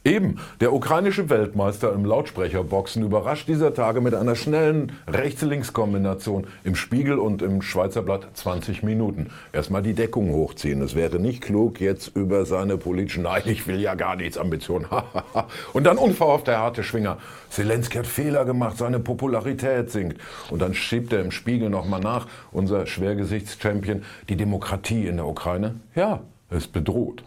Eben, 0.08 0.40
der 0.62 0.72
ukrainische 0.72 1.30
Weltmeister 1.30 1.92
im 1.92 2.06
Lautsprecherboxen 2.06 3.04
überrascht 3.04 3.50
dieser 3.50 3.74
Tage 3.74 4.00
mit 4.00 4.16
einer 4.16 4.36
schnellen 4.36 4.94
Rechts-Links-Kombination 5.06 6.48
im 6.64 6.76
Spiegel 6.76 7.20
und 7.20 7.42
im 7.42 7.62
Schweizer 7.62 8.04
Blatt 8.04 8.26
20 8.34 8.84
Minuten. 8.84 9.32
Erstmal 9.52 9.84
die 9.84 9.94
Deckung 9.94 10.32
hochziehen. 10.32 10.82
Es 10.82 10.96
wäre 10.96 11.20
nicht 11.20 11.44
klug, 11.44 11.82
jetzt 11.82 12.16
über 12.16 12.46
seine 12.46 12.78
politischen, 12.78 13.24
nein, 13.24 13.42
ich 13.48 13.68
will 13.68 13.82
ja 13.82 13.96
gar 13.96 14.16
nichts, 14.16 14.38
Ambitionen. 14.38 14.86
und 15.74 15.84
dann 15.84 15.98
unverhofft 15.98 16.48
der 16.48 16.60
harte 16.60 16.84
Schwinger. 16.84 17.18
Zelensky 17.50 17.98
hat 17.98 18.08
Fehler 18.08 18.46
gemacht, 18.46 18.78
seine 18.78 19.02
Popularität 19.02 19.92
sinkt. 19.92 20.22
Und 20.50 20.62
dann 20.62 20.74
schiebt 20.74 21.12
er 21.12 21.20
im 21.20 21.32
Spiegel 21.32 21.70
nochmal 21.70 22.00
nach, 22.00 22.28
unser 22.54 22.86
Schwergesichtschampion, 22.86 24.04
die 24.30 24.38
Demokratie 24.38 25.06
in 25.06 25.18
der 25.18 25.28
Ukraine, 25.28 25.82
ja, 25.96 26.22
ist 26.50 26.72
bedroht. 26.72 27.26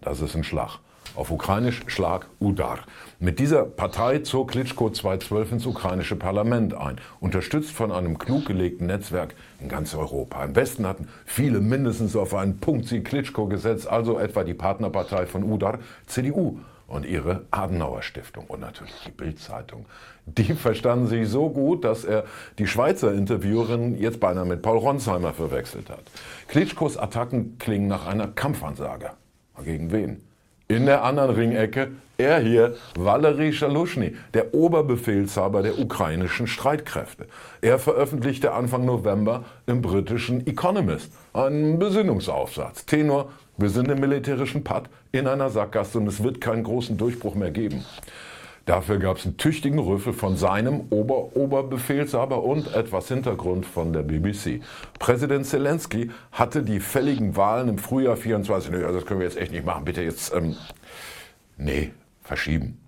Das 0.00 0.20
ist 0.20 0.36
ein 0.36 0.44
Schlag. 0.44 0.78
Auf 1.20 1.30
Ukrainisch 1.30 1.82
Schlag 1.88 2.28
Udar. 2.40 2.78
Mit 3.18 3.40
dieser 3.40 3.66
Partei 3.66 4.20
zog 4.20 4.52
Klitschko 4.52 4.88
2012 4.88 5.52
ins 5.52 5.66
ukrainische 5.66 6.16
Parlament 6.16 6.72
ein, 6.72 6.96
unterstützt 7.20 7.72
von 7.72 7.92
einem 7.92 8.18
klug 8.18 8.46
gelegten 8.46 8.86
Netzwerk 8.86 9.34
in 9.60 9.68
ganz 9.68 9.94
Europa. 9.94 10.42
Im 10.42 10.56
Westen 10.56 10.86
hatten 10.86 11.08
viele 11.26 11.60
mindestens 11.60 12.16
auf 12.16 12.34
einen 12.34 12.56
Punktsieg 12.56 13.04
Klitschko 13.04 13.48
gesetzt, 13.48 13.86
also 13.86 14.18
etwa 14.18 14.44
die 14.44 14.54
Partnerpartei 14.54 15.26
von 15.26 15.44
Udar, 15.44 15.80
CDU 16.06 16.58
und 16.86 17.04
ihre 17.04 17.44
Adenauer 17.50 18.00
Stiftung 18.00 18.46
und 18.46 18.60
natürlich 18.60 18.94
die 19.04 19.12
Bild-Zeitung. 19.12 19.84
Die 20.24 20.54
verstanden 20.54 21.06
sich 21.06 21.28
so 21.28 21.50
gut, 21.50 21.84
dass 21.84 22.06
er 22.06 22.24
die 22.56 22.66
Schweizer 22.66 23.12
Interviewerin 23.12 23.98
jetzt 23.98 24.20
beinahe 24.20 24.46
mit 24.46 24.62
Paul 24.62 24.78
Ronsheimer 24.78 25.34
verwechselt 25.34 25.90
hat. 25.90 26.04
Klitschkos 26.48 26.96
Attacken 26.96 27.58
klingen 27.58 27.88
nach 27.88 28.06
einer 28.06 28.28
Kampfansage. 28.28 29.10
Gegen 29.62 29.92
wen? 29.92 30.29
In 30.70 30.86
der 30.86 31.02
anderen 31.02 31.34
Ringecke 31.34 31.88
er 32.16 32.38
hier, 32.38 32.76
Valery 32.96 33.52
Shalushny, 33.52 34.14
der 34.34 34.54
Oberbefehlshaber 34.54 35.62
der 35.62 35.80
ukrainischen 35.80 36.46
Streitkräfte. 36.46 37.26
Er 37.60 37.80
veröffentlichte 37.80 38.52
Anfang 38.52 38.84
November 38.84 39.42
im 39.66 39.82
britischen 39.82 40.46
Economist 40.46 41.10
einen 41.32 41.80
Besinnungsaufsatz. 41.80 42.86
Tenor, 42.86 43.32
wir 43.56 43.68
sind 43.68 43.88
im 43.88 43.98
militärischen 43.98 44.62
Patt 44.62 44.84
in 45.10 45.26
einer 45.26 45.50
Sackgasse 45.50 45.98
und 45.98 46.06
es 46.06 46.22
wird 46.22 46.40
keinen 46.40 46.62
großen 46.62 46.96
Durchbruch 46.96 47.34
mehr 47.34 47.50
geben. 47.50 47.84
Dafür 48.66 48.98
gab 48.98 49.16
es 49.16 49.24
einen 49.24 49.36
tüchtigen 49.36 49.78
Rüffel 49.78 50.12
von 50.12 50.36
seinem 50.36 50.82
Ober-Oberbefehlshaber 50.90 52.42
und 52.42 52.74
etwas 52.74 53.08
Hintergrund 53.08 53.66
von 53.66 53.92
der 53.92 54.02
BBC. 54.02 54.60
Präsident 54.98 55.46
Zelensky 55.46 56.10
hatte 56.32 56.62
die 56.62 56.80
fälligen 56.80 57.36
Wahlen 57.36 57.68
im 57.68 57.78
Frühjahr 57.78 58.16
24, 58.16 58.70
nee, 58.70 58.84
also 58.84 58.98
das 58.98 59.06
können 59.06 59.20
wir 59.20 59.26
jetzt 59.26 59.38
echt 59.38 59.52
nicht 59.52 59.64
machen, 59.64 59.84
bitte 59.84 60.02
jetzt, 60.02 60.34
ähm, 60.34 60.56
nee, 61.56 61.92
verschieben. 62.22 62.78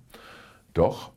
Doch, 0.75 1.11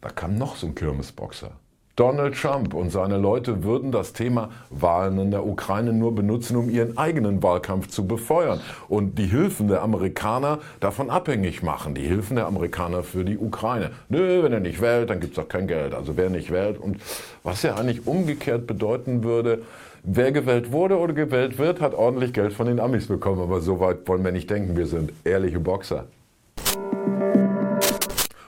da 0.00 0.10
kam 0.10 0.36
noch 0.36 0.56
so 0.56 0.66
ein 0.66 0.74
Kirmesboxer. 0.74 1.52
Donald 2.00 2.34
Trump 2.34 2.72
und 2.72 2.88
seine 2.88 3.18
Leute 3.18 3.62
würden 3.62 3.92
das 3.92 4.14
Thema 4.14 4.48
Wahlen 4.70 5.18
in 5.18 5.30
der 5.30 5.44
Ukraine 5.44 5.92
nur 5.92 6.14
benutzen, 6.14 6.56
um 6.56 6.70
ihren 6.70 6.96
eigenen 6.96 7.42
Wahlkampf 7.42 7.88
zu 7.88 8.06
befeuern 8.06 8.58
und 8.88 9.18
die 9.18 9.26
Hilfen 9.26 9.68
der 9.68 9.82
Amerikaner 9.82 10.60
davon 10.80 11.10
abhängig 11.10 11.62
machen. 11.62 11.94
Die 11.94 12.06
Hilfen 12.06 12.36
der 12.36 12.46
Amerikaner 12.46 13.02
für 13.02 13.22
die 13.22 13.36
Ukraine. 13.36 13.90
Nö, 14.08 14.42
wenn 14.42 14.50
er 14.50 14.60
nicht 14.60 14.80
wählt, 14.80 15.10
dann 15.10 15.20
gibt 15.20 15.36
es 15.36 15.44
auch 15.44 15.48
kein 15.50 15.66
Geld. 15.66 15.92
Also 15.92 16.16
wer 16.16 16.30
nicht 16.30 16.50
wählt 16.50 16.78
und 16.78 17.02
was 17.42 17.62
ja 17.64 17.74
eigentlich 17.74 18.06
umgekehrt 18.06 18.66
bedeuten 18.66 19.22
würde, 19.22 19.60
wer 20.02 20.32
gewählt 20.32 20.72
wurde 20.72 20.96
oder 20.96 21.12
gewählt 21.12 21.58
wird, 21.58 21.82
hat 21.82 21.92
ordentlich 21.92 22.32
Geld 22.32 22.54
von 22.54 22.66
den 22.66 22.80
Amis 22.80 23.08
bekommen. 23.08 23.42
Aber 23.42 23.60
so 23.60 23.78
weit 23.78 24.08
wollen 24.08 24.24
wir 24.24 24.32
nicht 24.32 24.48
denken. 24.48 24.74
Wir 24.74 24.86
sind 24.86 25.12
ehrliche 25.24 25.60
Boxer. 25.60 26.06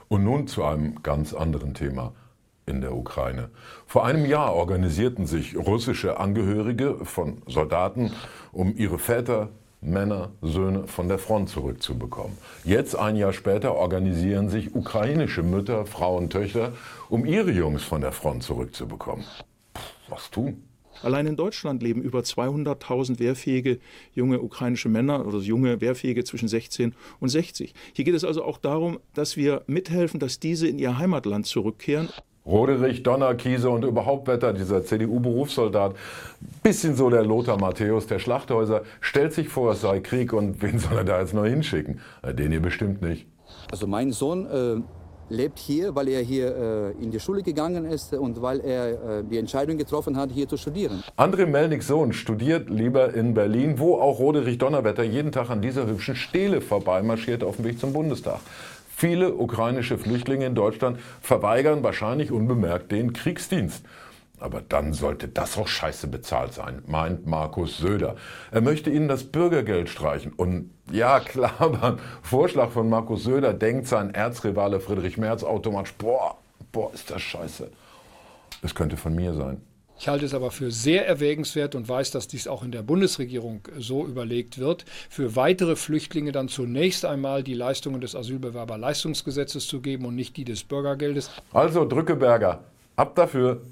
Und 0.09 0.25
nun 0.25 0.47
zu 0.47 0.65
einem 0.65 1.03
ganz 1.03 1.35
anderen 1.35 1.75
Thema 1.75 2.13
in 2.73 2.81
der 2.81 2.97
Ukraine. 2.97 3.51
Vor 3.87 4.05
einem 4.05 4.25
Jahr 4.25 4.55
organisierten 4.55 5.27
sich 5.27 5.57
russische 5.57 6.19
Angehörige 6.19 7.05
von 7.05 7.43
Soldaten, 7.47 8.13
um 8.51 8.75
ihre 8.77 8.99
Väter, 8.99 9.51
Männer, 9.83 10.31
Söhne 10.41 10.87
von 10.87 11.09
der 11.09 11.19
Front 11.19 11.51
zurückzubekommen. 11.51 12.39
Jetzt, 12.65 12.97
ein 12.97 13.17
Jahr 13.17 13.33
später, 13.33 13.75
organisieren 13.75 14.49
sich 14.49 14.75
ukrainische 14.75 15.43
Mütter, 15.43 15.87
Frauen, 15.87 16.31
Töchter, 16.31 16.73
um 17.09 17.27
ihre 17.27 17.51
Jungs 17.51 17.83
von 17.83 18.01
der 18.01 18.13
Front 18.13 18.45
zurückzubekommen. 18.45 19.25
Puh, 19.75 19.83
was 20.09 20.31
tun? 20.31 20.63
Allein 21.03 21.27
in 21.27 21.37
Deutschland 21.37 21.83
leben 21.83 22.01
über 22.01 22.21
200.000 22.21 23.19
wehrfähige 23.19 23.81
junge 24.15 24.41
ukrainische 24.41 24.89
Männer 24.89 25.27
oder 25.27 25.39
junge 25.39 25.81
Wehrfähige 25.81 26.23
zwischen 26.23 26.49
16 26.49 26.95
und 27.19 27.29
60. 27.29 27.75
Hier 27.93 28.05
geht 28.05 28.15
es 28.15 28.25
also 28.25 28.45
auch 28.45 28.59
darum, 28.59 29.01
dass 29.15 29.37
wir 29.37 29.63
mithelfen, 29.67 30.21
dass 30.21 30.39
diese 30.39 30.69
in 30.69 30.79
ihr 30.79 30.99
Heimatland 30.99 31.47
zurückkehren. 31.47 32.09
Roderich, 32.45 33.03
Donner, 33.03 33.35
Kiese 33.35 33.71
und 33.71 33.85
überhaupt 33.85 34.27
Wetter, 34.27 34.53
dieser 34.53 34.85
CDU-Berufssoldat, 34.85 35.95
bisschen 36.63 36.97
so 36.97 37.09
der 37.09 37.25
Lothar 37.25 37.59
Matthäus 37.59 38.07
der 38.07 38.19
Schlachthäuser, 38.19 38.83
stellt 39.01 39.33
sich 39.33 39.49
vor, 39.49 39.73
es 39.73 39.81
sei 39.83 40.01
Krieg 40.01 40.33
und 40.33 40.61
wen 40.63 40.79
soll 40.79 40.99
er 40.99 41.05
da 41.05 41.21
jetzt 41.21 41.35
noch 41.35 41.45
hinschicken? 41.45 42.01
Den 42.25 42.53
ihr 42.53 42.61
bestimmt 42.61 43.03
nicht. 43.03 43.27
Also 43.71 43.87
mein 43.87 44.11
Sohn 44.11 44.47
äh, 44.47 44.83
lebt 45.33 45.59
hier, 45.59 45.95
weil 45.95 46.09
er 46.09 46.21
hier 46.21 46.57
äh, 46.99 47.03
in 47.03 47.11
die 47.11 47.21
Schule 47.21 47.43
gegangen 47.43 47.85
ist 47.85 48.13
und 48.15 48.41
weil 48.43 48.61
er 48.61 49.21
äh, 49.21 49.25
die 49.25 49.39
Entscheidung 49.39 49.79
getroffen 49.79 50.17
hat, 50.17 50.31
hier 50.31 50.49
zu 50.49 50.57
studieren. 50.57 51.03
André 51.17 51.47
Melniks 51.47 51.87
Sohn 51.87 52.13
studiert 52.13 52.71
lieber 52.71 53.15
in 53.15 53.35
Berlin, 53.35 53.79
wo 53.79 53.97
auch 53.97 54.19
Roderich 54.19 54.59
Donnerwetter 54.59 55.03
jeden 55.03 55.33
Tag 55.33 55.51
an 55.51 55.63
dieser 55.63 55.87
hübschen 55.87 56.17
Stele 56.17 56.61
vorbeimarschiert 56.61 57.43
auf 57.45 57.57
dem 57.57 57.65
Weg 57.65 57.79
zum 57.79 57.93
Bundestag. 57.93 58.41
Viele 58.95 59.35
ukrainische 59.35 59.99
Flüchtlinge 59.99 60.47
in 60.47 60.55
Deutschland 60.55 61.01
verweigern 61.21 61.83
wahrscheinlich 61.83 62.31
unbemerkt 62.31 62.93
den 62.93 63.13
Kriegsdienst. 63.13 63.85
Aber 64.39 64.61
dann 64.61 64.93
sollte 64.93 65.29
das 65.29 65.57
auch 65.57 65.69
scheiße 65.69 66.09
bezahlt 66.09 66.53
sein, 66.53 66.83
meint 66.87 67.27
Markus 67.27 67.79
Söder. 67.79 68.17
Er 68.51 68.61
möchte 68.61 68.91
ihnen 68.91 69.09
das 69.09 69.25
Bürgergeld 69.25 69.89
streichen. 69.89 70.33
Und 70.33 70.71
ja, 70.91 71.21
klar, 71.21 71.55
beim 71.81 71.99
Vorschlag 72.23 72.71
von 72.71 72.89
Markus 72.89 73.25
Söder 73.25 73.55
denkt 73.55 73.87
sein 73.87 74.15
Erzrivale 74.15 74.81
Friedrich 74.81 75.17
Merz 75.17 75.43
automatisch, 75.43 75.95
boah, 75.95 76.37
boah, 76.71 76.93
ist 76.93 77.11
das 77.11 77.23
scheiße. 77.23 77.71
Es 78.63 78.75
könnte 78.75 78.97
von 78.97 79.15
mir 79.15 79.33
sein. 79.35 79.61
Ich 80.03 80.09
halte 80.09 80.25
es 80.25 80.35
aber 80.35 80.51
für 80.51 80.73
sehr 80.73 81.07
erwägenswert 81.07 81.77
und 81.77 81.89
weiß, 81.89 82.11
dass 82.11 82.27
dies 82.27 82.49
auch 82.49 82.65
in 82.65 82.73
der 82.73 82.83
Bundesregierung 82.83 83.61
so 83.79 84.05
überlegt 84.05 84.59
wird, 84.59 84.85
für 85.09 85.37
weitere 85.37 85.77
Flüchtlinge 85.77 86.33
dann 86.33 86.49
zunächst 86.49 87.05
einmal 87.05 87.45
die 87.45 87.55
Leistungen 87.55 88.01
des 88.01 88.17
Asylbewerberleistungsgesetzes 88.17 89.69
zu 89.69 89.81
geben 89.81 90.05
und 90.05 90.17
nicht 90.17 90.37
die 90.37 90.43
des 90.43 90.65
Bürgergeldes. 90.65 91.31
Also 91.53 91.85
Drückeberger, 91.85 92.65
ab 92.97 93.15
dafür. 93.15 93.63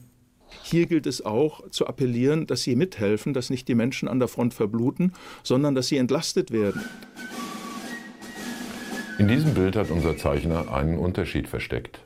Hier 0.63 0.87
gilt 0.87 1.09
es 1.09 1.27
auch 1.27 1.69
zu 1.71 1.89
appellieren, 1.89 2.47
dass 2.47 2.63
Sie 2.63 2.77
mithelfen, 2.77 3.35
dass 3.35 3.51
nicht 3.51 3.67
die 3.67 3.75
Menschen 3.75 4.07
an 4.07 4.21
der 4.21 4.29
Front 4.29 4.55
verbluten, 4.55 5.15
sondern 5.43 5.75
dass 5.75 5.89
sie 5.89 5.97
entlastet 5.97 6.53
werden. 6.53 6.85
In 9.19 9.27
diesem 9.27 9.53
Bild 9.55 9.75
hat 9.75 9.91
unser 9.91 10.17
Zeichner 10.17 10.73
einen 10.73 10.97
Unterschied 10.97 11.49
versteckt. 11.49 11.99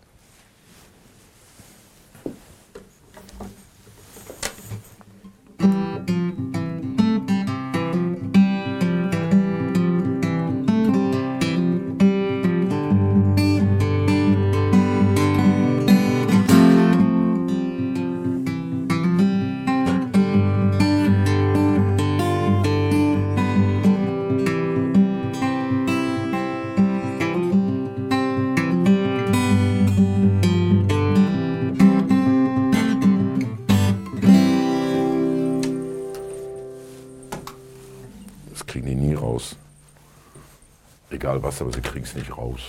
Raus. 42.44 42.60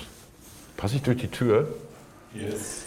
Passe 0.78 0.96
ich 0.96 1.02
durch 1.02 1.18
die 1.18 1.28
Tür? 1.28 1.68
Yes. 2.34 2.85